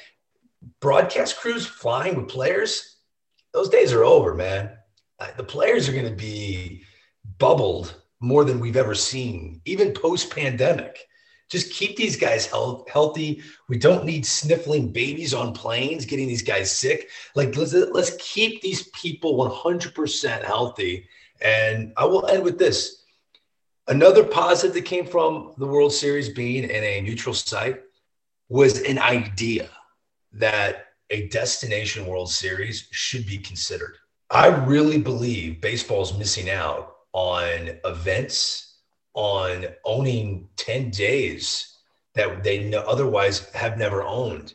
broadcast 0.81 1.39
crews 1.39 1.67
flying 1.67 2.17
with 2.17 2.29
players. 2.29 2.97
Those 3.53 3.69
days 3.69 3.93
are 3.93 4.05
over, 4.05 4.35
man. 4.35 4.71
The 5.37 5.45
players 5.45 5.89
are 5.89 5.93
going 5.93 6.09
to 6.09 6.11
be 6.11 6.83
bubbled 7.39 7.95
more 8.21 8.45
than 8.45 8.61
we've 8.61 8.77
ever 8.77 8.95
seen, 8.95 9.61
even 9.65 9.93
post 9.93 10.31
pandemic. 10.35 10.99
Just 11.49 11.73
keep 11.73 11.97
these 11.97 12.17
guys 12.17 12.47
health, 12.47 12.89
healthy. 12.91 13.43
We 13.69 13.79
don't 13.79 14.05
need 14.05 14.27
sniffling 14.27 14.93
babies 14.93 15.33
on 15.33 15.53
planes, 15.53 16.05
getting 16.05 16.27
these 16.27 16.43
guys 16.43 16.73
sick. 16.73 17.09
Like, 17.37 17.57
let's, 17.57 17.73
let's 17.73 18.17
keep 18.19 18.61
these 18.63 18.89
people 18.89 19.37
100% 19.37 20.45
healthy. 20.45 21.07
And 21.41 21.93
I 21.97 22.05
will 22.05 22.27
end 22.27 22.43
with 22.43 22.59
this. 22.59 23.05
Another 23.87 24.25
positive 24.25 24.75
that 24.75 24.85
came 24.85 25.07
from 25.07 25.55
the 25.59 25.67
World 25.67 25.93
Series 25.93 26.31
being 26.31 26.65
in 26.65 26.83
a 26.83 27.01
neutral 27.03 27.35
site 27.35 27.81
was 28.49 28.83
an 28.83 28.99
idea 28.99 29.71
that 30.33 30.87
a 31.11 31.29
destination 31.29 32.07
World 32.07 32.31
Series 32.31 32.89
should 32.91 33.25
be 33.27 33.39
considered. 33.39 33.97
I 34.31 34.49
really 34.49 34.99
believe 34.99 35.61
baseball 35.61 36.03
is 36.03 36.19
missing 36.19 36.51
out 36.51 36.96
on 37.17 37.71
events, 37.87 38.75
on 39.15 39.65
owning 39.87 40.47
10 40.57 40.91
days 40.91 41.79
that 42.15 42.45
they 42.45 42.75
otherwise 42.75 43.49
have 43.55 43.79
never 43.79 44.03
owned. 44.03 44.53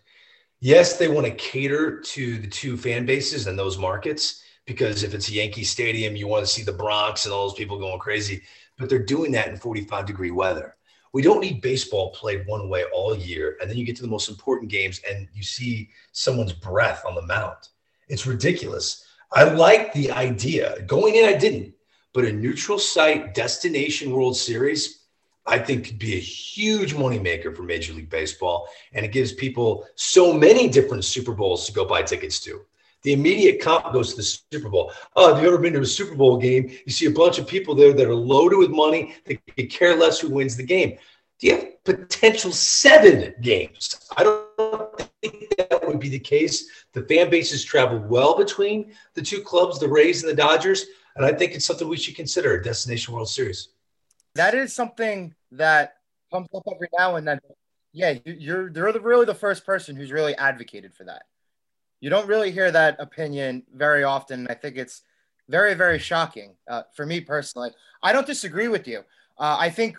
Yes, 0.60 0.96
they 0.96 1.08
want 1.08 1.26
to 1.26 1.34
cater 1.34 2.00
to 2.00 2.38
the 2.38 2.48
two 2.48 2.78
fan 2.78 3.04
bases 3.04 3.48
and 3.48 3.58
those 3.58 3.80
markets 3.80 4.44
because 4.68 5.02
if 5.02 5.16
it's 5.16 5.28
a 5.30 5.34
Yankee 5.34 5.64
Stadium, 5.64 6.16
you 6.16 6.28
want 6.28 6.46
to 6.46 6.52
see 6.52 6.62
the 6.62 6.72
Bronx 6.72 7.26
and 7.26 7.34
all 7.34 7.48
those 7.48 7.58
people 7.58 7.80
going 7.80 7.98
crazy. 7.98 8.44
But 8.78 8.90
they're 8.90 9.00
doing 9.00 9.32
that 9.32 9.48
in 9.48 9.58
45 9.58 10.06
degree 10.06 10.30
weather. 10.30 10.76
We 11.14 11.24
don't 11.24 11.42
need 11.42 11.64
baseball 11.64 12.12
played 12.12 12.46
one 12.46 12.70
way 12.70 12.84
all 12.94 13.18
year. 13.18 13.58
And 13.60 13.68
then 13.68 13.78
you 13.78 13.86
get 13.86 13.96
to 13.96 14.04
the 14.04 14.08
most 14.08 14.30
important 14.30 14.70
games 14.70 15.02
and 15.10 15.28
you 15.34 15.42
see 15.42 15.90
someone's 16.12 16.54
breath 16.54 17.04
on 17.08 17.16
the 17.16 17.24
mound. 17.24 17.58
It's 18.08 18.28
ridiculous. 18.28 19.04
I 19.34 19.46
like 19.46 19.94
the 19.94 20.12
idea. 20.12 20.80
Going 20.84 21.16
in, 21.16 21.26
I 21.26 21.34
didn't. 21.34 21.74
But 22.14 22.26
a 22.26 22.32
neutral 22.32 22.78
site 22.78 23.34
destination 23.34 24.12
World 24.12 24.36
Series, 24.36 25.06
I 25.46 25.58
think 25.58 25.86
could 25.86 26.00
be 26.00 26.16
a 26.16 26.20
huge 26.20 26.94
moneymaker 26.94 27.56
for 27.56 27.64
Major 27.64 27.94
League 27.94 28.10
Baseball. 28.10 28.68
And 28.94 29.06
it 29.06 29.12
gives 29.12 29.32
people 29.32 29.88
so 29.96 30.34
many 30.34 30.68
different 30.68 31.06
Super 31.06 31.34
Bowls 31.34 31.66
to 31.66 31.74
go 31.74 31.86
buy 31.86 32.04
tickets 32.04 32.40
to. 32.42 32.62
The 33.04 33.14
immediate 33.14 33.60
comp 33.62 33.92
goes 33.94 34.12
to 34.12 34.18
the 34.18 34.24
Super 34.24 34.70
Bowl. 34.70 34.92
Oh, 35.16 35.34
have 35.34 35.42
you 35.42 35.48
ever 35.48 35.58
been 35.58 35.74
to 35.74 35.82
a 35.82 35.86
Super 35.86 36.14
Bowl 36.14 36.38
game? 36.38 36.70
You 36.86 36.92
see 36.92 37.08
a 37.08 37.12
bunch 37.12 37.40
of 37.40 37.48
people 37.48 37.74
there 37.74 37.94
that 37.94 38.08
are 38.08 38.14
loaded 38.14 38.58
with 38.58 38.70
money. 38.70 39.16
They 39.26 39.64
care 39.64 39.96
less 39.96 40.20
who 40.20 40.30
wins 40.30 40.56
the 40.56 40.64
game. 40.64 40.98
Do 41.40 41.48
you 41.48 41.56
have 41.56 41.84
potential 41.84 42.52
seven 42.52 43.34
games? 43.42 43.96
I 44.16 44.24
don't 44.24 45.10
think 45.24 45.56
that 45.58 45.88
would 45.88 46.00
be 46.00 46.10
the 46.10 46.20
case. 46.20 46.70
The 46.94 47.02
fan 47.02 47.32
bases 47.32 47.64
travel 47.64 47.98
well 47.98 48.38
between 48.38 48.94
the 49.16 49.24
two 49.24 49.42
clubs, 49.42 49.80
the 49.80 49.88
Rays 49.88 50.22
and 50.22 50.30
the 50.32 50.36
Dodgers. 50.36 50.86
And 51.16 51.26
I 51.26 51.34
think 51.34 51.54
it's 51.54 51.66
something 51.66 51.88
we 51.88 51.98
should 51.98 52.16
consider 52.16 52.60
destination 52.60 53.14
World 53.14 53.30
Series. 53.30 53.70
That 54.36 54.54
is 54.56 54.74
something 54.74 55.34
that 55.52 55.96
comes 56.32 56.48
up 56.56 56.64
every 56.74 56.88
now 56.98 57.16
and 57.16 57.28
then. 57.28 57.40
Yeah, 57.94 58.16
you're 58.26 58.70
you're 58.70 59.02
really 59.02 59.26
the 59.26 59.36
first 59.36 59.66
person 59.66 59.96
who's 59.96 60.12
really 60.12 60.36
advocated 60.36 60.94
for 60.94 61.04
that. 61.06 61.24
You 62.00 62.10
don't 62.10 62.28
really 62.28 62.52
hear 62.52 62.72
that 62.72 62.96
opinion 63.00 63.64
very 63.76 64.04
often. 64.04 64.48
I 64.50 64.54
think 64.54 64.78
it's 64.78 65.02
very 65.50 65.74
very 65.74 66.00
shocking 66.00 66.56
uh, 66.70 66.84
for 66.94 67.06
me 67.06 67.20
personally. 67.20 67.72
I 68.02 68.14
don't 68.14 68.26
disagree 68.26 68.70
with 68.70 68.88
you. 68.88 69.00
Uh, 69.38 69.58
I 69.60 69.70
think 69.70 69.98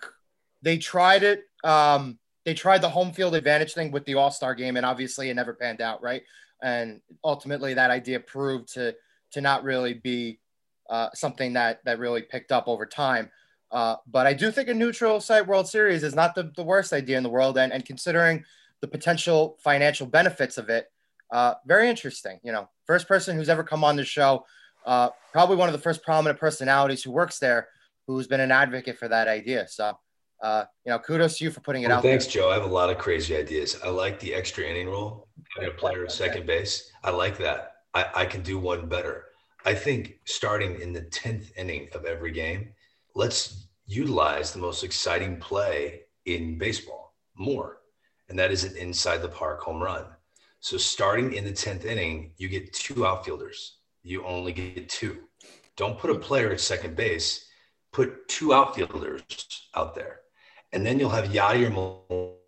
they 0.62 0.78
tried 0.78 1.22
it. 1.22 1.44
Um, 1.64 2.18
they 2.44 2.54
tried 2.54 2.80
the 2.82 2.88
home 2.88 3.12
field 3.12 3.34
advantage 3.34 3.74
thing 3.74 3.92
with 3.92 4.04
the 4.06 4.14
All 4.14 4.30
Star 4.30 4.54
game, 4.54 4.76
and 4.76 4.86
obviously 4.86 5.28
it 5.28 5.34
never 5.34 5.52
panned 5.52 5.80
out, 5.80 6.02
right? 6.02 6.22
And 6.62 7.00
ultimately, 7.22 7.74
that 7.74 7.90
idea 7.90 8.20
proved 8.20 8.72
to 8.74 8.94
to 9.32 9.40
not 9.40 9.64
really 9.64 9.94
be 9.94 10.38
uh, 10.92 11.08
something 11.14 11.54
that 11.54 11.80
that 11.84 11.98
really 11.98 12.22
picked 12.22 12.52
up 12.52 12.68
over 12.68 12.84
time. 12.84 13.30
Uh, 13.70 13.96
but 14.06 14.26
I 14.26 14.34
do 14.34 14.52
think 14.52 14.68
a 14.68 14.74
neutral 14.74 15.18
site 15.20 15.46
World 15.46 15.66
Series 15.66 16.02
is 16.02 16.14
not 16.14 16.34
the, 16.34 16.52
the 16.54 16.62
worst 16.62 16.92
idea 16.92 17.16
in 17.16 17.22
the 17.22 17.30
world, 17.30 17.56
and, 17.56 17.72
and 17.72 17.82
considering 17.84 18.44
the 18.82 18.86
potential 18.86 19.56
financial 19.64 20.06
benefits 20.06 20.58
of 20.58 20.68
it, 20.68 20.92
uh, 21.32 21.54
very 21.66 21.88
interesting. 21.88 22.38
You 22.44 22.52
know, 22.52 22.68
first 22.86 23.08
person 23.08 23.36
who's 23.36 23.48
ever 23.48 23.64
come 23.64 23.82
on 23.82 23.96
the 23.96 24.04
show, 24.04 24.44
uh, 24.84 25.08
probably 25.32 25.56
one 25.56 25.70
of 25.70 25.72
the 25.72 25.78
first 25.80 26.02
prominent 26.02 26.38
personalities 26.38 27.02
who 27.02 27.10
works 27.10 27.38
there, 27.38 27.68
who's 28.06 28.26
been 28.26 28.40
an 28.40 28.52
advocate 28.52 28.98
for 28.98 29.08
that 29.08 29.28
idea. 29.28 29.66
So, 29.68 29.98
uh, 30.42 30.64
you 30.84 30.90
know, 30.90 30.98
kudos 30.98 31.38
to 31.38 31.44
you 31.44 31.50
for 31.50 31.60
putting 31.60 31.84
it 31.84 31.88
well, 31.88 31.98
out. 31.98 32.02
Thanks, 32.02 32.26
there. 32.26 32.42
Joe. 32.42 32.50
I 32.50 32.54
have 32.54 32.64
a 32.64 32.74
lot 32.74 32.90
of 32.90 32.98
crazy 32.98 33.34
ideas. 33.34 33.78
I 33.82 33.88
like 33.88 34.20
the 34.20 34.34
extra 34.34 34.64
inning 34.64 34.88
rule, 34.88 35.28
having 35.56 35.70
a 35.70 35.72
player 35.72 36.04
at 36.04 36.12
second 36.12 36.46
base. 36.46 36.90
I 37.02 37.10
like 37.10 37.38
that. 37.38 37.76
I, 37.94 38.04
I 38.14 38.24
can 38.26 38.42
do 38.42 38.58
one 38.58 38.86
better. 38.88 39.31
I 39.64 39.74
think 39.74 40.18
starting 40.24 40.80
in 40.80 40.92
the 40.92 41.02
10th 41.02 41.56
inning 41.56 41.88
of 41.94 42.04
every 42.04 42.32
game, 42.32 42.70
let's 43.14 43.68
utilize 43.86 44.52
the 44.52 44.58
most 44.58 44.82
exciting 44.82 45.36
play 45.36 46.02
in 46.26 46.58
baseball 46.58 47.14
more. 47.36 47.78
And 48.28 48.36
that 48.38 48.50
is 48.50 48.64
an 48.64 48.76
inside 48.76 49.18
the 49.18 49.28
park 49.28 49.60
home 49.60 49.80
run. 49.80 50.06
So 50.58 50.76
starting 50.76 51.34
in 51.34 51.44
the 51.44 51.52
10th 51.52 51.84
inning, 51.84 52.32
you 52.38 52.48
get 52.48 52.72
two 52.72 53.06
outfielders. 53.06 53.78
You 54.02 54.24
only 54.24 54.52
get 54.52 54.88
two. 54.88 55.28
Don't 55.76 55.98
put 55.98 56.10
a 56.10 56.18
player 56.18 56.52
at 56.52 56.60
second 56.60 56.96
base, 56.96 57.46
put 57.92 58.26
two 58.28 58.52
outfielders 58.52 59.22
out 59.76 59.94
there. 59.94 60.20
And 60.72 60.84
then 60.84 60.98
you'll 60.98 61.10
have 61.10 61.26
Yadier 61.26 61.70
Molina 61.70 62.38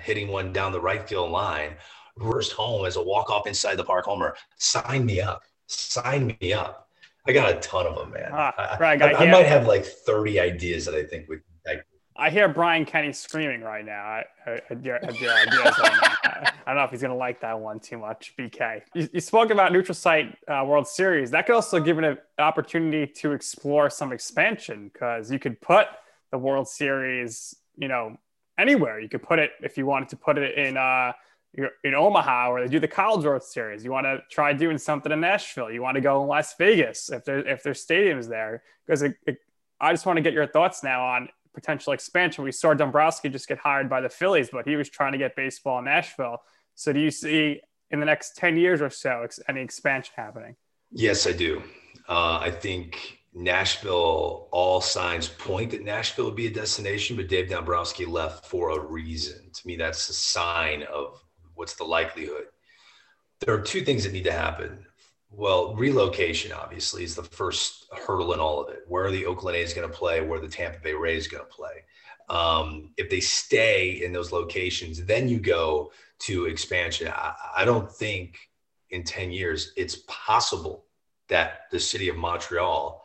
hitting 0.00 0.28
one 0.28 0.52
down 0.52 0.72
the 0.72 0.80
right 0.80 1.08
field 1.08 1.30
line 1.30 1.76
reversed 2.18 2.52
home 2.52 2.86
as 2.86 2.96
a 2.96 3.02
walk 3.02 3.30
off 3.30 3.46
inside 3.46 3.76
the 3.76 3.84
park 3.84 4.04
homer. 4.04 4.36
Sign 4.56 5.06
me 5.06 5.20
up. 5.20 5.42
Sign 5.66 6.36
me 6.40 6.52
up. 6.52 6.88
I 7.26 7.32
got 7.32 7.54
a 7.54 7.60
ton 7.60 7.86
of 7.86 7.96
them, 7.96 8.10
man. 8.12 8.30
Ah, 8.32 8.78
I, 8.80 8.94
I, 8.96 9.26
I 9.26 9.30
might 9.30 9.46
have 9.46 9.66
like 9.66 9.84
30 9.84 10.40
ideas 10.40 10.86
that 10.86 10.94
I 10.94 11.04
think 11.04 11.28
would. 11.28 11.42
I, 11.66 11.80
I 12.16 12.30
hear 12.30 12.48
Brian 12.48 12.86
Kenny 12.86 13.12
screaming 13.12 13.60
right 13.60 13.84
now 13.84 14.22
at 14.46 14.84
your, 14.84 14.96
ideas. 15.04 15.30
I 15.44 16.52
don't 16.66 16.76
know 16.76 16.84
if 16.84 16.90
he's 16.90 17.02
going 17.02 17.10
to 17.10 17.16
like 17.16 17.40
that 17.42 17.58
one 17.60 17.80
too 17.80 17.98
much. 17.98 18.34
BK, 18.38 18.82
you, 18.94 19.08
you 19.12 19.20
spoke 19.20 19.50
about 19.50 19.72
neutral 19.72 19.94
site 19.94 20.36
uh, 20.48 20.64
World 20.66 20.88
Series. 20.88 21.30
That 21.30 21.46
could 21.46 21.54
also 21.54 21.80
give 21.80 21.98
it 21.98 22.04
an 22.04 22.18
opportunity 22.38 23.06
to 23.16 23.32
explore 23.32 23.90
some 23.90 24.12
expansion 24.12 24.90
because 24.90 25.30
you 25.30 25.38
could 25.38 25.60
put 25.60 25.86
the 26.30 26.38
World 26.38 26.66
Series, 26.66 27.54
you 27.76 27.88
know, 27.88 28.16
anywhere. 28.58 29.00
You 29.00 29.08
could 29.10 29.22
put 29.22 29.38
it 29.38 29.50
if 29.60 29.76
you 29.76 29.84
wanted 29.84 30.08
to 30.08 30.16
put 30.16 30.38
it 30.38 30.56
in. 30.56 30.78
Uh, 30.78 31.12
in 31.54 31.94
Omaha 31.94 32.52
where 32.52 32.62
they 32.62 32.68
do 32.68 32.78
the 32.78 32.88
College 32.88 33.24
World 33.24 33.42
Series. 33.42 33.84
You 33.84 33.90
want 33.90 34.04
to 34.04 34.20
try 34.30 34.52
doing 34.52 34.78
something 34.78 35.10
in 35.10 35.20
Nashville. 35.20 35.70
You 35.70 35.82
want 35.82 35.96
to 35.96 36.00
go 36.00 36.22
in 36.22 36.28
Las 36.28 36.54
Vegas 36.56 37.10
if 37.10 37.24
there 37.24 37.46
if 37.46 37.62
there's 37.62 37.84
stadiums 37.84 38.28
there. 38.28 38.62
Because 38.86 39.02
it, 39.02 39.16
it, 39.26 39.38
I 39.80 39.92
just 39.92 40.06
want 40.06 40.16
to 40.18 40.22
get 40.22 40.32
your 40.32 40.46
thoughts 40.46 40.82
now 40.82 41.04
on 41.04 41.28
potential 41.54 41.92
expansion. 41.92 42.44
We 42.44 42.52
saw 42.52 42.74
Dombrowski 42.74 43.28
just 43.28 43.48
get 43.48 43.58
hired 43.58 43.88
by 43.88 44.00
the 44.00 44.08
Phillies, 44.08 44.50
but 44.50 44.66
he 44.66 44.76
was 44.76 44.88
trying 44.88 45.12
to 45.12 45.18
get 45.18 45.34
baseball 45.34 45.78
in 45.78 45.86
Nashville. 45.86 46.38
So 46.74 46.92
do 46.92 47.00
you 47.00 47.10
see 47.10 47.60
in 47.90 48.00
the 48.00 48.06
next 48.06 48.36
ten 48.36 48.56
years 48.56 48.80
or 48.80 48.90
so 48.90 49.26
any 49.48 49.60
expansion 49.62 50.12
happening? 50.16 50.56
Yes, 50.90 51.26
I 51.26 51.32
do. 51.32 51.62
Uh, 52.08 52.38
I 52.40 52.50
think 52.50 53.18
Nashville, 53.34 54.48
all 54.52 54.80
signs 54.80 55.28
point 55.28 55.70
that 55.72 55.84
Nashville 55.84 56.26
would 56.26 56.36
be 56.36 56.46
a 56.46 56.52
destination, 56.52 57.16
but 57.16 57.28
Dave 57.28 57.50
Dombrowski 57.50 58.06
left 58.06 58.46
for 58.46 58.70
a 58.70 58.80
reason. 58.80 59.50
To 59.52 59.66
me, 59.66 59.76
that's 59.76 60.08
a 60.08 60.14
sign 60.14 60.84
of 60.84 61.22
what's 61.58 61.74
the 61.74 61.84
likelihood? 61.84 62.46
There 63.40 63.54
are 63.54 63.60
two 63.60 63.82
things 63.82 64.04
that 64.04 64.12
need 64.12 64.24
to 64.24 64.32
happen. 64.32 64.86
Well, 65.30 65.74
relocation 65.74 66.52
obviously 66.52 67.04
is 67.04 67.14
the 67.14 67.22
first 67.22 67.86
hurdle 68.06 68.32
in 68.32 68.40
all 68.40 68.62
of 68.62 68.72
it. 68.72 68.84
Where 68.86 69.04
are 69.04 69.10
the 69.10 69.26
Oakland 69.26 69.56
A's 69.56 69.74
going 69.74 69.88
to 69.88 69.94
play? 69.94 70.20
Where 70.20 70.40
the 70.40 70.48
Tampa 70.48 70.78
Bay 70.78 70.94
Rays 70.94 71.26
going 71.26 71.44
to 71.44 71.50
play? 71.50 71.84
Um, 72.30 72.90
if 72.96 73.10
they 73.10 73.20
stay 73.20 74.02
in 74.04 74.12
those 74.12 74.32
locations, 74.32 75.04
then 75.04 75.28
you 75.28 75.38
go 75.40 75.92
to 76.20 76.46
expansion. 76.46 77.08
I, 77.08 77.34
I 77.56 77.64
don't 77.64 77.90
think 77.90 78.38
in 78.90 79.02
10 79.02 79.32
years 79.32 79.72
it's 79.76 80.02
possible 80.06 80.84
that 81.28 81.62
the 81.70 81.80
city 81.80 82.08
of 82.08 82.16
Montreal 82.16 83.02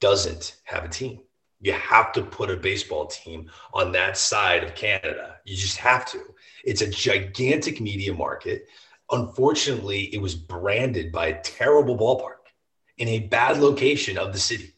doesn't 0.00 0.56
have 0.64 0.84
a 0.84 0.88
team. 0.88 1.20
You 1.62 1.72
have 1.74 2.12
to 2.12 2.22
put 2.22 2.50
a 2.50 2.56
baseball 2.56 3.06
team 3.06 3.48
on 3.72 3.92
that 3.92 4.18
side 4.18 4.64
of 4.64 4.74
Canada. 4.74 5.36
You 5.44 5.56
just 5.56 5.76
have 5.78 6.04
to. 6.06 6.20
It's 6.64 6.82
a 6.82 6.90
gigantic 6.90 7.80
media 7.80 8.12
market. 8.12 8.66
Unfortunately, 9.10 10.12
it 10.12 10.20
was 10.20 10.34
branded 10.34 11.12
by 11.12 11.28
a 11.28 11.40
terrible 11.42 11.96
ballpark 11.96 12.50
in 12.98 13.06
a 13.08 13.20
bad 13.20 13.58
location 13.58 14.18
of 14.18 14.32
the 14.32 14.38
city. 14.40 14.74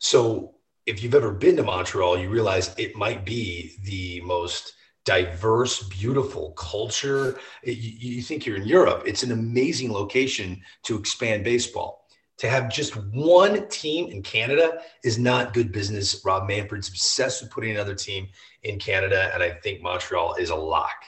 So, 0.00 0.54
if 0.86 1.02
you've 1.02 1.14
ever 1.14 1.32
been 1.32 1.56
to 1.56 1.62
Montreal, 1.62 2.18
you 2.18 2.30
realize 2.30 2.74
it 2.78 2.96
might 2.96 3.24
be 3.24 3.76
the 3.84 4.22
most 4.22 4.72
diverse, 5.04 5.82
beautiful 5.84 6.52
culture. 6.52 7.38
You, 7.62 7.74
you 7.74 8.22
think 8.22 8.44
you're 8.44 8.56
in 8.56 8.66
Europe. 8.66 9.04
It's 9.06 9.22
an 9.22 9.32
amazing 9.32 9.92
location 9.92 10.62
to 10.84 10.98
expand 10.98 11.44
baseball 11.44 11.97
to 12.38 12.48
have 12.48 12.70
just 12.70 12.96
one 12.96 13.68
team 13.68 14.10
in 14.10 14.22
Canada 14.22 14.80
is 15.04 15.18
not 15.18 15.52
good 15.52 15.72
business. 15.72 16.24
Rob 16.24 16.48
Manfred's 16.48 16.88
obsessed 16.88 17.42
with 17.42 17.50
putting 17.50 17.72
another 17.72 17.94
team 17.94 18.28
in 18.62 18.78
Canada, 18.78 19.30
and 19.34 19.42
I 19.42 19.50
think 19.50 19.82
Montreal 19.82 20.36
is 20.36 20.50
a 20.50 20.56
lock. 20.56 21.04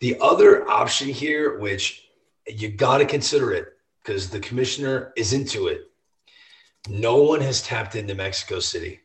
The 0.00 0.18
other 0.20 0.68
option 0.68 1.08
here, 1.08 1.58
which 1.58 2.08
you 2.46 2.68
got 2.68 2.98
to 2.98 3.06
consider 3.06 3.52
it 3.52 3.68
because 4.02 4.28
the 4.28 4.40
commissioner 4.40 5.12
is 5.16 5.32
into 5.32 5.68
it. 5.68 5.90
No 6.88 7.16
one 7.22 7.40
has 7.40 7.62
tapped 7.62 7.96
into 7.96 8.14
Mexico 8.14 8.60
City. 8.60 9.00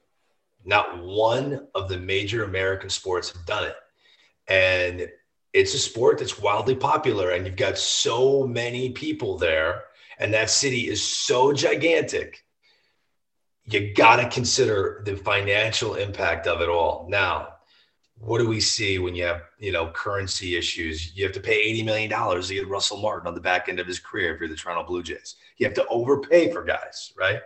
Not 0.65 1.03
one 1.03 1.67
of 1.73 1.88
the 1.88 1.97
major 1.97 2.43
American 2.43 2.89
sports 2.89 3.32
have 3.32 3.45
done 3.45 3.63
it. 3.63 3.75
And 4.47 5.09
it's 5.53 5.73
a 5.73 5.79
sport 5.79 6.19
that's 6.19 6.39
wildly 6.39 6.75
popular, 6.75 7.32
and 7.32 7.45
you've 7.45 7.55
got 7.55 7.77
so 7.77 8.45
many 8.45 8.91
people 8.91 9.38
there 9.38 9.86
and 10.22 10.34
that 10.34 10.49
city 10.49 10.88
is 10.88 11.03
so 11.03 11.51
gigantic 11.51 12.45
you 13.65 13.93
got 13.93 14.17
to 14.17 14.28
consider 14.28 15.01
the 15.05 15.15
financial 15.15 15.95
impact 15.95 16.47
of 16.47 16.61
it 16.61 16.69
all. 16.69 17.07
Now 17.09 17.55
what 18.22 18.38
do 18.38 18.47
we 18.47 18.59
see 18.59 18.99
when 18.99 19.15
you 19.15 19.24
have 19.24 19.41
you 19.57 19.72
know 19.72 19.88
currency 19.89 20.55
issues? 20.55 21.15
You 21.15 21.24
have 21.26 21.34
to 21.34 21.39
pay 21.39 21.59
80 21.59 21.84
million 21.84 22.09
dollars 22.09 22.47
to 22.47 22.53
get 22.53 22.67
russell 22.67 22.97
martin 22.97 23.28
on 23.28 23.34
the 23.34 23.41
back 23.41 23.67
end 23.67 23.80
of 23.80 23.88
his 23.88 23.99
career 23.99 24.34
if 24.34 24.39
you're 24.39 24.49
the 24.49 24.55
toronto 24.55 24.86
blue 24.88 25.03
jays. 25.03 25.36
You 25.57 25.65
have 25.65 25.76
to 25.76 25.88
overpay 25.88 26.51
for 26.51 26.63
guys 26.63 27.13
right? 27.17 27.41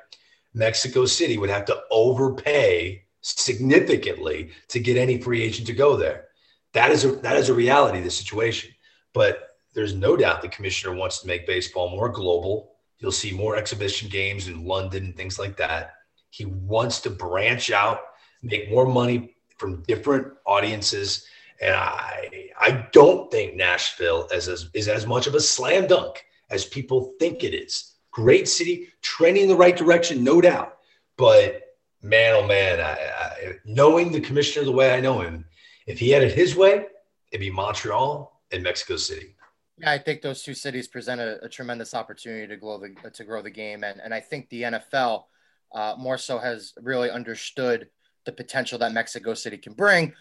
Mexico 0.54 1.06
city 1.06 1.38
would 1.38 1.50
have 1.50 1.66
to 1.66 1.82
overpay 1.92 3.04
significantly 3.22 4.52
to 4.70 4.80
get 4.80 4.98
any 4.98 5.20
free 5.20 5.42
agent 5.44 5.68
to 5.68 5.74
go 5.74 5.96
there. 5.98 6.26
That 6.74 6.92
is 6.92 7.06
a 7.06 7.12
that 7.18 7.38
is 7.38 7.50
a 7.50 7.54
reality 7.54 8.00
of 8.00 8.04
the 8.04 8.12
situation. 8.12 8.72
But 9.14 9.55
there's 9.76 9.94
no 9.94 10.16
doubt 10.16 10.42
the 10.42 10.48
commissioner 10.48 10.96
wants 10.96 11.20
to 11.20 11.28
make 11.28 11.46
baseball 11.46 11.90
more 11.90 12.10
global. 12.10 12.72
You'll 13.00 13.12
see 13.12 13.32
more 13.32 13.58
exhibition 13.58 14.10
games 14.10 14.48
in 14.48 14.66
London 14.66 15.06
and 15.06 15.16
things 15.16 15.38
like 15.38 15.58
that. 15.58 15.94
He 16.30 16.46
wants 16.46 17.02
to 17.02 17.10
branch 17.10 17.72
out, 17.72 18.00
make 18.42 18.72
more 18.72 18.86
money 18.86 19.36
from 19.58 19.84
different 19.84 20.34
audiences. 20.46 21.26
And 21.62 21.76
I, 21.76 22.50
I 22.60 22.88
don't 22.94 23.30
think 23.30 23.56
Nashville 23.56 24.28
is 24.34 24.48
as, 24.48 24.70
is 24.74 24.88
as 24.88 25.06
much 25.06 25.28
of 25.28 25.36
a 25.36 25.40
slam 25.42 25.88
dunk 25.88 26.26
as 26.50 26.66
people 26.66 27.14
think 27.20 27.44
it 27.44 27.54
is. 27.54 27.96
Great 28.12 28.48
city, 28.48 28.88
trending 29.02 29.44
in 29.44 29.50
the 29.50 29.56
right 29.56 29.76
direction, 29.76 30.24
no 30.24 30.40
doubt. 30.40 30.78
But 31.18 31.62
man, 32.02 32.34
oh 32.34 32.48
man, 32.48 32.80
I, 32.80 32.94
I, 32.94 33.52
knowing 33.66 34.12
the 34.12 34.22
commissioner 34.22 34.66
the 34.66 34.72
way 34.72 34.94
I 34.94 35.02
know 35.02 35.20
him, 35.20 35.46
if 35.86 36.00
he 36.00 36.10
had 36.12 36.24
it 36.24 36.34
his 36.34 36.56
way, 36.56 36.86
it'd 37.32 37.42
be 37.42 37.52
Montreal 37.52 38.42
and 38.52 38.64
Mexico 38.64 38.96
City. 38.96 39.35
Yeah, 39.78 39.92
I 39.92 39.98
think 39.98 40.22
those 40.22 40.42
two 40.42 40.54
cities 40.54 40.88
present 40.88 41.20
a, 41.20 41.44
a 41.44 41.50
tremendous 41.50 41.94
opportunity 41.94 42.48
to 42.48 42.56
grow 42.56 42.78
the 42.78 43.10
to 43.10 43.24
grow 43.24 43.42
the 43.42 43.50
game, 43.50 43.84
and 43.84 44.00
and 44.00 44.14
I 44.14 44.22
think 44.22 44.50
the 44.50 44.64
NFL 44.64 45.26
uh, 45.74 45.96
more 45.98 46.18
so 46.18 46.38
has 46.38 46.74
really 46.82 47.10
understood 47.10 47.90
the 48.26 48.32
potential 48.32 48.80
that 48.80 48.94
Mexico 48.94 49.34
City 49.34 49.58
can 49.58 49.74
bring. 49.74 50.14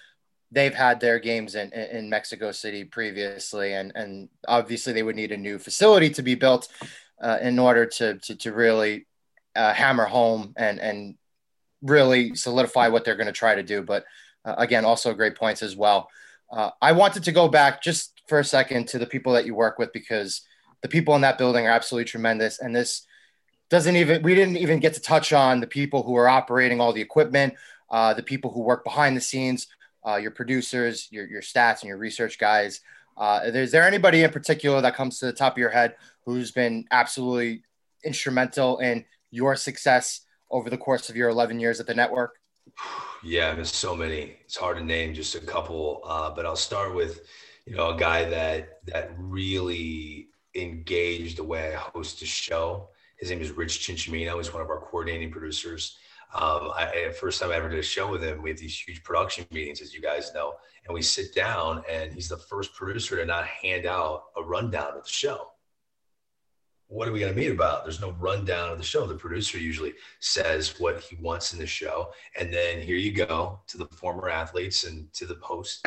They've 0.51 0.75
had 0.75 1.01
their 1.01 1.19
games 1.19 1.55
in, 1.55 1.73
in 1.73 2.11
Mexico 2.11 2.51
City 2.53 2.85
previously, 2.85 3.75
and 3.75 3.93
and 3.95 4.29
obviously 4.49 4.93
they 4.93 5.05
would 5.05 5.17
need 5.17 5.31
a 5.33 5.37
new 5.37 5.59
facility 5.59 6.11
to 6.11 6.23
be 6.23 6.35
built 6.35 6.69
uh, 7.23 7.39
in 7.41 7.59
order 7.59 7.87
to 7.87 8.19
to, 8.19 8.35
to 8.37 8.53
really 8.53 9.07
uh, 9.55 9.73
hammer 9.73 10.05
home 10.05 10.53
and 10.57 10.81
and 10.81 11.15
really 11.81 12.35
solidify 12.35 12.89
what 12.89 13.05
they're 13.05 13.17
going 13.17 13.27
to 13.27 13.33
try 13.33 13.55
to 13.55 13.63
do. 13.63 13.83
But 13.83 14.05
uh, 14.45 14.55
again, 14.59 14.85
also 14.85 15.15
great 15.15 15.37
points 15.37 15.63
as 15.63 15.77
well. 15.77 16.09
Uh, 16.51 16.71
I 16.81 16.93
wanted 16.93 17.25
to 17.25 17.33
go 17.33 17.49
back 17.49 17.83
just 17.83 18.14
for 18.27 18.39
a 18.39 18.45
second 18.45 18.89
to 18.89 18.99
the 18.99 19.07
people 19.07 19.33
that 19.33 19.47
you 19.47 19.55
work 19.55 19.79
with 19.79 19.93
because 19.93 20.43
the 20.83 20.89
people 20.89 21.15
in 21.15 21.23
that 21.23 21.39
building 21.39 21.67
are 21.67 21.71
absolutely 21.71 22.09
tremendous. 22.09 22.61
And 22.61 22.75
this 22.75 23.07
doesn't 23.71 23.97
even, 23.97 24.23
we 24.23 24.35
didn't 24.35 24.57
even 24.57 24.81
get 24.81 24.95
to 24.95 25.01
touch 25.01 25.33
on 25.33 25.61
the 25.61 25.67
people 25.67 26.03
who 26.03 26.15
are 26.15 26.29
operating 26.29 26.81
all 26.81 26.93
the 26.93 27.01
equipment, 27.01 27.55
uh, 27.91 28.15
the 28.15 28.23
people 28.23 28.51
who 28.51 28.61
work 28.61 28.85
behind 28.85 29.17
the 29.17 29.21
scenes, 29.21 29.67
uh, 30.07 30.17
your 30.17 30.31
producers, 30.31 31.09
your, 31.11 31.27
your 31.27 31.43
stats, 31.43 31.81
and 31.81 31.89
your 31.89 31.99
research 31.99 32.39
guys. 32.39 32.81
Uh, 33.17 33.41
is 33.45 33.71
there 33.71 33.85
anybody 33.85 34.23
in 34.23 34.31
particular 34.31 34.81
that 34.81 34.95
comes 34.95 35.19
to 35.19 35.27
the 35.27 35.33
top 35.33 35.55
of 35.55 35.59
your 35.59 35.71
head 35.71 35.95
who's 36.25 36.51
been 36.51 36.85
absolutely 36.91 37.63
instrumental 38.05 38.79
in 38.79 39.05
your 39.31 39.57
success 39.57 40.21
over 40.51 40.69
the 40.69 40.79
course 40.79 41.09
of 41.09 41.17
your 41.17 41.29
11 41.29 41.61
years 41.61 41.81
at 41.81 41.87
the 41.87 41.95
network? 41.95 42.39
Yeah, 43.27 43.55
there's 43.55 43.75
so 43.75 43.97
many. 43.97 44.37
It's 44.45 44.55
hard 44.55 44.77
to 44.77 44.85
name 44.85 45.15
just 45.15 45.35
a 45.35 45.41
couple, 45.41 46.03
uh, 46.05 46.29
but 46.33 46.45
I'll 46.45 46.57
start 46.57 46.95
with 46.95 47.27
you 47.67 47.75
know, 47.77 47.91
a 47.91 47.97
guy 47.97 48.25
that 48.25 48.81
that 48.87 49.13
really 49.17 50.29
engaged 50.55 51.39
the 51.39 51.45
way 51.45 51.75
I 51.75 51.79
host 51.79 52.23
a 52.23 52.27
show. 52.27 52.89
His 53.19 53.31
name 53.31 53.41
is 53.41 53.51
Rich 53.51 53.87
Cinciamino. 53.87 54.37
He's 54.37 54.53
one 54.53 54.63
of 54.63 54.71
our 54.71 54.81
coordinating 54.81 55.31
producers. 55.31 55.97
Um, 56.35 56.73
I, 56.75 57.13
first 57.19 57.41
time 57.41 57.51
I 57.53 57.55
ever 57.55 57.69
did 57.69 57.79
a 57.79 57.83
show 57.83 58.11
with 58.11 58.23
him, 58.23 58.43
we 58.43 58.51
have 58.51 58.59
these 58.59 58.79
huge 58.79 59.05
production 59.05 59.47
meetings, 59.53 59.81
as 59.81 59.95
you 59.95 60.03
guys 60.03 60.33
know, 60.35 60.55
and 60.85 60.93
we 60.93 61.01
sit 61.01 61.33
down, 61.33 61.85
and 61.89 62.13
he's 62.13 62.29
the 62.29 62.37
first 62.37 62.75
producer 62.75 63.17
to 63.17 63.25
not 63.25 63.47
hand 63.47 63.87
out 63.87 64.25
a 64.37 64.43
rundown 64.43 64.97
of 64.97 65.05
the 65.05 65.11
show. 65.11 65.53
what 66.89 67.09
are 67.09 67.13
we 67.13 67.21
going 67.21 67.33
to 67.33 67.39
meet 67.39 67.51
about? 67.51 67.85
There's 67.85 68.01
no 68.01 68.13
rundown 68.13 68.71
of 68.71 68.79
the 68.79 68.85
show. 68.85 69.07
The 69.07 69.15
producer 69.15 69.59
usually 69.59 69.95
says 70.21 70.79
what 70.79 71.01
he 71.01 71.17
wants 71.17 71.53
in 71.53 71.59
the 71.59 71.67
show. 71.67 72.13
And 72.39 72.53
then 72.53 72.81
here 72.81 72.97
you 72.97 73.13
go 73.13 73.61
to 73.69 73.79
the 73.79 73.87
former 73.87 74.29
athletes 74.29 74.85
and 74.85 75.13
to 75.15 75.27
the 75.27 75.37
host. 75.41 75.87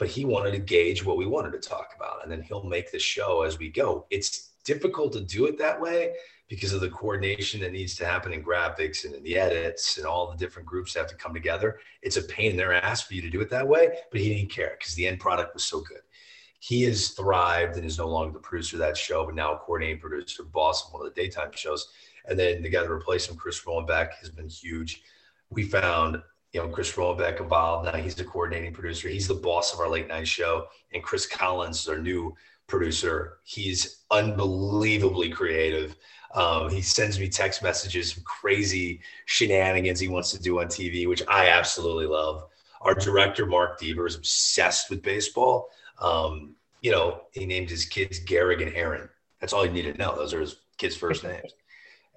But 0.00 0.08
he 0.08 0.24
wanted 0.24 0.50
to 0.52 0.58
gauge 0.58 1.04
what 1.04 1.16
we 1.16 1.26
wanted 1.26 1.52
to 1.52 1.68
talk 1.68 1.92
about. 1.94 2.24
And 2.24 2.32
then 2.32 2.42
he'll 2.42 2.64
make 2.64 2.90
the 2.90 2.98
show 2.98 3.42
as 3.42 3.58
we 3.58 3.68
go. 3.68 4.06
It's 4.10 4.50
difficult 4.64 5.12
to 5.12 5.20
do 5.20 5.46
it 5.46 5.56
that 5.58 5.80
way 5.80 6.14
because 6.48 6.72
of 6.72 6.80
the 6.80 6.90
coordination 6.90 7.60
that 7.60 7.70
needs 7.70 7.94
to 7.96 8.04
happen 8.04 8.32
in 8.32 8.42
graphics 8.42 9.04
and 9.04 9.14
in 9.14 9.22
the 9.22 9.38
edits 9.38 9.98
and 9.98 10.06
all 10.06 10.28
the 10.28 10.36
different 10.36 10.66
groups 10.66 10.94
have 10.94 11.06
to 11.06 11.14
come 11.14 11.32
together. 11.32 11.78
It's 12.02 12.16
a 12.16 12.22
pain 12.22 12.50
in 12.50 12.56
their 12.56 12.74
ass 12.74 13.02
for 13.02 13.14
you 13.14 13.22
to 13.22 13.30
do 13.30 13.40
it 13.40 13.50
that 13.50 13.68
way, 13.68 13.98
but 14.10 14.20
he 14.20 14.34
didn't 14.34 14.50
care 14.50 14.76
because 14.76 14.94
the 14.94 15.06
end 15.06 15.20
product 15.20 15.54
was 15.54 15.62
so 15.62 15.80
good 15.80 16.00
he 16.60 16.82
has 16.82 17.08
thrived 17.08 17.76
and 17.76 17.86
is 17.86 17.98
no 17.98 18.06
longer 18.06 18.34
the 18.34 18.38
producer 18.38 18.76
of 18.76 18.80
that 18.80 18.96
show, 18.96 19.24
but 19.24 19.34
now 19.34 19.54
a 19.54 19.58
coordinating 19.58 19.98
producer, 19.98 20.44
boss 20.44 20.86
of 20.86 20.92
one 20.92 21.04
of 21.04 21.12
the 21.12 21.20
daytime 21.20 21.50
shows. 21.54 21.88
And 22.26 22.38
then 22.38 22.62
the 22.62 22.68
guy 22.68 22.82
to 22.82 22.92
replace 22.92 23.28
him, 23.28 23.36
Chris 23.36 23.62
Rollenbeck, 23.64 24.10
has 24.20 24.28
been 24.28 24.48
huge. 24.48 25.02
We 25.48 25.64
found, 25.64 26.22
you 26.52 26.60
know, 26.60 26.68
Chris 26.68 26.92
Rollenbeck 26.92 27.40
evolved. 27.40 27.86
Now 27.86 28.00
he's 28.00 28.14
the 28.14 28.24
coordinating 28.24 28.72
producer. 28.72 29.08
He's 29.08 29.28
the 29.28 29.34
boss 29.34 29.72
of 29.72 29.80
our 29.80 29.88
late 29.88 30.08
night 30.08 30.26
show. 30.26 30.66
And 30.92 31.02
Chris 31.02 31.26
Collins 31.26 31.80
is 31.80 31.88
our 31.88 31.98
new 31.98 32.34
producer. 32.66 33.38
He's 33.44 34.02
unbelievably 34.10 35.30
creative. 35.30 35.96
Um, 36.34 36.70
he 36.70 36.82
sends 36.82 37.18
me 37.18 37.28
text 37.28 37.62
messages, 37.62 38.12
some 38.12 38.24
crazy 38.24 39.00
shenanigans 39.26 40.00
he 40.00 40.08
wants 40.08 40.30
to 40.32 40.40
do 40.40 40.60
on 40.60 40.66
TV, 40.66 41.08
which 41.08 41.22
I 41.28 41.48
absolutely 41.48 42.06
love. 42.06 42.48
Our 42.80 42.94
director, 42.94 43.46
Mark 43.46 43.80
Deaver, 43.80 44.06
is 44.06 44.14
obsessed 44.14 44.90
with 44.90 45.02
baseball 45.02 45.68
um, 46.00 46.54
you 46.82 46.90
know, 46.90 47.22
he 47.32 47.46
named 47.46 47.70
his 47.70 47.84
kids 47.84 48.20
Gehrig 48.20 48.62
and 48.62 48.74
Aaron. 48.74 49.08
That's 49.40 49.52
all 49.52 49.64
you 49.64 49.72
need 49.72 49.82
to 49.82 49.94
know. 49.94 50.16
Those 50.16 50.34
are 50.34 50.40
his 50.40 50.56
kids' 50.78 50.96
first 50.96 51.24
names. 51.24 51.52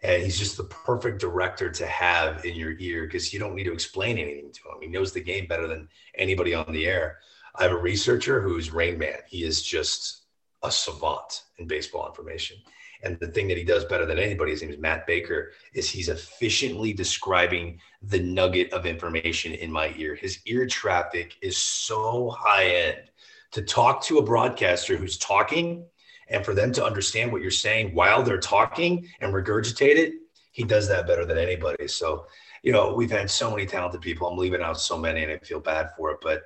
And 0.03 0.21
he's 0.21 0.37
just 0.37 0.57
the 0.57 0.65
perfect 0.65 1.21
director 1.21 1.69
to 1.71 1.87
have 1.87 2.43
in 2.43 2.55
your 2.55 2.77
ear 2.79 3.05
because 3.05 3.33
you 3.33 3.39
don't 3.39 3.55
need 3.55 3.63
to 3.63 3.73
explain 3.73 4.17
anything 4.17 4.51
to 4.51 4.59
him. 4.69 4.81
He 4.81 4.87
knows 4.87 5.13
the 5.13 5.21
game 5.21 5.47
better 5.47 5.67
than 5.67 5.87
anybody 6.15 6.53
on 6.53 6.71
the 6.71 6.85
air. 6.85 7.19
I 7.55 7.63
have 7.63 7.71
a 7.71 7.77
researcher 7.77 8.41
who's 8.41 8.73
Rain 8.73 8.97
Man. 8.97 9.19
He 9.29 9.43
is 9.43 9.63
just 9.63 10.23
a 10.61 10.69
savant 10.71 11.43
in 11.57 11.67
baseball 11.67 12.07
information. 12.07 12.57
And 13.03 13.19
the 13.19 13.27
thing 13.27 13.47
that 13.49 13.57
he 13.57 13.63
does 13.63 13.85
better 13.85 14.05
than 14.05 14.17
anybody, 14.17 14.51
his 14.51 14.61
name 14.61 14.71
is 14.71 14.77
Matt 14.77 15.05
Baker, 15.05 15.51
is 15.73 15.89
he's 15.89 16.09
efficiently 16.09 16.93
describing 16.93 17.79
the 18.01 18.19
nugget 18.19 18.71
of 18.71 18.85
information 18.85 19.53
in 19.53 19.71
my 19.71 19.93
ear. 19.97 20.15
His 20.15 20.39
ear 20.45 20.65
traffic 20.65 21.37
is 21.41 21.57
so 21.57 22.29
high 22.29 22.67
end 22.67 23.11
to 23.51 23.61
talk 23.61 24.01
to 24.03 24.17
a 24.17 24.23
broadcaster 24.23 24.95
who's 24.95 25.17
talking 25.17 25.85
and 26.33 26.43
for 26.43 26.53
them 26.53 26.73
to 26.73 26.83
understand 26.83 27.31
what 27.31 27.41
you're 27.41 27.51
saying 27.51 27.93
while 27.93 28.23
they're 28.23 28.39
talking 28.39 29.07
and 29.21 29.33
regurgitate 29.33 29.95
it, 29.95 30.13
he 30.51 30.63
does 30.63 30.87
that 30.87 31.07
better 31.07 31.25
than 31.25 31.37
anybody. 31.37 31.87
So, 31.87 32.25
you 32.63 32.71
know, 32.71 32.93
we've 32.93 33.11
had 33.11 33.29
so 33.29 33.51
many 33.51 33.65
talented 33.65 34.01
people. 34.01 34.27
I'm 34.27 34.37
leaving 34.37 34.61
out 34.61 34.79
so 34.79 34.97
many 34.97 35.23
and 35.23 35.31
I 35.31 35.37
feel 35.37 35.59
bad 35.59 35.91
for 35.95 36.11
it, 36.11 36.17
but 36.21 36.43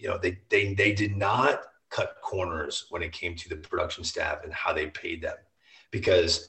you 0.00 0.08
know, 0.08 0.18
they 0.18 0.38
they 0.48 0.74
they 0.74 0.92
did 0.92 1.16
not 1.16 1.62
cut 1.90 2.16
corners 2.22 2.86
when 2.90 3.02
it 3.02 3.12
came 3.12 3.36
to 3.36 3.48
the 3.48 3.56
production 3.56 4.02
staff 4.02 4.44
and 4.44 4.52
how 4.52 4.72
they 4.72 4.86
paid 4.88 5.22
them. 5.22 5.36
Because, 5.90 6.48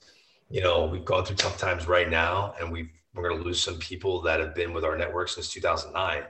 you 0.50 0.62
know, 0.62 0.86
we've 0.86 1.06
gone 1.06 1.26
through 1.26 1.38
tough 1.38 1.58
times 1.58 1.88
right 1.88 2.10
now 2.10 2.54
and 2.60 2.72
we 2.72 2.90
we're 3.14 3.28
going 3.28 3.42
to 3.42 3.46
lose 3.46 3.62
some 3.62 3.78
people 3.78 4.22
that 4.22 4.40
have 4.40 4.56
been 4.56 4.74
with 4.74 4.86
our 4.86 4.98
network 4.98 5.30
since 5.30 5.52
2009. 5.52 6.24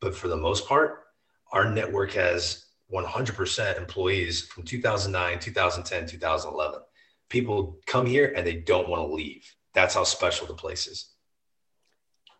But 0.00 0.14
for 0.14 0.28
the 0.28 0.36
most 0.36 0.68
part, 0.68 1.04
our 1.52 1.68
network 1.68 2.12
has 2.12 2.65
100% 2.92 3.78
employees 3.78 4.42
from 4.42 4.64
2009, 4.64 5.38
2010, 5.38 6.06
2011. 6.06 6.80
People 7.28 7.78
come 7.86 8.06
here 8.06 8.32
and 8.36 8.46
they 8.46 8.56
don't 8.56 8.88
want 8.88 9.02
to 9.02 9.14
leave. 9.14 9.54
That's 9.74 9.94
how 9.94 10.04
special 10.04 10.46
the 10.46 10.54
place 10.54 10.86
is. 10.86 11.10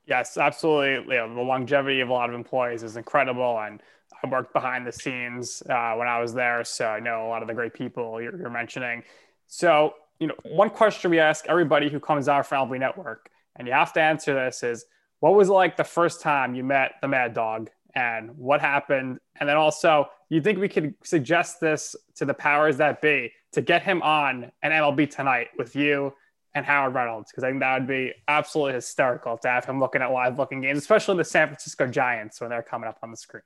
Yes, 0.07 0.37
absolutely. 0.37 1.17
You 1.17 1.27
know, 1.27 1.35
the 1.35 1.41
longevity 1.41 2.01
of 2.01 2.09
a 2.09 2.13
lot 2.13 2.29
of 2.29 2.37
employees 2.37 2.83
is 2.83 2.97
incredible. 2.97 3.59
And 3.59 3.83
I 4.23 4.29
worked 4.29 4.53
behind 4.53 4.87
the 4.87 4.93
scenes 4.93 5.63
uh, 5.69 5.95
when 5.95 6.07
I 6.07 6.21
was 6.21 6.33
there. 6.33 6.65
So 6.65 6.87
I 6.87 7.01
know 7.01 7.27
a 7.27 7.29
lot 7.29 7.43
of 7.43 7.49
the 7.49 7.55
great 7.55 7.75
people 7.75 8.23
you're, 8.23 8.39
you're 8.39 8.51
mentioning. 8.51 9.03
So, 9.49 9.95
you 10.21 10.29
know, 10.29 10.35
one 10.45 10.71
question 10.71 11.11
we 11.11 11.19
ask 11.19 11.45
everybody 11.49 11.91
who 11.91 12.01
comes 12.01 12.29
out 12.29 12.47
from 12.47 12.69
MLB 12.69 12.79
Network, 12.79 13.31
and 13.57 13.67
you 13.67 13.75
have 13.75 13.93
to 13.95 14.01
answer 14.01 14.35
this 14.35 14.63
is 14.63 14.87
what 15.21 15.35
was 15.35 15.49
it 15.49 15.53
like 15.53 15.77
the 15.77 15.85
first 15.85 16.21
time 16.21 16.55
you 16.55 16.65
met 16.65 16.93
the 17.03 17.09
Mad 17.09 17.35
Dog 17.35 17.71
and 17.95 18.37
what 18.37 18.61
happened? 18.61 19.19
And 19.39 19.49
then 19.49 19.57
also, 19.57 20.09
you 20.35 20.41
think 20.41 20.59
we 20.59 20.69
could 20.69 20.95
suggest 21.05 21.61
this 21.61 21.95
to 22.17 22.25
the 22.25 22.35
powers 22.35 22.79
that 22.79 23.01
be 23.01 23.33
to 23.53 23.63
get 23.63 23.83
him 23.83 24.03
on 24.03 24.51
an 24.63 24.73
MLB 24.73 25.09
tonight 25.09 25.49
with 25.57 25.77
you 25.77 26.13
and 26.55 26.67
Howard 26.67 26.95
Reynolds? 26.95 27.31
Because 27.31 27.45
I 27.45 27.51
think 27.51 27.61
that 27.61 27.79
would 27.79 27.89
be 27.89 28.13
absolutely 28.27 28.75
hysterical 28.75 29.39
to 29.39 29.49
have 29.49 29.65
him 29.65 29.79
looking 29.79 30.03
at 30.03 30.11
live 30.11 30.39
looking 30.39 30.61
games, 30.61 30.79
especially 30.79 31.17
the 31.17 31.25
San 31.25 31.49
Francisco 31.49 31.87
Giants 31.87 32.41
when 32.41 32.51
they're 32.51 32.63
coming 32.63 32.89
up 32.89 32.99
on 33.03 33.11
the 33.11 33.17
screen. 33.17 33.43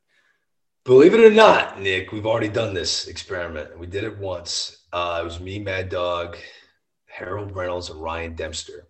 Believe 0.84 1.12
it 1.12 1.20
or 1.20 1.30
not, 1.30 1.80
Nick, 1.80 2.10
we've 2.10 2.26
already 2.26 2.48
done 2.48 2.72
this 2.72 3.06
experiment. 3.06 3.78
We 3.78 3.86
did 3.86 4.04
it 4.04 4.18
once. 4.18 4.86
Uh, 4.92 5.18
it 5.20 5.24
was 5.24 5.38
me, 5.38 5.58
Mad 5.58 5.90
Dog, 5.90 6.38
Harold 7.04 7.54
Reynolds, 7.54 7.90
and 7.90 8.00
Ryan 8.00 8.34
Dempster 8.34 8.86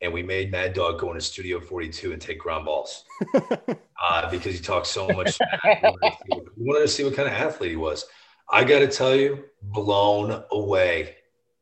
and 0.00 0.12
we 0.12 0.22
made 0.22 0.50
Mad 0.50 0.72
Dog 0.72 0.98
go 0.98 1.08
into 1.08 1.20
Studio 1.20 1.60
42 1.60 2.12
and 2.12 2.20
take 2.20 2.38
ground 2.38 2.64
balls 2.64 3.04
uh, 3.34 4.30
because 4.30 4.54
he 4.54 4.60
talked 4.60 4.86
so 4.86 5.06
much. 5.08 5.38
we 5.64 6.40
wanted 6.56 6.82
to 6.82 6.88
see 6.88 7.04
what 7.04 7.14
kind 7.14 7.28
of 7.28 7.34
athlete 7.34 7.70
he 7.70 7.76
was. 7.76 8.06
I 8.48 8.64
got 8.64 8.80
to 8.80 8.88
tell 8.88 9.14
you, 9.14 9.44
blown 9.62 10.42
away. 10.50 11.16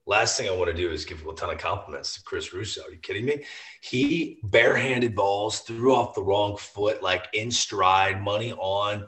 Last 0.07 0.39
thing 0.39 0.49
I 0.49 0.53
want 0.53 0.71
to 0.71 0.77
do 0.77 0.91
is 0.91 1.05
give 1.05 1.27
a 1.27 1.35
ton 1.35 1.51
of 1.51 1.59
compliments 1.59 2.15
to 2.15 2.23
Chris 2.23 2.55
Russo. 2.55 2.83
Are 2.83 2.91
you 2.91 2.99
kidding 2.99 3.27
me? 3.27 3.45
He 3.83 4.39
barehanded 4.45 5.15
balls, 5.15 5.61
threw 5.61 5.95
off 5.95 6.15
the 6.15 6.23
wrong 6.23 6.57
foot, 6.57 7.03
like 7.03 7.27
in 7.35 7.51
stride, 7.51 8.23
money 8.23 8.53
on, 8.53 9.07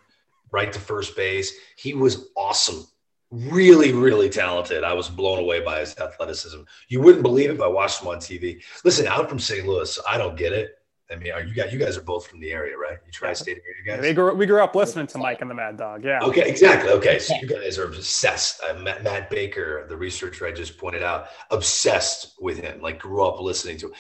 right 0.53 0.71
to 0.73 0.79
first 0.79 1.17
base. 1.17 1.53
He 1.77 1.95
was 1.95 2.29
awesome 2.37 2.87
really, 3.31 3.93
really 3.93 4.29
talented. 4.29 4.85
I 4.85 4.93
was 4.93 5.09
blown 5.09 5.39
away 5.39 5.61
by 5.61 5.81
his 5.81 5.97
athleticism. 5.99 6.61
You 6.89 7.01
wouldn't 7.01 7.23
believe 7.23 7.51
it 7.51 7.55
if 7.55 7.61
I 7.61 7.69
watched 7.69 8.03
him 8.03 8.09
on 8.09 8.19
TV. 8.19 8.63
Listen, 8.85 9.07
I'm 9.07 9.27
from 9.27 9.39
St. 9.39 9.67
Louis. 9.67 9.99
I 10.09 10.19
don't 10.19 10.37
get 10.37 10.53
it. 10.53 10.77
I 11.11 11.17
mean, 11.17 11.33
are 11.33 11.43
you 11.43 11.55
guys? 11.55 11.73
You 11.73 11.79
guys 11.79 11.97
are 11.97 12.03
both 12.03 12.29
from 12.29 12.39
the 12.39 12.53
area, 12.53 12.77
right? 12.77 12.97
You 13.05 13.11
tri-state 13.11 13.59
area, 13.59 13.75
you 13.79 13.85
guys. 13.85 14.01
We 14.01 14.13
grew, 14.13 14.33
we 14.35 14.47
grew 14.47 14.63
up 14.63 14.77
listening 14.77 15.09
to 15.09 15.19
Mike 15.19 15.41
and 15.41 15.51
the 15.51 15.55
Mad 15.55 15.77
Dog. 15.77 16.05
Yeah. 16.05 16.21
Okay, 16.23 16.49
exactly. 16.49 16.91
Okay, 16.93 17.19
so 17.19 17.35
you 17.43 17.49
guys 17.49 17.79
are 17.79 17.85
obsessed. 17.87 18.63
Uh, 18.63 18.75
Matt, 18.75 19.03
Matt, 19.03 19.29
Baker, 19.29 19.87
the 19.89 19.97
researcher 19.97 20.47
I 20.47 20.53
just 20.53 20.79
pointed 20.79 21.03
out, 21.03 21.27
obsessed 21.51 22.37
with 22.41 22.59
him. 22.59 22.81
Like 22.81 23.01
grew 23.01 23.25
up 23.25 23.41
listening 23.41 23.77
to 23.79 23.87
him. 23.87 23.95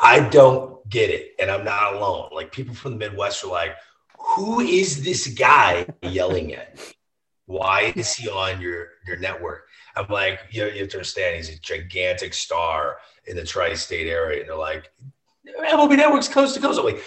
I 0.00 0.20
don't 0.20 0.86
get 0.88 1.10
it, 1.10 1.34
and 1.38 1.50
I'm 1.50 1.64
not 1.64 1.94
alone. 1.94 2.30
Like 2.32 2.52
people 2.52 2.74
from 2.74 2.92
the 2.92 2.98
Midwest 2.98 3.44
are 3.44 3.50
like, 3.50 3.72
"Who 4.18 4.60
is 4.60 5.04
this 5.04 5.26
guy 5.26 5.86
yelling 6.02 6.54
at?" 6.54 6.78
Why 7.46 7.92
is 7.96 8.14
he 8.14 8.28
on 8.28 8.60
your 8.60 8.88
your 9.06 9.16
network? 9.16 9.68
I'm 9.96 10.08
like, 10.08 10.40
you, 10.50 10.66
you 10.66 10.80
have 10.80 10.88
to 10.90 10.98
understand, 10.98 11.36
he's 11.36 11.48
a 11.48 11.58
gigantic 11.58 12.34
star 12.34 12.98
in 13.26 13.34
the 13.34 13.44
tri-state 13.44 14.08
area, 14.08 14.40
and 14.40 14.48
they're 14.48 14.56
like, 14.56 14.92
MLB 15.46 15.96
Network's 15.96 16.28
coast 16.28 16.54
to 16.54 16.60
coast. 16.60 16.78
I'm 16.78 16.84
like, 16.84 17.02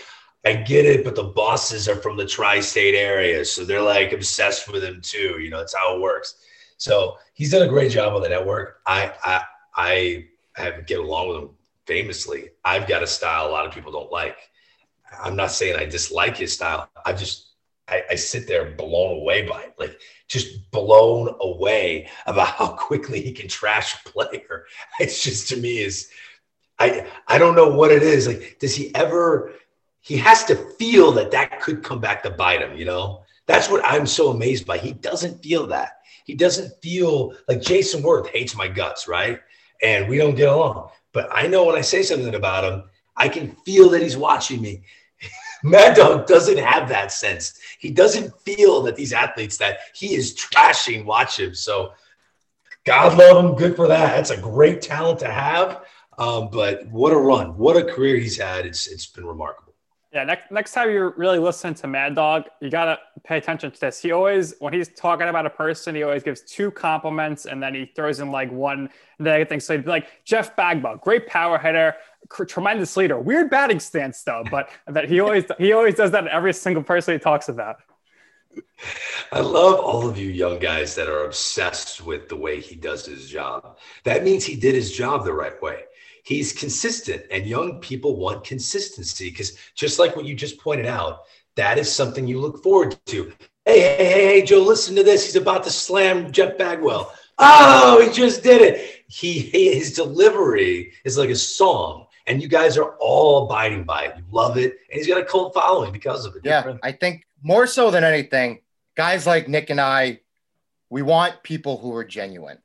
I 0.46 0.54
get 0.54 0.86
it, 0.86 1.04
but 1.04 1.16
the 1.16 1.26
bosses 1.26 1.88
are 1.88 1.98
from 1.98 2.18
the 2.18 2.26
tri-state 2.26 2.96
area, 2.96 3.44
so 3.46 3.64
they're 3.64 3.82
like 3.82 4.14
obsessed 4.14 4.72
with 4.72 4.84
him 4.84 5.02
too. 5.02 5.40
You 5.40 5.50
know, 5.50 5.60
that's 5.60 5.76
how 5.76 5.96
it 5.96 6.02
works. 6.02 6.36
So 6.78 7.18
he's 7.34 7.52
done 7.52 7.62
a 7.64 7.68
great 7.68 7.92
job 7.92 8.14
on 8.16 8.22
the 8.22 8.30
network. 8.30 8.80
I 8.88 9.12
I 9.24 9.44
I 9.76 10.26
have 10.56 10.88
get 10.88 11.00
along 11.00 11.28
with 11.28 11.38
him 11.38 11.50
famously. 11.86 12.52
I've 12.64 12.88
got 12.88 13.04
a 13.04 13.08
style 13.08 13.50
a 13.50 13.52
lot 13.52 13.68
of 13.68 13.74
people 13.74 13.92
don't 13.92 14.12
like. 14.12 14.38
I'm 15.22 15.36
not 15.36 15.52
saying 15.52 15.76
I 15.76 15.86
dislike 15.86 16.38
his 16.38 16.54
style. 16.54 16.90
I 17.06 17.12
just 17.14 17.49
I, 17.90 18.04
I, 18.12 18.16
sit 18.16 18.48
there 18.48 18.72
blown 18.72 19.22
away 19.22 19.48
by 19.48 19.62
it, 19.64 19.74
like 19.80 20.00
just 20.28 20.72
blown 20.72 21.36
away 21.40 22.10
about 22.26 22.48
how 22.48 22.68
quickly 22.70 23.22
he 23.22 23.32
can 23.32 23.48
trash 23.48 23.96
a 23.96 24.10
player. 24.10 24.66
It's 25.00 25.24
just 25.24 25.50
to 25.50 25.58
me 25.58 25.80
is 25.80 26.10
I 26.80 27.08
I 27.28 27.38
don't 27.38 27.56
know 27.56 27.70
what 27.70 27.92
it 27.92 28.04
is. 28.04 28.28
Like, 28.28 28.58
does 28.60 28.76
he 28.76 28.94
ever? 28.96 29.54
He 30.02 30.18
has 30.18 30.46
to 30.46 30.56
feel 30.56 31.12
that 31.14 31.32
that 31.32 31.60
could 31.62 31.84
come 31.84 32.00
back 32.00 32.24
to 32.24 32.30
bite 32.30 32.62
him. 32.62 32.78
You 32.78 32.86
know, 32.86 33.24
that's 33.46 33.70
what 33.70 33.84
I'm 33.84 34.08
so 34.08 34.30
amazed 34.30 34.66
by. 34.66 34.78
He 34.78 34.94
doesn't 34.94 35.44
feel 35.44 35.68
that. 35.68 36.00
He 36.26 36.36
doesn't 36.36 36.82
feel 36.82 37.34
like 37.48 37.60
Jayson 37.60 38.02
Werth 38.02 38.28
hates 38.28 38.56
my 38.56 38.68
guts, 38.68 39.08
right? 39.08 39.40
And 39.82 40.08
we 40.08 40.18
don't 40.18 40.36
get 40.36 40.50
along. 40.50 40.90
But 41.12 41.30
I 41.32 41.48
know 41.48 41.66
when 41.66 41.76
I 41.76 41.82
say 41.82 42.04
something 42.04 42.36
about 42.36 42.72
him, 42.72 42.84
I 43.18 43.28
can 43.28 43.56
feel 43.66 43.90
that 43.90 44.02
he's 44.02 44.16
watching 44.16 44.62
me. 44.62 44.84
Mad 45.64 45.95
Dog 45.95 46.28
doesn't 46.28 46.57
have 46.57 46.89
that 46.89 47.12
sense. 47.12 47.60
He 47.80 47.91
doesn't 47.91 48.34
feel 48.41 48.82
that 48.84 48.95
these 48.95 49.14
athletes 49.14 49.57
that 49.57 49.80
he 49.93 50.16
is 50.16 50.36
trashing 50.36 51.05
watch 51.05 51.39
him. 51.39 51.53
So 51.53 51.93
God 52.86 53.18
love 53.18 53.43
him. 53.43 53.55
Good 53.55 53.76
for 53.76 53.88
that. 53.88 54.16
That's 54.16 54.30
a 54.30 54.38
great 54.38 54.82
talent 54.82 55.20
to 55.20 55.32
have. 55.32 55.84
Um, 56.18 56.49
but 56.51 56.88
what 56.88 57.14
a 57.14 57.18
run. 57.18 57.57
What 57.57 57.78
a 57.78 57.84
career 57.84 58.18
he's 58.18 58.38
had. 58.38 58.66
It's 58.66 58.88
it's 58.88 59.05
been 59.05 59.26
remarkable. 59.26 59.68
Yeah, 60.12 60.24
next 60.24 60.49
next 60.49 60.74
time 60.74 60.89
you're 60.89 61.12
really 61.18 61.38
listening 61.38 61.76
to 61.76 61.88
Mad 61.88 62.16
Dog, 62.16 62.45
you 62.62 62.72
gotta 62.72 62.97
pay 63.24 63.38
attention 63.38 63.70
to 63.70 63.80
this. 63.80 64.01
He 64.01 64.12
always, 64.12 64.55
when 64.57 64.74
he's 64.74 64.89
talking 64.89 65.28
about 65.28 65.45
a 65.45 65.51
person, 65.51 65.93
he 65.93 66.01
always 66.01 66.24
gives 66.24 66.41
two 66.41 66.72
compliments 66.72 67.45
and 67.45 67.62
then 67.62 67.76
he 67.76 67.86
throws 67.95 68.20
in 68.20 68.32
like 68.32 68.51
one 68.51 68.89
negative 69.20 69.49
thing. 69.49 69.60
So 69.60 69.76
he'd 69.76 69.86
be 69.86 69.89
like 69.89 70.07
Jeff 70.26 70.55
Bagwell, 70.55 70.97
great 70.97 71.28
power 71.28 71.60
hitter, 71.60 71.95
tremendous 72.47 72.97
leader, 72.97 73.20
weird 73.20 73.51
batting 73.51 73.80
stance 73.80 74.24
though, 74.24 74.43
but 74.49 74.70
that 74.88 75.07
he 75.07 75.20
always 75.20 75.45
he 75.60 75.74
always 75.74 75.93
does 75.93 76.10
that 76.12 76.24
in 76.24 76.30
every 76.30 76.53
single 76.53 76.82
person 76.82 77.14
he 77.14 77.20
talks 77.20 77.47
about. 77.47 77.78
I 79.32 79.41
love 79.41 79.80
all 79.80 80.10
of 80.10 80.18
you 80.18 80.32
young 80.32 80.57
guys 80.57 80.95
that 80.95 81.07
are 81.07 81.26
obsessed 81.26 82.03
with 82.03 82.30
the 82.30 82.36
way 82.36 82.60
he 82.60 82.74
does 82.74 83.05
his 83.05 83.30
job. 83.30 83.78
That 84.05 84.24
means 84.24 84.43
he 84.43 84.55
did 84.55 84.74
his 84.74 84.91
job 84.91 85.24
the 85.24 85.34
right 85.34 85.62
way 85.62 85.84
he's 86.30 86.54
consistent 86.54 87.24
and 87.32 87.48
young 87.48 87.80
people 87.80 88.16
want 88.16 88.44
consistency 88.44 89.32
because 89.32 89.58
just 89.74 89.98
like 89.98 90.16
what 90.16 90.26
you 90.26 90.36
just 90.36 90.60
pointed 90.60 90.86
out 90.86 91.22
that 91.56 91.80
is 91.80 91.92
something 91.92 92.28
you 92.28 92.40
look 92.40 92.62
forward 92.62 92.96
to. 93.08 93.34
Hey 93.66 93.80
hey 93.82 93.96
hey 93.98 94.26
hey 94.28 94.46
joe 94.46 94.62
listen 94.62 94.96
to 94.96 95.04
this. 95.04 95.26
He's 95.26 95.36
about 95.36 95.64
to 95.64 95.72
slam 95.72 96.32
jeff 96.32 96.56
bagwell. 96.56 97.14
Oh 97.40 98.06
he 98.06 98.14
just 98.14 98.44
did 98.44 98.62
it. 98.62 99.04
He 99.08 99.40
his 99.40 99.94
delivery 99.94 100.94
is 101.04 101.18
like 101.18 101.30
a 101.30 101.36
song 101.36 102.06
and 102.28 102.44
you 102.44 102.48
guys 102.48 102.78
are 102.78 102.96
all 103.00 103.46
abiding 103.46 103.84
by 103.84 104.06
it. 104.06 104.18
You 104.18 104.24
love 104.32 104.56
it 104.56 104.78
and 104.92 105.00
he's 105.00 105.08
got 105.08 105.20
a 105.20 105.26
cult 105.26 105.56
following 105.56 105.92
because 105.92 106.26
of 106.26 106.36
it 106.36 106.44
yeah 106.44 106.76
i 106.84 106.92
think 106.92 107.26
more 107.42 107.66
so 107.66 107.90
than 107.90 108.04
anything 108.04 108.60
guys 108.96 109.26
like 109.26 109.48
nick 109.48 109.70
and 109.72 109.82
i 109.82 110.20
we 110.90 111.02
want 111.02 111.42
people 111.44 111.78
who 111.78 111.96
are 111.96 112.04
genuine 112.04 112.60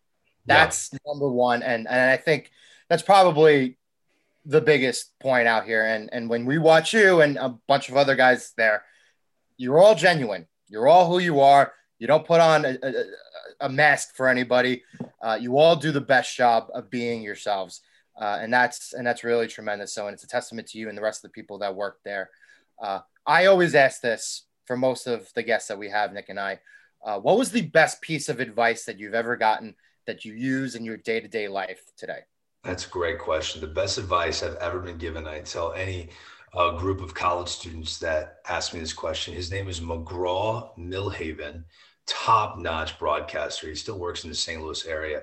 that's 0.46 0.90
yeah. 0.92 0.98
number 1.06 1.28
one 1.28 1.62
and 1.62 1.86
and 1.88 2.10
i 2.10 2.16
think 2.16 2.50
that's 2.88 3.02
probably 3.02 3.76
the 4.44 4.60
biggest 4.60 5.18
point 5.20 5.48
out 5.48 5.64
here. 5.64 5.84
And 5.84 6.08
and 6.12 6.28
when 6.28 6.44
we 6.44 6.58
watch 6.58 6.92
you 6.92 7.20
and 7.20 7.36
a 7.36 7.56
bunch 7.66 7.88
of 7.88 7.96
other 7.96 8.14
guys 8.14 8.52
there, 8.56 8.84
you're 9.56 9.78
all 9.78 9.94
genuine. 9.94 10.46
You're 10.68 10.88
all 10.88 11.08
who 11.10 11.18
you 11.18 11.40
are. 11.40 11.72
You 11.98 12.06
don't 12.06 12.26
put 12.26 12.40
on 12.40 12.64
a, 12.64 12.76
a, 12.82 13.04
a 13.62 13.68
mask 13.68 14.14
for 14.16 14.28
anybody. 14.28 14.82
Uh, 15.22 15.38
you 15.40 15.56
all 15.56 15.76
do 15.76 15.92
the 15.92 16.00
best 16.00 16.36
job 16.36 16.68
of 16.74 16.90
being 16.90 17.22
yourselves, 17.22 17.80
uh, 18.20 18.38
and 18.40 18.52
that's 18.52 18.92
and 18.92 19.06
that's 19.06 19.24
really 19.24 19.46
tremendous. 19.46 19.94
So, 19.94 20.06
and 20.06 20.14
it's 20.14 20.24
a 20.24 20.28
testament 20.28 20.68
to 20.68 20.78
you 20.78 20.88
and 20.88 20.98
the 20.98 21.02
rest 21.02 21.24
of 21.24 21.30
the 21.30 21.40
people 21.40 21.58
that 21.58 21.74
work 21.74 22.00
there. 22.04 22.30
Uh, 22.82 23.00
I 23.26 23.46
always 23.46 23.74
ask 23.74 24.00
this 24.00 24.44
for 24.66 24.76
most 24.76 25.06
of 25.06 25.32
the 25.34 25.42
guests 25.42 25.68
that 25.68 25.78
we 25.78 25.88
have, 25.88 26.12
Nick 26.12 26.28
and 26.28 26.40
I. 26.40 26.60
Uh, 27.02 27.20
what 27.20 27.38
was 27.38 27.52
the 27.52 27.62
best 27.62 28.00
piece 28.00 28.28
of 28.28 28.40
advice 28.40 28.84
that 28.84 28.98
you've 28.98 29.14
ever 29.14 29.36
gotten 29.36 29.74
that 30.06 30.24
you 30.24 30.34
use 30.34 30.74
in 30.74 30.84
your 30.84 30.96
day 30.96 31.20
to 31.20 31.28
day 31.28 31.48
life 31.48 31.92
today? 31.96 32.20
That's 32.62 32.86
a 32.86 32.90
great 32.90 33.18
question. 33.18 33.60
The 33.60 33.66
best 33.66 33.98
advice 33.98 34.42
I've 34.42 34.56
ever 34.56 34.80
been 34.80 34.96
given, 34.96 35.26
I 35.26 35.40
tell 35.40 35.72
any 35.72 36.08
uh, 36.54 36.78
group 36.78 37.00
of 37.00 37.14
college 37.14 37.48
students 37.48 37.98
that 37.98 38.38
ask 38.48 38.72
me 38.72 38.80
this 38.80 38.92
question. 38.92 39.34
His 39.34 39.50
name 39.50 39.68
is 39.68 39.80
McGraw 39.80 40.70
Milhaven, 40.78 41.64
top 42.06 42.58
notch 42.58 42.98
broadcaster. 42.98 43.68
He 43.68 43.74
still 43.74 43.98
works 43.98 44.24
in 44.24 44.30
the 44.30 44.36
St. 44.36 44.62
Louis 44.62 44.86
area. 44.86 45.22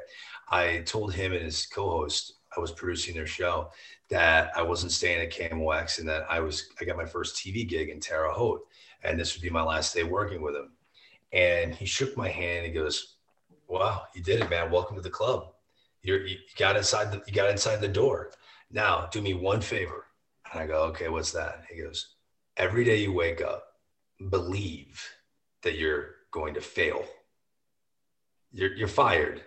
I 0.49 0.83
told 0.85 1.13
him 1.13 1.31
and 1.31 1.41
his 1.41 1.65
co 1.65 1.89
host, 1.89 2.33
I 2.55 2.59
was 2.59 2.71
producing 2.71 3.15
their 3.15 3.27
show, 3.27 3.71
that 4.09 4.51
I 4.55 4.61
wasn't 4.61 4.91
staying 4.91 5.21
at 5.21 5.31
KMOX 5.31 5.99
and 5.99 6.07
that 6.09 6.25
I 6.29 6.41
was, 6.41 6.67
I 6.79 6.85
got 6.85 6.97
my 6.97 7.05
first 7.05 7.37
TV 7.37 7.67
gig 7.67 7.89
in 7.89 7.99
Terre 7.99 8.29
Haute. 8.29 8.61
And 9.03 9.19
this 9.19 9.33
would 9.33 9.41
be 9.41 9.49
my 9.49 9.63
last 9.63 9.95
day 9.95 10.03
working 10.03 10.41
with 10.41 10.55
him. 10.55 10.73
And 11.31 11.73
he 11.73 11.85
shook 11.85 12.15
my 12.17 12.27
hand. 12.27 12.65
He 12.65 12.71
goes, 12.73 13.10
Wow, 13.71 14.03
you 14.13 14.21
did 14.21 14.41
it, 14.41 14.49
man. 14.49 14.69
Welcome 14.69 14.97
to 14.97 15.01
the 15.01 15.09
club. 15.09 15.53
You're, 16.01 16.27
you 16.27 16.35
got 16.57 16.75
inside 16.75 17.09
the 17.09 17.21
you 17.25 17.31
got 17.31 17.49
inside 17.49 17.79
the 17.79 17.87
door. 17.87 18.31
Now 18.69 19.07
do 19.13 19.21
me 19.21 19.33
one 19.33 19.61
favor. 19.61 20.07
And 20.51 20.61
I 20.61 20.67
go, 20.67 20.83
okay, 20.87 21.07
what's 21.07 21.31
that? 21.31 21.63
He 21.71 21.81
goes, 21.81 22.15
every 22.57 22.83
day 22.83 22.97
you 22.97 23.13
wake 23.13 23.41
up, 23.41 23.63
believe 24.29 25.01
that 25.63 25.77
you're 25.77 26.15
going 26.31 26.53
to 26.55 26.59
fail. 26.59 27.05
You're, 28.51 28.75
you're 28.75 28.89
fired. 28.89 29.41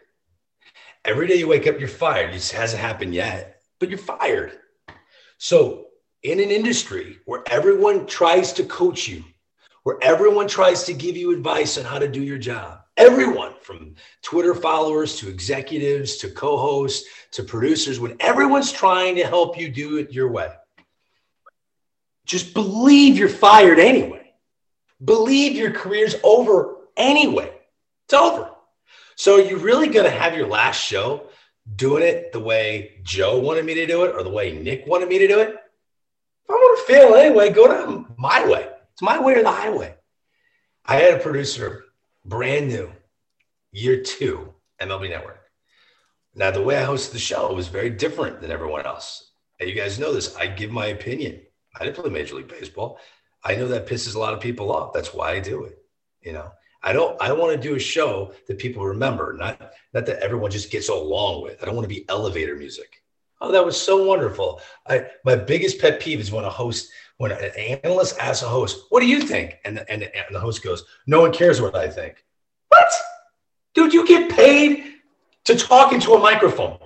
Every 1.05 1.27
day 1.27 1.35
you 1.35 1.47
wake 1.47 1.67
up, 1.67 1.79
you're 1.79 1.87
fired. 1.87 2.35
It 2.35 2.49
hasn't 2.49 2.81
happened 2.81 3.15
yet, 3.15 3.61
but 3.79 3.91
you're 3.91 3.99
fired. 3.99 4.53
So, 5.37 5.89
in 6.23 6.41
an 6.41 6.51
industry 6.51 7.19
where 7.27 7.43
everyone 7.49 8.07
tries 8.07 8.55
to 8.55 8.65
coach 8.65 9.07
you, 9.07 9.23
where 9.83 9.99
everyone 10.01 10.49
tries 10.49 10.85
to 10.85 10.95
give 10.95 11.15
you 11.15 11.31
advice 11.31 11.77
on 11.77 11.85
how 11.85 11.99
to 11.99 12.09
do 12.09 12.23
your 12.23 12.39
job, 12.39 12.84
everyone 12.97 13.55
from 13.61 13.95
Twitter 14.23 14.55
followers 14.55 15.17
to 15.17 15.29
executives 15.29 16.17
to 16.19 16.31
co 16.31 16.57
hosts 16.57 17.09
to 17.33 17.43
producers, 17.43 18.01
when 18.01 18.17
everyone's 18.21 18.73
trying 18.73 19.17
to 19.17 19.27
help 19.27 19.59
you 19.59 19.71
do 19.71 19.99
it 19.99 20.13
your 20.13 20.31
way, 20.31 20.51
just 22.27 22.55
believe 22.55 23.19
you're 23.19 23.29
fired 23.29 23.79
anyway. 23.79 24.33
Believe 25.05 25.57
your 25.57 25.71
career's 25.71 26.17
over 26.23 26.77
anyway. 26.97 27.53
It's 28.07 28.15
over. 28.15 28.51
So 29.17 29.37
you're 29.37 29.59
really 29.59 29.89
going 29.89 30.11
to 30.11 30.17
have 30.17 30.37
your 30.37 30.47
last 30.47 30.81
show 30.81 31.29
doing 31.77 32.03
it 32.03 32.33
the 32.33 32.41
way 32.41 33.01
Joe 33.03 33.39
wanted 33.39 33.65
me 33.65 33.75
to 33.75 33.87
do 33.87 34.05
it 34.05 34.15
or 34.15 34.23
the 34.23 34.31
way 34.31 34.53
Nick 34.53 34.87
wanted 34.87 35.09
me 35.09 35.19
to 35.19 35.29
do 35.29 35.41
it. 35.41 35.51
If 35.51 36.51
I 36.51 36.53
want 36.53 36.87
to 36.87 36.93
fail 36.93 37.15
anyway, 37.15 37.51
go 37.51 37.69
to 37.69 38.07
my 38.17 38.47
way. 38.47 38.69
It's 38.93 39.03
my 39.03 39.21
way 39.21 39.35
or 39.35 39.43
the 39.43 39.51
highway. 39.51 39.95
I 40.85 40.97
had 40.97 41.15
a 41.15 41.23
producer 41.23 41.84
brand 42.25 42.69
new, 42.69 42.91
year 43.73 44.03
two, 44.03 44.55
MLB 44.81 45.11
Network. 45.11 45.41
Now, 46.35 46.51
the 46.51 46.63
way 46.63 46.77
I 46.77 46.87
hosted 46.87 47.13
the 47.13 47.19
show 47.19 47.53
was 47.53 47.69
very 47.69 47.91
different 47.91 48.41
than 48.41 48.51
everyone 48.51 48.87
else. 48.87 49.31
And 49.61 49.69
you 49.69 49.77
guys 49.77 49.99
know 49.99 50.13
this. 50.13 50.35
I 50.37 50.47
give 50.47 50.71
my 50.71 50.87
opinion. 50.87 51.41
I 51.79 51.85
didn't 51.85 51.97
play 51.97 52.11
Major 52.11 52.37
League 52.37 52.49
Baseball. 52.49 52.99
I 53.45 53.55
know 53.55 53.69
that 53.69 53.87
pisses 53.87 54.15
a 54.15 54.19
lot 54.19 54.35
of 54.35 54.41
people 54.41 54.73
off. 54.73 54.93
That's 54.93 55.15
why 55.15 55.33
I 55.33 55.41
do 55.41 55.65
it. 55.65 55.79
You 56.23 56.33
know, 56.33 56.51
I 56.83 56.93
don't. 56.93 57.21
I 57.21 57.33
want 57.33 57.55
to 57.55 57.69
do 57.69 57.77
a 57.77 57.79
show 57.79 58.33
that 58.49 58.59
people 58.59 58.85
remember, 58.85 59.35
not 59.39 59.73
not 59.93 60.07
that 60.07 60.21
everyone 60.21 60.51
just 60.51 60.71
gets 60.71 60.89
along 60.89 61.43
with. 61.43 61.63
I 61.63 61.67
don't 61.67 61.77
want 61.77 61.89
to 61.89 61.95
be 61.95 62.09
elevator 62.09 62.57
music. 62.57 63.04
Oh, 63.41 63.53
that 63.53 63.65
was 63.65 63.81
so 63.81 64.05
wonderful. 64.05 64.61
I 64.87 65.07
my 65.25 65.37
biggest 65.37 65.81
pet 65.81 66.01
peeve 66.01 66.21
is 66.21 66.33
when 66.33 66.45
a 66.45 66.51
host 66.51 66.91
when 67.17 67.33
an 67.33 67.79
analyst 67.85 68.19
asks 68.19 68.43
a 68.43 68.49
host, 68.49 68.87
"What 68.91 69.01
do 69.01 69.07
you 69.07 69.21
think?" 69.21 69.57
and 69.65 69.77
the, 69.77 69.91
and, 69.91 70.03
and 70.03 70.35
the 70.35 70.41
host 70.41 70.63
goes, 70.63 70.85
"No 71.07 71.21
one 71.21 71.33
cares 71.33 71.61
what 71.61 71.75
I 71.75 71.89
think." 71.89 72.25
What, 72.69 72.89
dude? 73.75 73.93
You 73.93 74.07
get 74.07 74.31
paid 74.31 74.95
to 75.45 75.57
talk 75.57 75.93
into 75.93 76.13
a 76.13 76.19
microphone. 76.19 76.79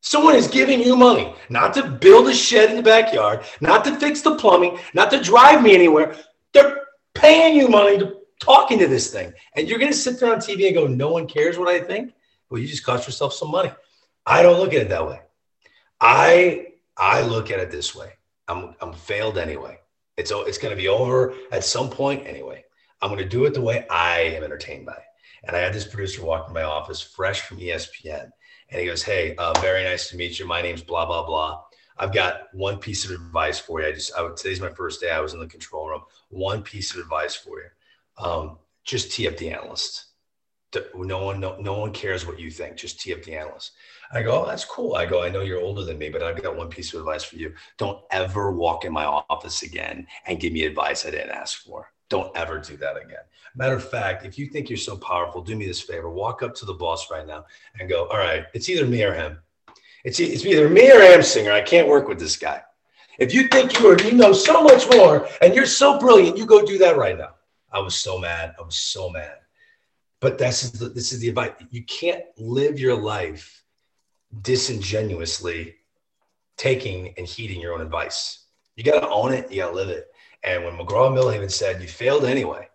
Someone 0.00 0.34
is 0.36 0.48
giving 0.48 0.80
you 0.80 0.96
money 0.96 1.34
not 1.48 1.72
to 1.74 1.88
build 1.88 2.28
a 2.28 2.34
shed 2.34 2.70
in 2.70 2.76
the 2.76 2.82
backyard, 2.82 3.42
not 3.60 3.84
to 3.86 3.96
fix 3.96 4.20
the 4.20 4.36
plumbing, 4.36 4.78
not 4.92 5.10
to 5.10 5.20
drive 5.20 5.62
me 5.62 5.74
anywhere. 5.74 6.14
They're 6.52 6.82
paying 7.14 7.56
you 7.56 7.68
money 7.68 7.98
to 7.98 8.18
talk 8.38 8.70
into 8.70 8.86
this 8.86 9.10
thing, 9.10 9.32
and 9.56 9.66
you're 9.66 9.78
going 9.78 9.90
to 9.90 9.96
sit 9.96 10.20
there 10.20 10.32
on 10.32 10.38
TV 10.38 10.66
and 10.66 10.74
go, 10.74 10.86
"No 10.86 11.10
one 11.10 11.26
cares 11.26 11.58
what 11.58 11.68
I 11.68 11.80
think." 11.80 12.12
Well, 12.50 12.60
you 12.60 12.68
just 12.68 12.84
cost 12.84 13.08
yourself 13.08 13.32
some 13.32 13.50
money. 13.50 13.72
I 14.26 14.42
don't 14.42 14.60
look 14.60 14.74
at 14.74 14.82
it 14.82 14.88
that 14.90 15.06
way. 15.06 15.20
I 16.00 16.68
I 16.96 17.22
look 17.22 17.50
at 17.50 17.60
it 17.60 17.70
this 17.70 17.94
way. 17.94 18.12
I'm 18.48 18.74
I'm 18.80 18.92
failed 18.92 19.38
anyway. 19.38 19.78
It's 20.16 20.32
it's 20.34 20.58
going 20.58 20.74
to 20.74 20.80
be 20.80 20.88
over 20.88 21.34
at 21.50 21.64
some 21.64 21.90
point 21.90 22.26
anyway. 22.26 22.64
I'm 23.02 23.10
going 23.10 23.22
to 23.22 23.28
do 23.28 23.44
it 23.44 23.54
the 23.54 23.60
way 23.60 23.86
I 23.88 24.20
am 24.20 24.44
entertained 24.44 24.86
by. 24.86 24.92
It. 24.92 24.98
And 25.44 25.56
I 25.56 25.60
had 25.60 25.74
this 25.74 25.86
producer 25.86 26.24
walk 26.24 26.48
in 26.48 26.54
my 26.54 26.62
office, 26.62 27.02
fresh 27.02 27.42
from 27.42 27.58
ESPN, 27.58 28.30
and 28.70 28.80
he 28.80 28.86
goes, 28.86 29.02
"Hey, 29.02 29.34
uh, 29.36 29.52
very 29.60 29.84
nice 29.84 30.08
to 30.10 30.16
meet 30.16 30.38
you. 30.38 30.46
My 30.46 30.62
name's 30.62 30.82
blah 30.82 31.06
blah 31.06 31.26
blah. 31.26 31.62
I've 31.96 32.12
got 32.12 32.48
one 32.52 32.78
piece 32.78 33.04
of 33.04 33.10
advice 33.12 33.58
for 33.58 33.80
you. 33.80 33.88
I 33.88 33.92
just 33.92 34.12
I, 34.16 34.28
today's 34.34 34.60
my 34.60 34.70
first 34.70 35.00
day. 35.00 35.10
I 35.10 35.20
was 35.20 35.34
in 35.34 35.40
the 35.40 35.46
control 35.46 35.88
room. 35.88 36.02
One 36.28 36.62
piece 36.62 36.94
of 36.94 37.00
advice 37.00 37.34
for 37.34 37.60
you. 37.60 37.68
Um, 38.18 38.58
just 38.84 39.12
tee 39.12 39.28
up 39.28 39.36
the 39.36 39.50
analyst. 39.50 40.06
No 40.94 41.24
one, 41.24 41.38
no, 41.38 41.56
no 41.60 41.78
one 41.78 41.92
cares 41.92 42.26
what 42.26 42.40
you 42.40 42.50
think. 42.50 42.76
Just 42.76 43.00
tee 43.00 43.14
up 43.14 43.22
the 43.22 43.36
analyst. 43.36 43.72
I 44.12 44.22
go, 44.22 44.42
oh, 44.42 44.46
that's 44.46 44.64
cool. 44.64 44.94
I 44.94 45.06
go, 45.06 45.22
I 45.22 45.30
know 45.30 45.40
you're 45.40 45.60
older 45.60 45.84
than 45.84 45.98
me, 45.98 46.08
but 46.08 46.22
I've 46.22 46.42
got 46.42 46.56
one 46.56 46.68
piece 46.68 46.92
of 46.92 47.00
advice 47.00 47.24
for 47.24 47.36
you. 47.36 47.54
Don't 47.78 48.02
ever 48.10 48.52
walk 48.52 48.84
in 48.84 48.92
my 48.92 49.04
office 49.04 49.62
again 49.62 50.06
and 50.26 50.40
give 50.40 50.52
me 50.52 50.64
advice 50.64 51.06
I 51.06 51.10
didn't 51.10 51.30
ask 51.30 51.64
for. 51.64 51.92
Don't 52.10 52.36
ever 52.36 52.58
do 52.58 52.76
that 52.76 52.96
again. 52.96 53.24
Matter 53.56 53.76
of 53.76 53.88
fact, 53.88 54.24
if 54.24 54.38
you 54.38 54.46
think 54.46 54.68
you're 54.68 54.76
so 54.76 54.96
powerful, 54.96 55.42
do 55.42 55.56
me 55.56 55.66
this 55.66 55.80
favor. 55.80 56.10
Walk 56.10 56.42
up 56.42 56.54
to 56.56 56.66
the 56.66 56.74
boss 56.74 57.10
right 57.10 57.26
now 57.26 57.44
and 57.78 57.88
go, 57.88 58.06
all 58.08 58.18
right, 58.18 58.44
it's 58.52 58.68
either 58.68 58.86
me 58.86 59.02
or 59.02 59.14
him. 59.14 59.38
It's, 60.04 60.20
it's 60.20 60.44
either 60.44 60.68
me 60.68 60.90
or 60.90 61.00
Amsinger. 61.00 61.52
I 61.52 61.62
can't 61.62 61.88
work 61.88 62.08
with 62.08 62.18
this 62.18 62.36
guy. 62.36 62.62
If 63.18 63.32
you 63.32 63.48
think 63.48 63.78
you 63.78 63.88
are, 63.88 64.00
you 64.00 64.12
know 64.12 64.32
so 64.32 64.62
much 64.62 64.88
more 64.90 65.28
and 65.40 65.54
you're 65.54 65.66
so 65.66 65.98
brilliant, 65.98 66.36
you 66.36 66.46
go 66.46 66.64
do 66.64 66.78
that 66.78 66.96
right 66.96 67.16
now. 67.16 67.36
I 67.72 67.80
was 67.80 67.94
so 67.94 68.18
mad. 68.18 68.54
I 68.58 68.62
was 68.62 68.76
so 68.76 69.08
mad. 69.08 69.38
But 70.20 70.38
this 70.38 70.62
is 70.62 70.72
the, 70.72 70.88
this 70.88 71.12
is 71.12 71.20
the 71.20 71.28
advice. 71.28 71.52
You 71.70 71.84
can't 71.84 72.24
live 72.38 72.78
your 72.78 72.96
life 73.00 73.63
disingenuously 74.42 75.76
taking 76.56 77.14
and 77.16 77.26
heeding 77.26 77.60
your 77.60 77.74
own 77.74 77.80
advice. 77.80 78.46
You 78.76 78.84
got 78.84 79.00
to 79.00 79.08
own 79.08 79.32
it. 79.32 79.50
You 79.50 79.62
got 79.62 79.70
to 79.70 79.74
live 79.74 79.88
it. 79.88 80.06
And 80.42 80.64
when 80.64 80.74
McGraw 80.74 81.10
Milhaven 81.10 81.50
said, 81.50 81.80
you 81.80 81.88
failed 81.88 82.24
anyway, 82.24 82.68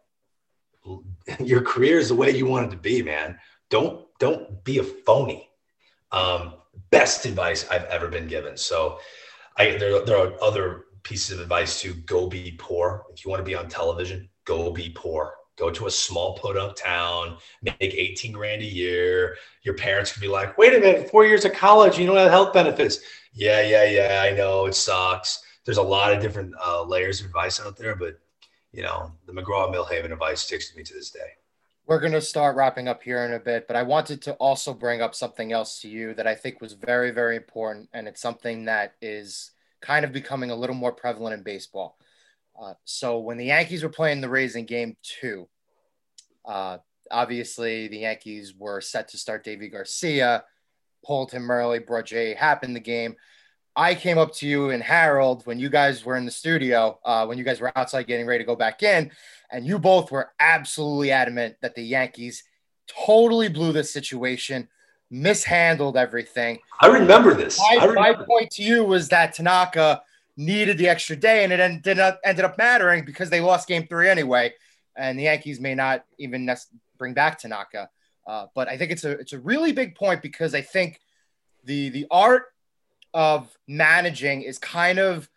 your 1.39 1.61
career 1.61 1.99
is 1.99 2.09
the 2.09 2.15
way 2.15 2.31
you 2.31 2.45
want 2.45 2.67
it 2.67 2.71
to 2.71 2.77
be, 2.77 3.01
man. 3.01 3.37
Don't, 3.69 4.07
don't 4.19 4.63
be 4.63 4.79
a 4.79 4.83
phony. 4.83 5.49
Um, 6.11 6.55
best 6.89 7.25
advice 7.25 7.67
I've 7.69 7.85
ever 7.85 8.07
been 8.07 8.27
given. 8.27 8.57
So 8.57 8.99
I, 9.57 9.77
there, 9.77 10.03
there 10.03 10.17
are 10.17 10.33
other 10.41 10.85
pieces 11.03 11.35
of 11.35 11.41
advice 11.41 11.81
to 11.81 11.93
go 11.93 12.27
be 12.27 12.55
poor. 12.57 13.05
If 13.13 13.23
you 13.23 13.29
want 13.29 13.41
to 13.41 13.45
be 13.45 13.55
on 13.55 13.67
television, 13.67 14.29
go 14.45 14.71
be 14.71 14.89
poor. 14.89 15.33
Go 15.59 15.69
to 15.69 15.87
a 15.87 15.91
small 15.91 16.37
podunk 16.37 16.77
town, 16.77 17.37
make 17.61 17.75
18 17.81 18.31
grand 18.31 18.61
a 18.61 18.65
year. 18.65 19.35
Your 19.63 19.75
parents 19.75 20.13
could 20.13 20.21
be 20.21 20.29
like, 20.29 20.57
wait 20.57 20.73
a 20.73 20.79
minute, 20.79 21.11
four 21.11 21.25
years 21.25 21.43
of 21.43 21.53
college, 21.53 21.99
you 21.99 22.07
don't 22.07 22.15
have 22.15 22.31
health 22.31 22.53
benefits. 22.53 22.99
Yeah, 23.33 23.61
yeah, 23.61 23.83
yeah, 23.83 24.23
I 24.23 24.31
know 24.31 24.65
it 24.67 24.73
sucks. 24.73 25.43
There's 25.65 25.77
a 25.77 25.83
lot 25.83 26.13
of 26.13 26.21
different 26.21 26.55
uh, 26.65 26.83
layers 26.83 27.19
of 27.19 27.27
advice 27.27 27.59
out 27.59 27.75
there, 27.75 27.95
but 27.95 28.19
you 28.71 28.83
know, 28.83 29.11
the 29.25 29.33
McGraw 29.33 29.73
Milhaven 29.73 30.11
advice 30.11 30.41
sticks 30.41 30.71
to 30.71 30.77
me 30.77 30.83
to 30.83 30.93
this 30.93 31.11
day. 31.11 31.35
We're 31.85 31.99
going 31.99 32.13
to 32.13 32.21
start 32.21 32.55
wrapping 32.55 32.87
up 32.87 33.01
here 33.01 33.25
in 33.25 33.33
a 33.33 33.39
bit, 33.39 33.67
but 33.67 33.75
I 33.75 33.81
wanted 33.81 34.21
to 34.23 34.33
also 34.33 34.73
bring 34.73 35.01
up 35.01 35.15
something 35.15 35.51
else 35.51 35.81
to 35.81 35.89
you 35.89 36.13
that 36.13 36.27
I 36.27 36.35
think 36.35 36.61
was 36.61 36.73
very, 36.73 37.09
very 37.09 37.35
important. 37.35 37.89
And 37.93 38.07
it's 38.07 38.21
something 38.21 38.65
that 38.65 38.93
is 39.01 39.51
kind 39.81 40.05
of 40.05 40.11
becoming 40.11 40.51
a 40.51 40.55
little 40.55 40.75
more 40.75 40.91
prevalent 40.91 41.33
in 41.33 41.41
baseball. 41.41 41.97
Uh, 42.61 42.73
so 42.83 43.19
when 43.19 43.37
the 43.37 43.45
Yankees 43.45 43.83
were 43.83 43.89
playing 43.89 44.21
the 44.21 44.29
Rays 44.29 44.55
in 44.55 44.65
game 44.65 44.97
two, 45.01 45.47
uh, 46.45 46.77
obviously 47.09 47.87
the 47.87 47.99
Yankees 47.99 48.53
were 48.57 48.81
set 48.81 49.07
to 49.09 49.17
start 49.17 49.45
Deivi 49.45 49.71
Garcia, 49.71 50.43
pulled 51.05 51.31
him 51.31 51.49
early, 51.49 51.79
brought 51.79 52.05
J.A. 52.05 52.35
Happ 52.35 52.63
in 52.63 52.73
the 52.73 52.79
game. 52.79 53.15
I 53.75 53.95
came 53.95 54.17
up 54.17 54.33
to 54.35 54.47
you 54.47 54.71
and 54.71 54.83
Harold 54.83 55.45
when 55.45 55.57
you 55.57 55.69
guys 55.69 56.03
were 56.03 56.17
in 56.17 56.25
the 56.25 56.31
studio, 56.31 56.99
uh, 57.05 57.25
when 57.25 57.37
you 57.37 57.45
guys 57.45 57.61
were 57.61 57.71
outside 57.77 58.07
getting 58.07 58.25
ready 58.25 58.43
to 58.43 58.47
go 58.47 58.55
back 58.55 58.83
in, 58.83 59.11
and 59.51 59.65
you 59.65 59.79
both 59.79 60.11
were 60.11 60.33
absolutely 60.39 61.11
adamant 61.11 61.55
that 61.61 61.75
the 61.75 61.83
Yankees 61.83 62.43
totally 62.87 63.47
blew 63.47 63.71
this 63.71 63.93
situation, 63.93 64.67
mishandled 65.09 65.95
everything. 65.95 66.59
I 66.81 66.87
remember 66.87 67.33
this. 67.33 67.57
My, 67.57 67.85
remember 67.85 67.93
my 67.93 68.13
point 68.25 68.51
to 68.51 68.63
you 68.63 68.83
was 68.83 69.07
that 69.09 69.33
Tanaka 69.33 70.01
needed 70.39 70.77
the 70.77 70.87
extra 70.87 71.17
day, 71.17 71.43
and 71.43 71.51
it 71.51 71.59
ended 71.59 71.99
up, 71.99 72.19
ended 72.23 72.45
up 72.45 72.57
mattering 72.57 73.03
because 73.03 73.29
they 73.29 73.41
lost 73.41 73.67
game 73.67 73.85
three 73.87 74.09
anyway, 74.09 74.53
and 74.95 75.19
the 75.19 75.23
Yankees 75.23 75.59
may 75.59 75.75
not 75.75 76.05
even 76.17 76.49
bring 76.97 77.13
back 77.13 77.37
Tanaka. 77.37 77.89
Uh, 78.25 78.47
but 78.55 78.69
I 78.69 78.77
think 78.77 78.91
it's 78.91 79.03
a 79.03 79.11
it's 79.11 79.33
a 79.33 79.39
really 79.39 79.71
big 79.73 79.95
point 79.95 80.21
because 80.21 80.55
I 80.55 80.61
think 80.61 81.01
the 81.65 81.89
the 81.89 82.07
art 82.09 82.45
of 83.13 83.55
managing 83.67 84.43
is 84.43 84.57
kind 84.59 84.97
of 84.97 85.29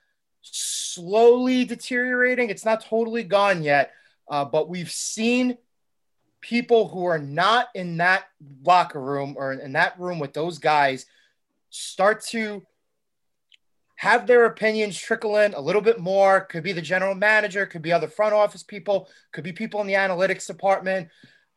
slowly 0.42 1.64
deteriorating. 1.64 2.48
It's 2.50 2.64
not 2.64 2.84
totally 2.84 3.24
gone 3.24 3.62
yet, 3.62 3.92
uh, 4.30 4.44
but 4.44 4.68
we've 4.68 4.90
seen 4.90 5.56
people 6.40 6.88
who 6.88 7.06
are 7.06 7.18
not 7.18 7.68
in 7.74 7.96
that 7.96 8.24
locker 8.64 9.00
room 9.00 9.34
or 9.36 9.52
in 9.52 9.72
that 9.72 9.98
room 9.98 10.18
with 10.18 10.32
those 10.32 10.58
guys 10.58 11.06
start 11.70 12.22
to 12.24 12.62
have 14.02 14.26
their 14.26 14.46
opinions 14.46 14.98
trickle 14.98 15.36
in 15.36 15.54
a 15.54 15.60
little 15.60 15.80
bit 15.80 16.00
more. 16.00 16.40
Could 16.40 16.64
be 16.64 16.72
the 16.72 16.82
general 16.82 17.14
manager, 17.14 17.66
could 17.66 17.82
be 17.82 17.92
other 17.92 18.08
front 18.08 18.34
office 18.34 18.64
people, 18.64 19.08
could 19.30 19.44
be 19.44 19.52
people 19.52 19.80
in 19.80 19.86
the 19.86 19.92
analytics 19.92 20.48
department. 20.48 21.08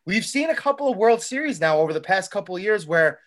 We've 0.06 0.24
seen 0.24 0.52
a 0.52 0.56
couple 0.56 0.88
of 0.88 0.96
World 0.96 1.24
Series 1.24 1.60
now 1.60 1.80
over 1.80 1.91
the 1.91 2.00
past 2.00 2.30
couple 2.30 2.56
of 2.56 2.62
years 2.62 2.86
where 2.86 3.20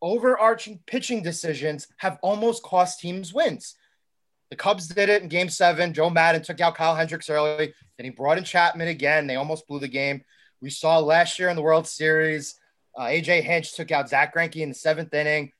overarching 0.00 0.78
pitching 0.86 1.24
decisions 1.24 1.88
have 1.96 2.20
almost 2.22 2.62
cost 2.62 3.00
teams 3.00 3.34
wins. 3.34 3.74
The 4.50 4.56
Cubs 4.56 4.86
did 4.86 5.08
it 5.08 5.22
in 5.22 5.28
game 5.28 5.48
seven. 5.48 5.92
Joe 5.92 6.08
Maddon 6.08 6.44
took 6.44 6.60
out 6.60 6.76
Kyle 6.76 6.94
Hendricks 6.94 7.28
early. 7.28 7.74
Then 7.96 8.04
he 8.04 8.10
brought 8.10 8.38
in 8.38 8.44
Chapman 8.44 8.86
again. 8.86 9.26
They 9.26 9.34
almost 9.34 9.66
blew 9.66 9.80
the 9.80 9.88
game. 9.88 10.22
We 10.60 10.70
saw 10.70 11.00
last 11.00 11.40
year 11.40 11.48
in 11.48 11.56
the 11.56 11.62
World 11.62 11.88
Series, 11.88 12.54
uh, 12.96 13.06
AJ 13.06 13.42
Hinch 13.42 13.74
took 13.74 13.90
out 13.90 14.08
Zach 14.08 14.32
Greinke 14.32 14.62
in 14.62 14.68
the 14.68 14.76
seventh 14.76 15.12
inning. 15.12 15.50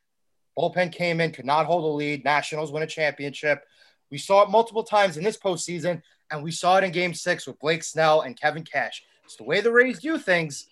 Bullpen 0.59 0.93
came 0.93 1.21
in, 1.21 1.33
could 1.33 1.47
not 1.47 1.67
hold 1.67 1.85
a 1.85 1.87
lead. 1.87 2.25
Nationals 2.25 2.73
win 2.73 2.83
a 2.83 2.87
championship. 2.87 3.65
We 4.11 4.19
saw 4.19 4.43
it 4.43 4.51
multiple 4.51 4.85
times 4.85 5.17
in 5.17 5.25
this 5.25 5.39
postseason, 5.39 6.03
and 6.31 6.43
we 6.43 6.51
saw 6.51 6.77
it 6.77 6.85
in 6.85 6.93
game 6.93 7.15
six 7.15 7.47
with 7.47 7.59
Blake 7.59 7.83
Snell 7.83 8.23
and 8.23 8.39
Kevin 8.39 8.65
Cash. 8.65 9.03
It's 9.25 9.37
the 9.37 9.45
way 9.45 9.61
the 9.61 9.73
Rays 9.73 10.01
do 10.01 10.19
things. 10.19 10.67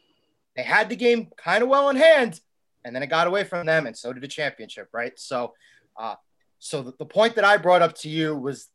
They 0.57 0.63
had 0.63 0.89
the 0.89 0.97
game 0.97 1.29
kind 1.37 1.63
of 1.63 1.69
well 1.69 1.89
in 1.89 1.97
hand, 1.97 2.41
and 2.85 2.95
then 2.95 3.03
it 3.03 3.09
got 3.09 3.27
away 3.27 3.45
from 3.45 3.67
them, 3.67 3.87
and 3.87 3.97
so 3.97 4.13
did 4.13 4.23
the 4.23 4.29
championship, 4.29 4.89
right? 4.93 5.19
So, 5.19 5.55
uh, 5.97 6.17
so 6.59 6.83
the, 6.83 6.93
the 6.99 7.07
point 7.07 7.35
that 7.37 7.45
I 7.45 7.57
brought 7.57 7.83
up 7.83 7.95
to 7.99 8.09
you 8.09 8.37
was 8.37 8.69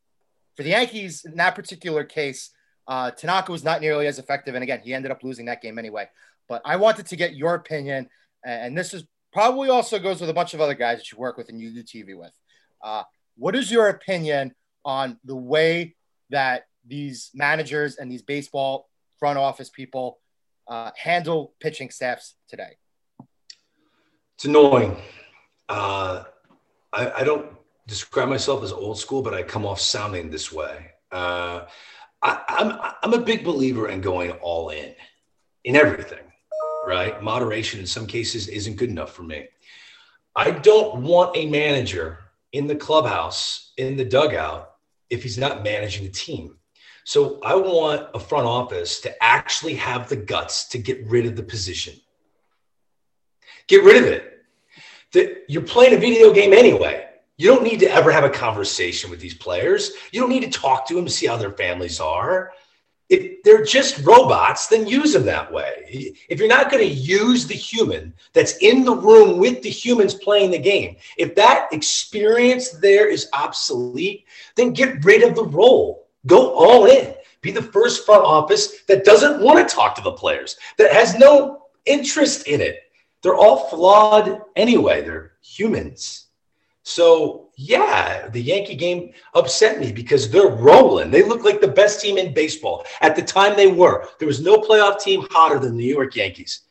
for 0.56 0.64
the 0.64 0.70
Yankees 0.70 1.26
in 1.26 1.36
that 1.36 1.54
particular 1.54 2.04
case, 2.04 2.52
uh, 2.88 3.12
Tanaka 3.12 3.52
was 3.52 3.64
not 3.64 3.82
nearly 3.82 4.08
as 4.08 4.18
effective, 4.18 4.56
and 4.56 4.64
again, 4.64 4.82
he 4.84 4.94
ended 4.94 5.12
up 5.12 5.24
losing 5.24 5.46
that 5.46 5.62
game 5.62 5.78
anyway. 5.78 6.10
But 6.48 6.62
I 6.66 6.78
wanted 6.78 7.08
to 7.08 7.16
get 7.16 7.36
your 7.36 7.56
opinion, 7.56 8.10
and 8.44 8.78
this 8.78 8.94
is 8.94 9.04
probably 9.36 9.68
also 9.68 10.00
goes 10.00 10.22
with 10.22 10.30
a 10.30 10.34
bunch 10.34 10.54
of 10.54 10.62
other 10.62 10.74
guys 10.74 10.98
that 10.98 11.12
you 11.12 11.18
work 11.18 11.36
with 11.36 11.50
and 11.50 11.60
you 11.60 11.70
do 11.70 11.84
TV 11.84 12.18
with. 12.18 12.32
Uh, 12.82 13.04
what 13.36 13.54
is 13.54 13.70
your 13.70 13.90
opinion 13.90 14.56
on 14.86 15.20
the 15.26 15.36
way 15.36 15.94
that 16.30 16.68
these 16.88 17.32
managers 17.34 17.98
and 17.98 18.10
these 18.10 18.22
baseball 18.22 18.88
front 19.20 19.38
office 19.38 19.70
people 19.70 20.20
uh, 20.70 20.92
handle 20.96 21.54
pitching 21.60 21.90
staffs 21.90 22.36
today? 22.48 22.78
It's 24.36 24.46
annoying. 24.46 24.96
Uh, 25.68 26.24
I, 26.94 27.12
I, 27.18 27.24
don't 27.26 27.48
describe 27.88 28.30
myself 28.30 28.64
as 28.64 28.72
old 28.72 28.98
school, 28.98 29.22
but 29.22 29.34
I 29.34 29.44
come 29.44 29.66
off 29.66 29.82
sounding 29.82 30.30
this 30.30 30.54
way. 30.54 30.92
Uh, 31.12 31.66
I, 32.22 32.42
I'm 32.48 32.94
I'm 33.04 33.14
a 33.20 33.24
big 33.24 33.44
believer 33.44 33.90
in 33.90 34.00
going 34.00 34.32
all 34.32 34.70
in 34.70 34.94
in 35.66 35.76
everything. 35.76 36.25
Right, 36.88 37.22
moderation 37.22 37.80
in 37.80 37.88
some 37.88 38.06
cases 38.06 38.48
isn't 38.48 38.76
good 38.76 38.90
enough 38.90 39.14
for 39.14 39.24
me. 39.24 39.48
I 40.36 40.52
don't 40.52 41.02
want 41.02 41.36
a 41.36 41.50
manager 41.50 42.20
in 42.52 42.68
the 42.68 42.76
clubhouse 42.76 43.74
in 43.78 43.98
the 43.98 44.06
dugout 44.06 44.72
if 45.10 45.24
he's 45.24 45.38
not 45.38 45.64
managing 45.64 46.06
the 46.06 46.12
team. 46.12 46.58
So 47.04 47.40
I 47.42 47.56
want 47.56 48.10
a 48.14 48.20
front 48.20 48.46
office 48.46 49.00
to 49.02 49.24
actually 49.24 49.76
have 49.76 50.10
the 50.10 50.16
guts 50.16 50.68
to 50.70 50.78
get 50.78 51.08
rid 51.08 51.26
of 51.26 51.36
the 51.36 51.44
position 51.44 51.94
Get 53.68 53.84
rid 53.84 53.98
of 53.98 54.06
it. 54.06 54.32
That 55.14 55.46
you're 55.48 55.64
playing 55.64 55.96
a 55.96 56.00
video 56.00 56.34
game 56.34 56.54
anyway. 56.54 57.08
You 57.38 57.48
don't 57.48 57.64
need 57.64 57.80
to 57.82 57.92
ever 57.92 58.12
have 58.12 58.24
a 58.24 58.30
conversation 58.30 59.10
with 59.10 59.20
these 59.20 59.34
players. 59.34 59.92
You 60.12 60.22
don't 60.22 60.30
need 60.30 60.44
to 60.44 60.60
talk 60.60 60.88
to 60.88 60.94
them 60.94 61.06
to 61.06 61.12
see 61.12 61.26
how 61.26 61.38
their 61.38 61.52
families 61.52 62.00
are. 62.00 62.52
If 63.10 63.44
they're 63.44 63.64
just 63.64 64.04
robots, 64.06 64.68
then 64.68 64.88
use 64.88 65.14
them 65.14 65.26
that 65.26 65.52
way. 65.52 66.16
If 66.30 66.40
you're 66.40 66.48
not 66.48 66.72
going 66.72 66.88
to 66.88 66.94
use 66.94 67.46
the 67.46 67.54
human 67.56 68.14
that's 68.34 68.58
in 68.58 68.84
the 68.84 68.96
room 68.96 69.38
with 69.38 69.62
the 69.62 69.70
humans 69.70 70.16
playing 70.16 70.52
the 70.52 70.60
game, 70.60 70.98
if 71.18 71.36
that 71.36 71.70
experience 71.72 72.72
there 72.72 73.08
is 73.08 73.30
obsolete, 73.34 74.26
then 74.56 74.74
get 74.74 75.06
rid 75.06 75.24
of 75.24 75.36
the 75.36 75.46
role. 75.46 76.08
Go 76.26 76.54
all 76.54 76.88
in. 76.88 77.14
Be 77.42 77.52
the 77.52 77.62
first 77.62 78.06
front 78.06 78.24
office 78.24 78.82
that 78.88 79.06
doesn't 79.06 79.40
want 79.40 79.68
to 79.68 79.76
talk 79.76 79.94
to 79.96 80.02
the 80.02 80.12
players, 80.12 80.58
that 80.78 80.92
has 80.92 81.16
no 81.20 81.68
interest 81.86 82.48
in 82.48 82.60
it 82.60 82.80
they're 83.26 83.36
all 83.36 83.68
flawed 83.70 84.44
anyway. 84.56 85.02
They're 85.02 85.32
humans. 85.42 86.25
So, 86.88 87.50
yeah, 87.58 88.30
the 88.30 88.40
Yankee 88.40 88.76
game 88.76 89.12
upset 89.34 89.80
me 89.80 89.92
because 89.92 90.30
they're 90.30 90.48
rolling. 90.52 91.10
They 91.10 91.24
look 91.24 91.44
like 91.44 91.60
the 91.60 91.68
best 91.68 92.00
team 92.00 92.20
in 92.20 92.32
baseball. 92.32 92.86
At 93.02 93.16
the 93.16 93.24
time, 93.24 93.56
they 93.56 93.66
were. 93.66 94.08
There 94.20 94.28
was 94.28 94.40
no 94.40 94.58
playoff 94.58 95.00
team 95.00 95.26
hotter 95.32 95.58
than 95.58 95.72
the 95.76 95.84
New 95.84 95.94
York 95.94 96.16
Yankees. 96.16 96.62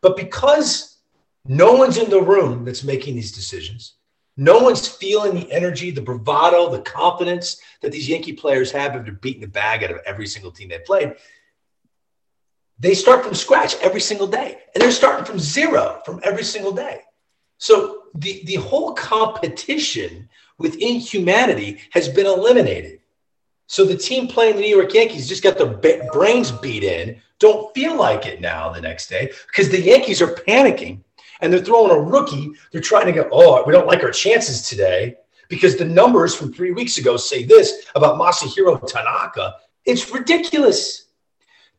But 0.00 0.16
because 0.16 0.96
no 1.44 1.74
one's 1.74 1.98
in 1.98 2.08
the 2.08 2.22
room 2.22 2.64
that's 2.64 2.84
making 2.84 3.16
these 3.16 3.32
decisions, 3.32 3.96
no 4.38 4.60
one's 4.60 4.88
feeling 4.88 5.34
the 5.34 5.52
energy, 5.52 5.90
the 5.90 6.00
bravado, 6.00 6.70
the 6.70 6.80
confidence 6.80 7.60
that 7.82 7.92
these 7.92 8.08
Yankee 8.08 8.32
players 8.32 8.72
have 8.72 8.96
after 8.96 9.12
beating 9.12 9.42
the 9.42 9.46
bag 9.46 9.84
out 9.84 9.90
of 9.90 9.98
every 10.06 10.26
single 10.26 10.50
team 10.50 10.70
they 10.70 10.78
played 10.78 11.14
they 12.78 12.94
start 12.94 13.22
from 13.22 13.34
scratch 13.34 13.76
every 13.82 14.00
single 14.00 14.26
day 14.26 14.58
and 14.74 14.80
they're 14.80 14.90
starting 14.90 15.26
from 15.26 15.38
zero 15.38 16.00
from 16.06 16.18
every 16.24 16.42
single 16.42 16.72
day 16.72 17.02
so 17.58 17.99
the 18.14 18.42
the 18.46 18.56
whole 18.56 18.92
competition 18.94 20.28
within 20.58 20.96
humanity 20.96 21.80
has 21.90 22.08
been 22.08 22.26
eliminated 22.26 23.00
so 23.66 23.84
the 23.84 23.96
team 23.96 24.26
playing 24.26 24.56
the 24.56 24.62
new 24.62 24.76
york 24.76 24.92
yankees 24.94 25.28
just 25.28 25.42
got 25.42 25.56
their 25.56 26.08
brains 26.12 26.50
beat 26.50 26.84
in 26.84 27.20
don't 27.38 27.72
feel 27.74 27.96
like 27.96 28.26
it 28.26 28.40
now 28.40 28.70
the 28.70 28.80
next 28.80 29.08
day 29.08 29.30
because 29.46 29.68
the 29.68 29.80
yankees 29.80 30.20
are 30.20 30.34
panicking 30.34 31.00
and 31.40 31.52
they're 31.52 31.64
throwing 31.64 31.90
a 31.90 32.00
rookie 32.00 32.50
they're 32.72 32.80
trying 32.80 33.06
to 33.06 33.12
go 33.12 33.28
oh 33.32 33.62
we 33.66 33.72
don't 33.72 33.86
like 33.86 34.02
our 34.02 34.10
chances 34.10 34.68
today 34.68 35.14
because 35.48 35.76
the 35.76 35.84
numbers 35.84 36.34
from 36.34 36.52
three 36.52 36.72
weeks 36.72 36.98
ago 36.98 37.16
say 37.16 37.44
this 37.44 37.86
about 37.94 38.18
masahiro 38.18 38.84
tanaka 38.86 39.54
it's 39.84 40.10
ridiculous 40.12 41.06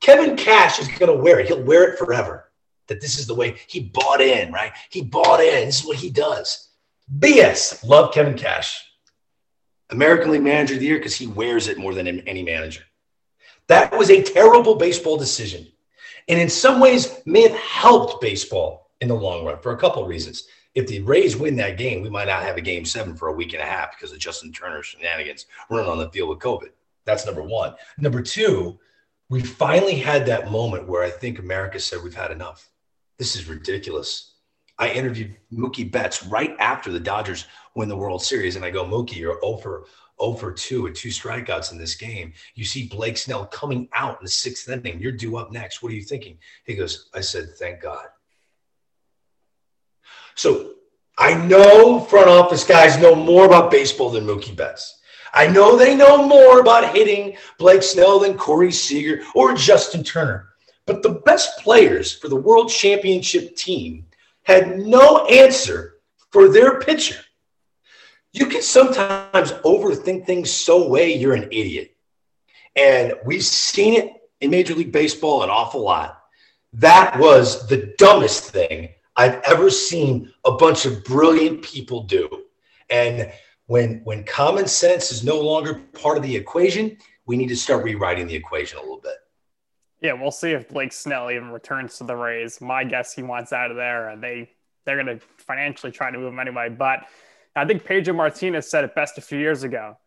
Kevin 0.02 0.36
Cash 0.36 0.80
is 0.80 0.88
going 0.98 1.16
to 1.16 1.24
wear 1.24 1.40
it. 1.40 1.48
He'll 1.48 1.64
wear 1.64 1.92
it 1.92 1.98
forever. 1.98 2.51
That 2.92 3.00
this 3.00 3.18
is 3.18 3.26
the 3.26 3.34
way 3.34 3.56
he 3.68 3.80
bought 3.80 4.20
in, 4.20 4.52
right? 4.52 4.74
He 4.90 5.02
bought 5.02 5.40
in. 5.40 5.66
This 5.66 5.80
is 5.80 5.86
what 5.86 5.96
he 5.96 6.10
does. 6.10 6.68
BS. 7.20 7.88
Love 7.88 8.14
Kevin 8.14 8.38
Cash. 8.38 8.84
American 9.92 10.30
League 10.30 10.44
Manager 10.44 10.74
of 10.74 10.82
the 10.82 10.88
Year 10.88 10.98
because 10.98 11.16
he 11.16 11.26
wears 11.26 11.70
it 11.70 11.78
more 11.78 11.94
than 11.94 12.20
any 12.28 12.44
manager. 12.44 12.84
That 13.68 13.98
was 13.98 14.10
a 14.10 14.22
terrible 14.22 14.76
baseball 14.76 15.16
decision. 15.16 15.66
And 16.28 16.38
in 16.38 16.50
some 16.50 16.82
ways 16.82 17.22
may 17.26 17.44
have 17.44 17.58
helped 17.58 18.20
baseball 18.20 18.92
in 19.00 19.08
the 19.08 19.16
long 19.16 19.46
run 19.46 19.60
for 19.60 19.72
a 19.72 19.78
couple 19.78 20.04
of 20.04 20.10
reasons. 20.10 20.48
If 20.76 20.88
the 20.88 21.00
Rays 21.00 21.38
win 21.38 21.56
that 21.56 21.78
game, 21.78 22.02
we 22.02 22.10
might 22.10 22.28
not 22.28 22.44
have 22.44 22.58
a 22.58 22.62
game 22.62 22.84
seven 22.84 23.16
for 23.16 23.30
a 23.30 23.34
week 23.34 23.54
and 23.54 23.62
a 23.62 23.66
half 23.66 23.98
because 23.98 24.12
of 24.12 24.20
Justin 24.20 24.52
Turner 24.52 24.84
shenanigans 24.84 25.46
running 25.70 25.90
on 25.90 25.98
the 25.98 26.10
field 26.10 26.28
with 26.28 26.40
COVID. 26.40 26.72
That's 27.06 27.26
number 27.26 27.42
one. 27.42 27.76
Number 27.98 28.22
two, 28.22 28.78
we 29.30 29.42
finally 29.42 29.96
had 29.96 30.26
that 30.26 30.52
moment 30.52 30.90
where 30.90 31.04
I 31.04 31.10
think 31.10 31.40
America 31.40 31.80
said 31.80 32.04
we've 32.04 32.14
had 32.14 32.32
enough. 32.32 32.70
This 33.22 33.36
is 33.36 33.48
ridiculous. 33.48 34.34
I 34.80 34.90
interviewed 34.90 35.36
Mookie 35.54 35.92
Betts 35.92 36.26
right 36.26 36.56
after 36.58 36.92
the 36.92 37.00
Dodgers 37.00 37.46
win 37.76 37.88
the 37.88 37.96
World 37.96 38.24
Series, 38.24 38.56
and 38.56 38.66
I 38.66 38.72
go, 38.72 38.84
Mookie, 38.84 39.18
you're 39.18 39.38
over 39.46 39.86
0 40.20 40.34
for 40.34 40.52
2 40.52 40.82
with 40.82 40.96
two 40.96 41.10
strikeouts 41.10 41.72
in 41.72 41.78
this 41.78 41.94
game. 41.94 42.34
You 42.56 42.66
see 42.66 42.88
Blake 42.88 43.18
Snell 43.18 43.46
coming 43.46 43.88
out 43.94 44.20
in 44.20 44.26
the 44.26 44.32
sixth 44.32 44.68
inning. 44.68 45.00
You're 45.00 45.12
due 45.12 45.38
up 45.38 45.52
next. 45.52 45.84
What 45.84 45.92
are 45.92 45.96
you 45.96 46.02
thinking? 46.02 46.40
He 46.66 46.74
goes, 46.74 47.12
I 47.14 47.22
said, 47.22 47.50
thank 47.60 47.80
God. 47.80 48.08
So 50.34 50.72
I 51.16 51.36
know 51.36 52.00
front 52.00 52.28
office 52.28 52.64
guys 52.64 52.98
know 52.98 53.14
more 53.14 53.46
about 53.46 53.70
baseball 53.70 54.10
than 54.10 54.26
Mookie 54.26 54.58
Betts. 54.58 55.00
I 55.32 55.46
know 55.46 55.78
they 55.78 55.96
know 55.96 56.28
more 56.28 56.60
about 56.60 56.96
hitting 56.96 57.38
Blake 57.60 57.84
Snell 57.84 58.18
than 58.18 58.36
Corey 58.36 58.72
Seager 58.72 59.22
or 59.36 59.54
Justin 59.54 60.04
Turner. 60.04 60.51
But 60.86 61.04
the 61.04 61.22
best 61.26 61.60
players 61.60 62.14
for 62.18 62.28
the 62.28 62.36
world 62.36 62.70
championship 62.70 63.56
team 63.56 64.06
had 64.44 64.80
no 64.80 65.26
answer 65.26 66.00
for 66.32 66.50
their 66.50 66.80
pitcher. 66.80 67.20
You 68.34 68.48
can 68.48 68.62
sometimes 68.62 69.52
overthink 69.64 70.26
things 70.26 70.50
so 70.50 70.88
way 70.88 71.14
you're 71.14 71.34
an 71.34 71.50
idiot. 71.52 71.96
And 72.76 73.14
we've 73.26 73.44
seen 73.44 73.96
it 73.96 74.14
in 74.40 74.50
Major 74.50 74.74
League 74.74 74.92
Baseball 74.92 75.44
an 75.44 75.50
awful 75.50 75.82
lot. 75.82 76.22
That 76.74 77.20
was 77.20 77.68
the 77.68 77.94
dumbest 77.98 78.46
thing 78.52 78.90
I've 79.16 79.42
ever 79.44 79.70
seen 79.70 80.32
a 80.46 80.54
bunch 80.54 80.86
of 80.86 81.04
brilliant 81.04 81.62
people 81.62 82.04
do. 82.04 82.28
And 82.90 83.32
when 83.68 84.02
when 84.04 84.24
common 84.24 84.68
sense 84.68 85.12
is 85.12 85.24
no 85.24 85.40
longer 85.40 85.82
part 85.94 86.18
of 86.18 86.24
the 86.24 86.36
equation, 86.36 86.98
we 87.26 87.38
need 87.38 87.50
to 87.50 87.56
start 87.56 87.84
rewriting 87.84 88.28
the 88.28 88.36
equation 88.36 88.78
a 88.78 88.82
little 88.82 89.02
bit. 89.02 89.16
Yeah, 90.02 90.14
we'll 90.14 90.32
see 90.32 90.52
if 90.52 90.68
Blake 90.68 90.92
Snell 90.92 91.30
even 91.30 91.52
returns 91.52 91.98
to 92.00 92.04
the 92.04 92.16
Rays. 92.16 92.60
My 92.60 92.84
guess 92.84 93.14
he 93.14 93.22
wants 93.22 93.54
out 93.54 93.70
of 93.70 93.78
there, 93.78 94.10
and 94.10 94.22
they 94.22 94.50
they're 94.84 95.02
going 95.02 95.20
to 95.20 95.26
financially 95.38 95.92
try 95.92 96.10
to 96.10 96.18
move 96.18 96.34
him 96.34 96.40
anyway. 96.40 96.70
But 96.70 97.06
I 97.56 97.66
think 97.66 97.86
Pedro 97.86 98.16
Martinez 98.16 98.68
said 98.70 98.84
it 98.84 98.96
best 98.96 99.18
a 99.20 99.22
few 99.22 99.38
years 99.38 99.64
ago. 99.64 99.98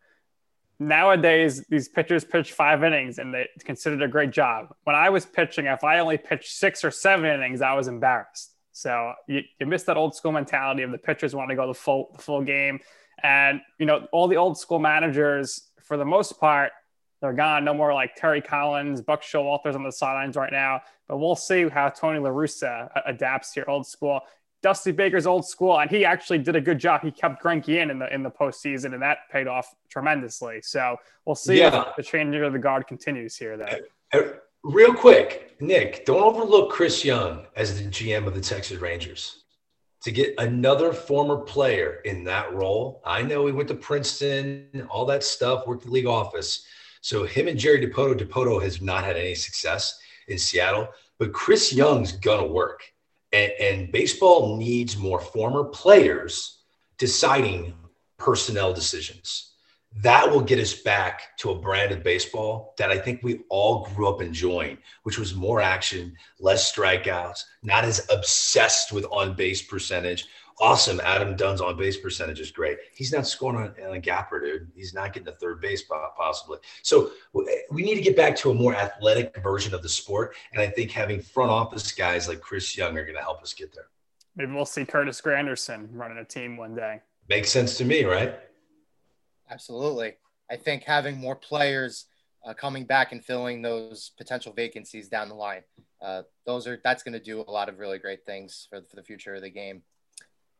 Nowadays, 0.79 1.63
these 1.69 1.87
pitchers 1.87 2.25
pitch 2.25 2.51
five 2.51 2.83
innings, 2.83 3.17
and 3.17 3.33
they 3.33 3.47
considered 3.59 4.01
a 4.01 4.09
great 4.09 4.31
job. 4.31 4.75
When 4.83 4.95
I 4.95 5.09
was 5.09 5.25
pitching, 5.25 5.67
if 5.67 5.85
I 5.85 5.99
only 5.99 6.17
pitched 6.17 6.51
six 6.51 6.83
or 6.83 6.91
seven 6.91 7.25
innings, 7.25 7.61
I 7.61 7.73
was 7.73 7.87
embarrassed. 7.87 8.53
So 8.73 9.13
you, 9.29 9.41
you 9.57 9.65
miss 9.65 9.83
that 9.83 9.95
old 9.95 10.13
school 10.15 10.33
mentality 10.33 10.83
of 10.83 10.91
the 10.91 10.97
pitchers 10.97 11.33
want 11.33 11.49
to 11.49 11.55
go 11.55 11.67
the 11.67 11.73
full 11.73 12.09
the 12.11 12.21
full 12.21 12.41
game. 12.41 12.81
And, 13.23 13.61
you 13.79 13.85
know, 13.85 14.05
all 14.11 14.27
the 14.27 14.35
old 14.35 14.57
school 14.57 14.79
managers, 14.79 15.69
for 15.81 15.95
the 15.95 16.03
most 16.03 16.37
part, 16.41 16.73
they're 17.21 17.33
gone. 17.33 17.65
No 17.65 17.73
more 17.73 17.93
like 17.93 18.15
Terry 18.15 18.41
Collins, 18.41 19.01
Buck 19.01 19.21
Showalter's 19.21 19.75
on 19.75 19.83
the 19.83 19.91
sidelines 19.91 20.35
right 20.35 20.51
now. 20.51 20.81
But 21.07 21.17
we'll 21.17 21.35
see 21.35 21.67
how 21.69 21.89
Tony 21.89 22.19
La 22.19 22.29
Russa 22.29 22.89
adapts 23.05 23.53
here, 23.53 23.65
old 23.67 23.87
school. 23.87 24.21
Dusty 24.61 24.91
Baker's 24.91 25.27
old 25.27 25.47
school, 25.47 25.79
and 25.79 25.91
he 25.91 26.05
actually 26.05 26.39
did 26.39 26.55
a 26.55 26.61
good 26.61 26.79
job. 26.79 27.01
He 27.03 27.11
kept 27.11 27.43
Greinke 27.43 27.81
in 27.81 27.91
in 27.91 27.99
the 27.99 28.11
in 28.11 28.23
the 28.23 28.31
postseason, 28.31 28.93
and 28.93 29.01
that 29.01 29.19
paid 29.31 29.47
off 29.47 29.75
tremendously. 29.89 30.59
So 30.63 30.97
we'll 31.25 31.35
see 31.35 31.59
yeah. 31.59 31.89
if 31.89 31.95
the 31.95 32.01
changing 32.01 32.41
of 32.41 32.51
the 32.51 32.57
guard 32.57 32.87
continues 32.87 33.37
here. 33.37 33.57
Though, 33.57 33.65
uh, 34.13 34.17
uh, 34.17 34.21
real 34.63 34.93
quick, 34.93 35.55
Nick, 35.59 36.05
don't 36.07 36.23
overlook 36.23 36.71
Chris 36.71 37.05
Young 37.05 37.45
as 37.55 37.79
the 37.79 37.87
GM 37.87 38.25
of 38.25 38.33
the 38.33 38.41
Texas 38.41 38.81
Rangers 38.81 39.43
to 40.01 40.11
get 40.11 40.33
another 40.39 40.93
former 40.93 41.37
player 41.37 42.01
in 42.05 42.23
that 42.23 42.53
role. 42.53 43.01
I 43.05 43.21
know 43.23 43.45
he 43.45 43.51
went 43.51 43.67
to 43.69 43.75
Princeton, 43.75 44.87
all 44.89 45.05
that 45.05 45.23
stuff, 45.23 45.67
worked 45.67 45.83
the 45.83 45.91
league 45.91 46.05
office. 46.05 46.65
So 47.05 47.23
him 47.23 47.47
and 47.47 47.59
Jerry 47.59 47.85
Dipoto, 47.85 48.19
Dipoto 48.19 48.59
has 48.63 48.81
not 48.81 49.03
had 49.03 49.15
any 49.15 49.35
success 49.35 49.99
in 50.27 50.39
Seattle, 50.39 50.87
but 51.19 51.33
Chris 51.33 51.71
Young's 51.71 52.13
gonna 52.13 52.47
work. 52.47 52.81
And, 53.31 53.51
and 53.59 53.91
baseball 53.91 54.57
needs 54.57 54.97
more 54.97 55.19
former 55.19 55.65
players 55.65 56.63
deciding 56.97 57.75
personnel 58.17 58.73
decisions 58.73 59.51
that 60.01 60.29
will 60.29 60.41
get 60.41 60.59
us 60.59 60.73
back 60.73 61.37
to 61.37 61.51
a 61.51 61.59
brand 61.59 61.91
of 61.91 62.03
baseball 62.03 62.73
that 62.77 62.91
I 62.91 62.97
think 62.97 63.23
we 63.23 63.41
all 63.49 63.85
grew 63.85 64.09
up 64.09 64.21
enjoying, 64.21 64.77
which 65.03 65.17
was 65.17 65.33
more 65.33 65.61
action, 65.61 66.15
less 66.39 66.73
strikeouts, 66.73 67.43
not 67.63 67.85
as 67.85 68.05
obsessed 68.09 68.91
with 68.91 69.05
on 69.05 69.35
base 69.35 69.61
percentage. 69.61 70.27
Awesome. 70.59 71.01
Adam 71.03 71.35
Dunn's 71.35 71.59
on 71.59 71.75
base 71.77 71.97
percentage 71.97 72.39
is 72.39 72.49
great. 72.49 72.77
He's 72.93 73.11
not 73.11 73.27
scoring 73.27 73.57
on, 73.57 73.75
on 73.85 73.95
a 73.95 73.99
gapper, 73.99 74.39
dude. 74.39 74.71
He's 74.73 74.93
not 74.93 75.11
getting 75.11 75.25
to 75.25 75.33
third 75.33 75.59
base 75.59 75.83
possibly. 76.17 76.59
So 76.81 77.11
we 77.33 77.83
need 77.83 77.95
to 77.95 78.01
get 78.01 78.15
back 78.15 78.37
to 78.37 78.51
a 78.51 78.53
more 78.53 78.73
athletic 78.73 79.35
version 79.43 79.73
of 79.73 79.81
the 79.83 79.89
sport. 79.89 80.35
And 80.53 80.61
I 80.61 80.67
think 80.67 80.91
having 80.91 81.21
front 81.21 81.51
office 81.51 81.91
guys 81.91 82.29
like 82.29 82.39
Chris 82.39 82.77
Young 82.77 82.97
are 82.97 83.03
going 83.03 83.17
to 83.17 83.21
help 83.21 83.41
us 83.41 83.53
get 83.53 83.73
there. 83.73 83.87
Maybe 84.37 84.53
we'll 84.53 84.65
see 84.65 84.85
Curtis 84.85 85.21
Granderson 85.21 85.89
running 85.91 86.17
a 86.17 86.25
team 86.25 86.55
one 86.55 86.75
day. 86.75 87.01
Makes 87.27 87.49
sense 87.49 87.77
to 87.77 87.85
me, 87.85 88.05
right? 88.05 88.35
Absolutely. 89.49 90.13
I 90.49 90.55
think 90.55 90.83
having 90.83 91.17
more 91.17 91.35
players 91.35 92.05
uh, 92.45 92.53
coming 92.53 92.85
back 92.85 93.11
and 93.11 93.23
filling 93.23 93.61
those 93.61 94.11
potential 94.17 94.53
vacancies 94.53 95.09
down 95.09 95.29
the 95.29 95.35
line, 95.35 95.63
uh, 96.01 96.23
those 96.45 96.67
are 96.67 96.79
that's 96.83 97.03
going 97.03 97.13
to 97.13 97.19
do 97.19 97.43
a 97.45 97.51
lot 97.51 97.67
of 97.67 97.79
really 97.79 97.97
great 97.97 98.25
things 98.25 98.67
for, 98.69 98.81
for 98.81 98.95
the 98.95 99.03
future 99.03 99.35
of 99.35 99.41
the 99.41 99.49
game. 99.49 99.81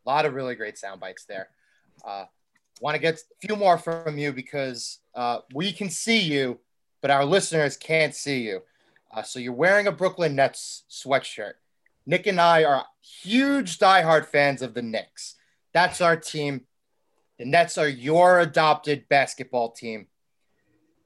A 0.06 0.10
lot 0.10 0.26
of 0.26 0.34
really 0.34 0.56
great 0.56 0.78
sound 0.78 1.00
bites 1.00 1.26
there. 1.26 1.50
Uh, 2.06 2.26
Want 2.82 2.96
to 2.96 3.02
get 3.02 3.16
a 3.16 3.48
few 3.48 3.56
more 3.56 3.78
from 3.78 4.18
you 4.18 4.34
because 4.34 5.00
uh, 5.16 5.40
we 5.54 5.72
can 5.72 5.90
see 5.90 6.20
you, 6.20 6.60
but 7.02 7.10
our 7.10 7.24
listeners 7.24 7.78
can't 7.78 8.14
see 8.14 8.42
you. 8.42 8.64
Uh, 9.14 9.22
so 9.22 9.40
you're 9.40 9.54
wearing 9.54 9.88
a 9.88 9.94
Brooklyn 9.94 10.36
Nets 10.36 10.84
sweatshirt. 10.90 11.54
Nick 12.06 12.28
and 12.28 12.40
I 12.40 12.66
are 12.66 12.86
huge 13.02 13.80
diehard 13.80 14.26
fans 14.26 14.62
of 14.62 14.74
the 14.74 14.82
Knicks. 14.82 15.36
That's 15.74 16.02
our 16.02 16.18
team. 16.18 16.66
The 17.40 17.46
Nets 17.46 17.78
are 17.78 17.88
your 17.88 18.42
adopted 18.42 19.08
basketball 19.08 19.72
team. 19.72 20.08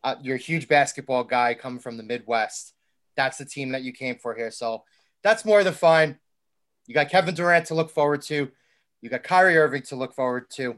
Uh, 0.04 0.16
you're 0.24 0.38
a 0.38 0.40
huge 0.40 0.68
basketball 0.68 1.24
guy 1.24 1.54
coming 1.54 1.80
from 1.80 1.98
the 1.98 2.04
Midwest. 2.04 2.74
That's 3.16 3.38
the 3.38 3.46
team 3.46 3.74
that 3.74 3.84
you 3.84 3.94
came 3.94 4.16
for 4.16 4.34
here. 4.34 4.50
So 4.50 4.84
that's 5.22 5.46
more 5.46 5.64
than 5.64 5.74
fine. 5.74 6.18
You 6.88 6.96
got 6.96 7.10
Kevin 7.10 7.36
Durant 7.36 7.68
to 7.68 7.76
look 7.76 7.92
forward 7.92 8.24
to. 8.24 8.50
You 9.02 9.10
got 9.10 9.24
Kyrie 9.24 9.58
Irving 9.58 9.84
to 9.84 9.96
look 9.96 10.14
forward 10.14 10.50
to. 10.52 10.78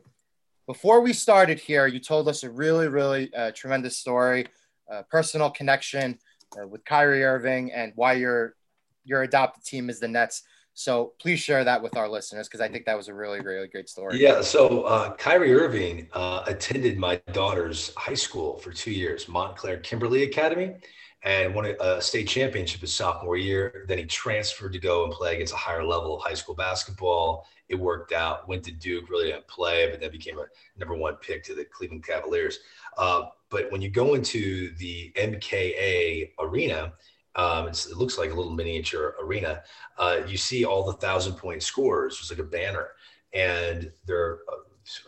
Before 0.67 1.01
we 1.01 1.11
started 1.11 1.59
here, 1.59 1.87
you 1.87 1.99
told 1.99 2.27
us 2.27 2.43
a 2.43 2.49
really, 2.49 2.87
really 2.87 3.33
uh, 3.33 3.51
tremendous 3.55 3.97
story, 3.97 4.45
uh, 4.91 5.01
personal 5.09 5.49
connection 5.49 6.19
uh, 6.59 6.67
with 6.67 6.85
Kyrie 6.85 7.23
Irving 7.23 7.71
and 7.71 7.93
why 7.95 8.13
your 8.13 8.55
your 9.03 9.23
adopted 9.23 9.63
team 9.63 9.89
is 9.89 9.99
the 9.99 10.07
Nets. 10.07 10.43
So 10.73 11.13
please 11.19 11.39
share 11.39 11.63
that 11.63 11.81
with 11.81 11.97
our 11.97 12.07
listeners 12.07 12.47
because 12.47 12.61
I 12.61 12.69
think 12.69 12.85
that 12.85 12.95
was 12.95 13.07
a 13.07 13.13
really, 13.13 13.41
really 13.41 13.67
great 13.67 13.89
story. 13.89 14.21
Yeah. 14.21 14.41
So 14.41 14.83
uh, 14.83 15.13
Kyrie 15.15 15.53
Irving 15.53 16.07
uh, 16.13 16.43
attended 16.45 16.97
my 16.97 17.15
daughter's 17.33 17.93
high 17.95 18.13
school 18.13 18.57
for 18.57 18.71
two 18.71 18.91
years, 18.91 19.27
Montclair 19.27 19.77
Kimberley 19.77 20.23
Academy, 20.23 20.75
and 21.23 21.53
won 21.53 21.75
a, 21.79 22.01
state 22.01 22.27
championship 22.27 22.81
his 22.81 22.93
sophomore 22.93 23.37
year. 23.37 23.85
Then 23.87 23.99
he 23.99 24.05
transferred 24.05 24.73
to 24.73 24.79
go 24.79 25.03
and 25.03 25.13
play 25.13 25.35
against 25.35 25.53
a 25.53 25.57
higher 25.57 25.83
level 25.83 26.15
of 26.15 26.23
high 26.23 26.33
school 26.33 26.55
basketball. 26.55 27.47
It 27.69 27.75
worked 27.75 28.11
out. 28.11 28.47
Went 28.47 28.63
to 28.65 28.71
Duke, 28.71 29.09
really 29.09 29.27
didn't 29.27 29.47
play, 29.47 29.89
but 29.89 29.99
then 29.99 30.11
became 30.11 30.39
a 30.39 30.45
number 30.77 30.95
one 30.95 31.15
pick 31.15 31.43
to 31.45 31.55
the 31.55 31.65
Cleveland 31.65 32.05
Cavaliers. 32.05 32.59
Uh, 32.97 33.25
but 33.49 33.71
when 33.71 33.81
you 33.81 33.89
go 33.89 34.15
into 34.15 34.75
the 34.77 35.11
MKA 35.15 36.31
arena, 36.39 36.93
um, 37.35 37.67
it 37.67 37.87
looks 37.95 38.17
like 38.17 38.31
a 38.31 38.33
little 38.33 38.51
miniature 38.51 39.15
arena. 39.21 39.63
Uh, 39.97 40.21
you 40.27 40.37
see 40.37 40.65
all 40.65 40.85
the 40.85 40.93
thousand 40.93 41.35
point 41.35 41.63
scores. 41.63 42.17
It's 42.19 42.29
like 42.29 42.39
a 42.39 42.43
banner, 42.43 42.89
and 43.33 43.91
there 44.05 44.19
are 44.19 44.39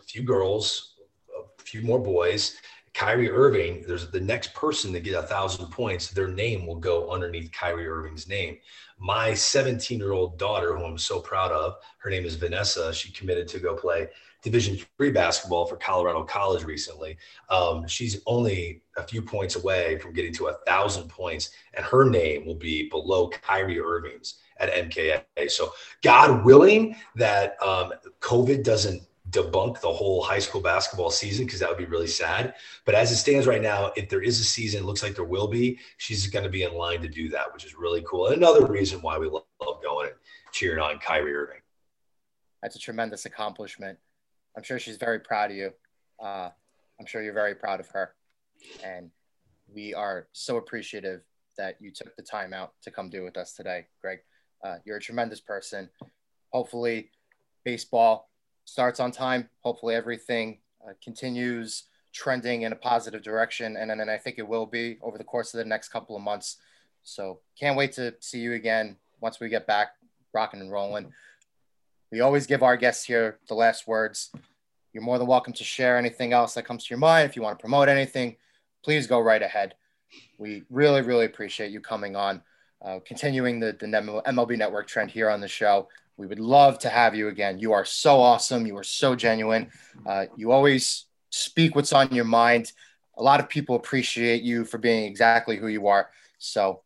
a 0.00 0.02
few 0.04 0.22
girls, 0.22 0.94
a 1.58 1.62
few 1.62 1.82
more 1.82 1.98
boys. 1.98 2.56
Kyrie 2.94 3.30
Irving, 3.30 3.84
there's 3.88 4.08
the 4.10 4.20
next 4.20 4.54
person 4.54 4.92
to 4.92 5.00
get 5.00 5.16
a 5.16 5.22
thousand 5.26 5.66
points, 5.66 6.10
their 6.10 6.28
name 6.28 6.64
will 6.64 6.76
go 6.76 7.10
underneath 7.10 7.50
Kyrie 7.50 7.88
Irving's 7.88 8.28
name. 8.28 8.58
My 8.98 9.34
17 9.34 9.98
year 9.98 10.12
old 10.12 10.38
daughter, 10.38 10.76
who 10.76 10.84
I'm 10.84 10.96
so 10.96 11.18
proud 11.18 11.50
of, 11.50 11.74
her 11.98 12.08
name 12.08 12.24
is 12.24 12.36
Vanessa. 12.36 12.94
She 12.94 13.10
committed 13.10 13.48
to 13.48 13.58
go 13.58 13.74
play 13.74 14.08
Division 14.42 14.78
three 14.96 15.10
basketball 15.10 15.66
for 15.66 15.76
Colorado 15.76 16.22
College 16.22 16.64
recently. 16.64 17.16
Um, 17.48 17.88
she's 17.88 18.20
only 18.26 18.82
a 18.96 19.02
few 19.02 19.22
points 19.22 19.56
away 19.56 19.98
from 19.98 20.12
getting 20.12 20.34
to 20.34 20.48
a 20.48 20.54
thousand 20.66 21.08
points, 21.08 21.50
and 21.72 21.84
her 21.84 22.08
name 22.08 22.46
will 22.46 22.54
be 22.54 22.88
below 22.90 23.28
Kyrie 23.28 23.80
Irving's 23.80 24.34
at 24.58 24.72
MKA. 24.72 25.22
So, 25.48 25.72
God 26.02 26.44
willing 26.44 26.94
that 27.16 27.60
um, 27.60 27.92
COVID 28.20 28.62
doesn't 28.62 29.02
debunk 29.34 29.80
the 29.80 29.92
whole 29.92 30.22
high 30.22 30.38
school 30.38 30.60
basketball 30.60 31.10
season 31.10 31.44
because 31.44 31.60
that 31.60 31.68
would 31.68 31.78
be 31.78 31.84
really 31.84 32.06
sad. 32.06 32.54
But 32.84 32.94
as 32.94 33.10
it 33.10 33.16
stands 33.16 33.46
right 33.46 33.60
now, 33.60 33.92
if 33.96 34.08
there 34.08 34.22
is 34.22 34.40
a 34.40 34.44
season, 34.44 34.82
it 34.82 34.86
looks 34.86 35.02
like 35.02 35.14
there 35.14 35.24
will 35.24 35.48
be. 35.48 35.78
She's 35.98 36.26
going 36.28 36.44
to 36.44 36.50
be 36.50 36.62
in 36.62 36.74
line 36.74 37.02
to 37.02 37.08
do 37.08 37.28
that, 37.30 37.52
which 37.52 37.64
is 37.64 37.74
really 37.74 38.02
cool. 38.06 38.28
Another 38.28 38.64
reason 38.66 39.02
why 39.02 39.18
we 39.18 39.28
love, 39.28 39.44
love 39.60 39.82
going 39.82 40.08
and 40.08 40.16
cheering 40.52 40.80
on 40.80 40.98
Kyrie 40.98 41.34
Irving. 41.34 41.60
That's 42.62 42.76
a 42.76 42.78
tremendous 42.78 43.26
accomplishment. 43.26 43.98
I'm 44.56 44.62
sure 44.62 44.78
she's 44.78 44.96
very 44.96 45.18
proud 45.18 45.50
of 45.50 45.56
you. 45.56 45.70
Uh, 46.22 46.50
I'm 47.00 47.06
sure 47.06 47.22
you're 47.22 47.34
very 47.34 47.56
proud 47.56 47.80
of 47.80 47.88
her. 47.88 48.14
And 48.84 49.10
we 49.68 49.92
are 49.94 50.28
so 50.32 50.56
appreciative 50.56 51.22
that 51.58 51.76
you 51.80 51.90
took 51.90 52.14
the 52.16 52.22
time 52.22 52.52
out 52.52 52.72
to 52.82 52.90
come 52.90 53.10
do 53.10 53.24
with 53.24 53.36
us 53.36 53.54
today, 53.54 53.86
Greg. 54.00 54.20
Uh, 54.64 54.76
you're 54.84 54.96
a 54.96 55.00
tremendous 55.00 55.40
person. 55.40 55.90
Hopefully, 56.52 57.10
baseball 57.64 58.30
starts 58.64 59.00
on 59.00 59.10
time. 59.10 59.48
Hopefully, 59.60 59.94
everything 59.94 60.58
uh, 60.86 60.92
continues 61.02 61.84
trending 62.12 62.62
in 62.62 62.72
a 62.72 62.76
positive 62.76 63.22
direction. 63.22 63.76
And, 63.76 63.90
and 63.90 64.10
I 64.10 64.18
think 64.18 64.38
it 64.38 64.46
will 64.46 64.66
be 64.66 64.98
over 65.02 65.18
the 65.18 65.24
course 65.24 65.52
of 65.52 65.58
the 65.58 65.64
next 65.64 65.88
couple 65.88 66.16
of 66.16 66.22
months. 66.22 66.58
So, 67.02 67.40
can't 67.58 67.76
wait 67.76 67.92
to 67.92 68.14
see 68.20 68.38
you 68.38 68.52
again 68.52 68.96
once 69.20 69.40
we 69.40 69.48
get 69.48 69.66
back 69.66 69.88
rocking 70.32 70.60
and 70.60 70.70
rolling. 70.70 71.12
We 72.10 72.20
always 72.20 72.46
give 72.46 72.62
our 72.62 72.76
guests 72.76 73.04
here 73.04 73.38
the 73.48 73.54
last 73.54 73.86
words. 73.86 74.30
You're 74.92 75.02
more 75.02 75.18
than 75.18 75.26
welcome 75.26 75.52
to 75.54 75.64
share 75.64 75.96
anything 75.96 76.32
else 76.32 76.54
that 76.54 76.64
comes 76.64 76.84
to 76.84 76.90
your 76.90 76.98
mind. 76.98 77.28
If 77.28 77.36
you 77.36 77.42
want 77.42 77.58
to 77.58 77.62
promote 77.62 77.88
anything, 77.88 78.36
please 78.84 79.06
go 79.06 79.18
right 79.18 79.42
ahead. 79.42 79.74
We 80.38 80.62
really, 80.70 81.02
really 81.02 81.24
appreciate 81.24 81.72
you 81.72 81.80
coming 81.80 82.14
on, 82.14 82.42
uh, 82.84 83.00
continuing 83.04 83.58
the, 83.58 83.72
the 83.72 83.86
MLB 83.86 84.56
Network 84.56 84.86
trend 84.86 85.10
here 85.10 85.30
on 85.30 85.40
the 85.40 85.48
show. 85.48 85.88
We 86.16 86.26
would 86.26 86.38
love 86.38 86.78
to 86.80 86.88
have 86.88 87.14
you 87.14 87.28
again. 87.28 87.58
You 87.58 87.72
are 87.72 87.84
so 87.84 88.20
awesome. 88.20 88.66
You 88.66 88.76
are 88.76 88.84
so 88.84 89.16
genuine. 89.16 89.70
Uh, 90.06 90.26
you 90.36 90.52
always 90.52 91.06
speak 91.30 91.74
what's 91.74 91.92
on 91.92 92.14
your 92.14 92.24
mind. 92.24 92.72
A 93.16 93.22
lot 93.22 93.40
of 93.40 93.48
people 93.48 93.76
appreciate 93.76 94.42
you 94.42 94.64
for 94.64 94.78
being 94.78 95.04
exactly 95.04 95.56
who 95.56 95.66
you 95.66 95.88
are. 95.88 96.10
So, 96.38 96.82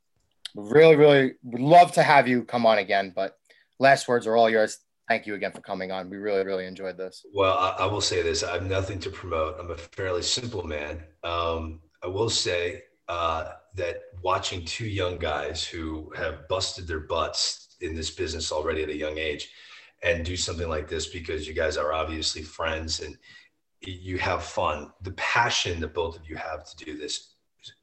really, 0.54 0.96
really 0.96 1.32
would 1.42 1.60
love 1.60 1.92
to 1.92 2.02
have 2.02 2.26
you 2.26 2.44
come 2.44 2.64
on 2.64 2.78
again. 2.78 3.12
But 3.14 3.36
last 3.78 4.08
words 4.08 4.26
are 4.26 4.36
all 4.36 4.48
yours. 4.48 4.78
Thank 5.08 5.26
you 5.26 5.34
again 5.34 5.52
for 5.52 5.60
coming 5.60 5.90
on. 5.90 6.10
We 6.10 6.18
really, 6.18 6.44
really 6.44 6.66
enjoyed 6.66 6.96
this. 6.98 7.24
Well, 7.32 7.56
I, 7.56 7.70
I 7.80 7.86
will 7.86 8.00
say 8.00 8.22
this 8.22 8.42
I 8.42 8.52
have 8.52 8.66
nothing 8.66 8.98
to 9.00 9.10
promote. 9.10 9.56
I'm 9.58 9.70
a 9.70 9.76
fairly 9.76 10.22
simple 10.22 10.66
man. 10.66 11.02
Um, 11.24 11.80
I 12.02 12.06
will 12.06 12.30
say 12.30 12.82
uh, 13.08 13.52
that 13.74 14.02
watching 14.22 14.64
two 14.64 14.86
young 14.86 15.18
guys 15.18 15.64
who 15.64 16.12
have 16.16 16.46
busted 16.48 16.86
their 16.86 17.00
butts 17.00 17.67
in 17.80 17.94
this 17.94 18.10
business 18.10 18.52
already 18.52 18.82
at 18.82 18.88
a 18.88 18.96
young 18.96 19.18
age 19.18 19.50
and 20.02 20.24
do 20.24 20.36
something 20.36 20.68
like 20.68 20.88
this 20.88 21.06
because 21.06 21.46
you 21.46 21.54
guys 21.54 21.76
are 21.76 21.92
obviously 21.92 22.42
friends 22.42 23.00
and 23.00 23.16
you 23.80 24.18
have 24.18 24.42
fun. 24.42 24.92
The 25.02 25.12
passion 25.12 25.80
that 25.80 25.94
both 25.94 26.16
of 26.16 26.28
you 26.28 26.36
have 26.36 26.64
to 26.64 26.84
do 26.84 26.96
this 26.96 27.34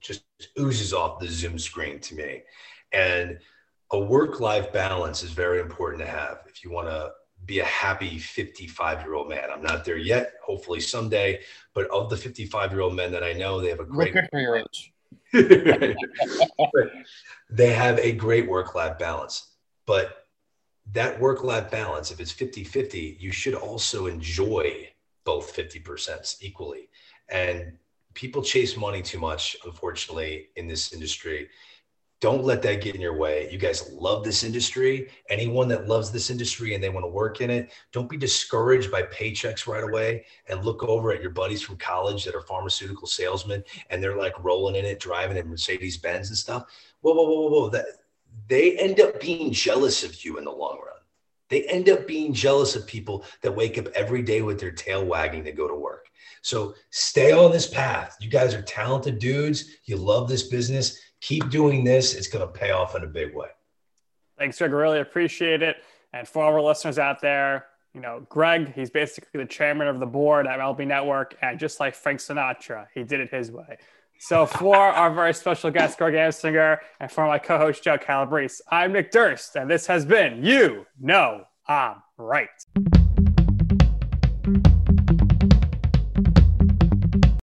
just 0.01 0.23
oozes 0.59 0.93
off 0.93 1.19
the 1.19 1.27
Zoom 1.27 1.59
screen 1.59 1.99
to 1.99 2.15
me. 2.15 2.43
And 2.91 3.39
a 3.91 3.99
work 3.99 4.39
life 4.39 4.71
balance 4.73 5.23
is 5.23 5.31
very 5.31 5.59
important 5.59 6.03
to 6.03 6.09
have 6.09 6.39
if 6.47 6.63
you 6.63 6.71
want 6.71 6.87
to 6.87 7.11
be 7.45 7.59
a 7.59 7.65
happy 7.65 8.17
55 8.17 9.01
year 9.03 9.13
old 9.13 9.29
man. 9.29 9.49
I'm 9.51 9.61
not 9.61 9.85
there 9.85 9.97
yet, 9.97 10.33
hopefully 10.43 10.79
someday, 10.79 11.41
but 11.73 11.89
of 11.91 12.09
the 12.09 12.17
55 12.17 12.71
year 12.71 12.81
old 12.81 12.95
men 12.95 13.11
that 13.11 13.23
I 13.23 13.33
know, 13.33 13.61
they 13.61 13.69
have 13.69 13.79
a 13.79 13.85
great 13.85 14.13
for 14.31 14.39
your 14.39 14.57
age. 14.57 14.93
they 17.49 17.73
have 17.73 17.99
a 17.99 18.13
great 18.13 18.49
work 18.49 18.73
life 18.73 18.97
balance. 18.97 19.54
But 19.85 20.25
that 20.93 21.19
work 21.19 21.43
life 21.43 21.71
balance, 21.71 22.11
if 22.11 22.19
it's 22.19 22.31
50 22.31 22.63
50, 22.63 23.17
you 23.19 23.31
should 23.31 23.55
also 23.55 24.07
enjoy 24.07 24.89
both 25.25 25.55
50% 25.55 26.37
equally. 26.41 26.89
And 27.29 27.73
people 28.13 28.43
chase 28.43 28.77
money 28.77 29.01
too 29.01 29.19
much, 29.19 29.57
unfortunately, 29.65 30.49
in 30.55 30.67
this 30.67 30.93
industry. 30.93 31.49
Don't 32.21 32.45
let 32.45 32.61
that 32.61 32.81
get 32.81 32.95
in 32.95 33.01
your 33.01 33.17
way. 33.17 33.49
You 33.51 33.57
guys 33.57 33.91
love 33.91 34.23
this 34.23 34.43
industry. 34.43 35.09
Anyone 35.29 35.67
that 35.67 35.87
loves 35.87 36.11
this 36.11 36.29
industry 36.29 36.73
and 36.73 36.83
they 36.83 36.89
want 36.89 37.03
to 37.03 37.09
work 37.09 37.41
in 37.41 37.49
it, 37.49 37.71
don't 37.91 38.09
be 38.09 38.17
discouraged 38.17 38.89
by 38.89 39.03
paychecks 39.03 39.67
right 39.67 39.83
away 39.83 40.25
and 40.47 40.63
look 40.63 40.81
over 40.83 41.11
at 41.11 41.21
your 41.21 41.31
buddies 41.31 41.61
from 41.61 41.75
college 41.77 42.23
that 42.23 42.33
are 42.33 42.41
pharmaceutical 42.41 43.05
salesmen 43.05 43.63
and 43.89 44.01
they're 44.01 44.17
like 44.17 44.41
rolling 44.43 44.75
in 44.75 44.85
it, 44.85 44.99
driving 44.99 45.37
in 45.37 45.49
Mercedes 45.49 45.97
Benz 45.97 46.29
and 46.29 46.37
stuff. 46.37 46.65
Whoa, 47.01 47.13
whoa, 47.13 47.23
whoa, 47.23 47.41
whoa, 47.41 47.49
whoa. 47.49 47.69
That, 47.69 47.85
they 48.47 48.77
end 48.77 48.99
up 48.99 49.19
being 49.19 49.51
jealous 49.51 50.03
of 50.03 50.23
you 50.23 50.37
in 50.37 50.43
the 50.43 50.51
long 50.51 50.77
run. 50.77 50.95
They 51.49 51.63
end 51.63 51.89
up 51.89 52.07
being 52.07 52.33
jealous 52.33 52.75
of 52.75 52.87
people 52.87 53.23
that 53.41 53.55
wake 53.55 53.77
up 53.77 53.87
every 53.95 54.23
day 54.23 54.41
with 54.41 54.59
their 54.59 54.71
tail 54.71 55.05
wagging 55.05 55.43
to 55.43 55.51
go 55.51 55.67
to 55.67 55.75
work. 55.75 56.07
So 56.41 56.75
stay 56.91 57.31
on 57.31 57.51
this 57.51 57.67
path. 57.67 58.17
You 58.19 58.29
guys 58.29 58.53
are 58.53 58.61
talented 58.61 59.19
dudes. 59.19 59.65
You 59.85 59.97
love 59.97 60.27
this 60.27 60.43
business. 60.43 60.99
Keep 61.21 61.49
doing 61.49 61.83
this. 61.83 62.13
It's 62.13 62.27
going 62.27 62.45
to 62.45 62.51
pay 62.51 62.71
off 62.71 62.95
in 62.95 63.03
a 63.03 63.07
big 63.07 63.35
way. 63.35 63.47
Thanks, 64.37 64.57
Greg. 64.57 64.71
Really 64.71 64.99
appreciate 64.99 65.61
it. 65.61 65.77
And 66.13 66.27
for 66.27 66.43
all 66.43 66.53
our 66.53 66.61
listeners 66.61 66.99
out 66.99 67.21
there, 67.21 67.67
you 67.93 68.01
know, 68.01 68.25
Greg, 68.29 68.73
he's 68.75 68.89
basically 68.89 69.39
the 69.39 69.47
chairman 69.47 69.87
of 69.87 69.99
the 69.99 70.05
board 70.05 70.47
at 70.47 70.59
MLB 70.59 70.85
Network. 70.85 71.35
And 71.41 71.59
just 71.59 71.79
like 71.79 71.95
Frank 71.95 72.19
Sinatra, 72.19 72.87
he 72.93 73.03
did 73.03 73.21
it 73.21 73.29
his 73.31 73.51
way. 73.51 73.77
So 74.27 74.47
for 74.47 74.75
our 74.75 75.13
very 75.13 75.35
special 75.35 75.69
guest, 75.69 75.99
Greg 75.99 76.15
Amsinger, 76.15 76.79
and 76.99 77.11
for 77.11 77.27
my 77.27 77.37
co-host, 77.37 77.83
Joe 77.83 77.99
Calabrese, 77.99 78.59
I'm 78.71 78.91
Nick 78.91 79.11
Durst, 79.11 79.55
and 79.55 79.69
this 79.69 79.85
has 79.85 80.03
been 80.03 80.43
You 80.43 80.87
Know 80.99 81.43
I'm 81.67 81.97
Right. 82.17 82.49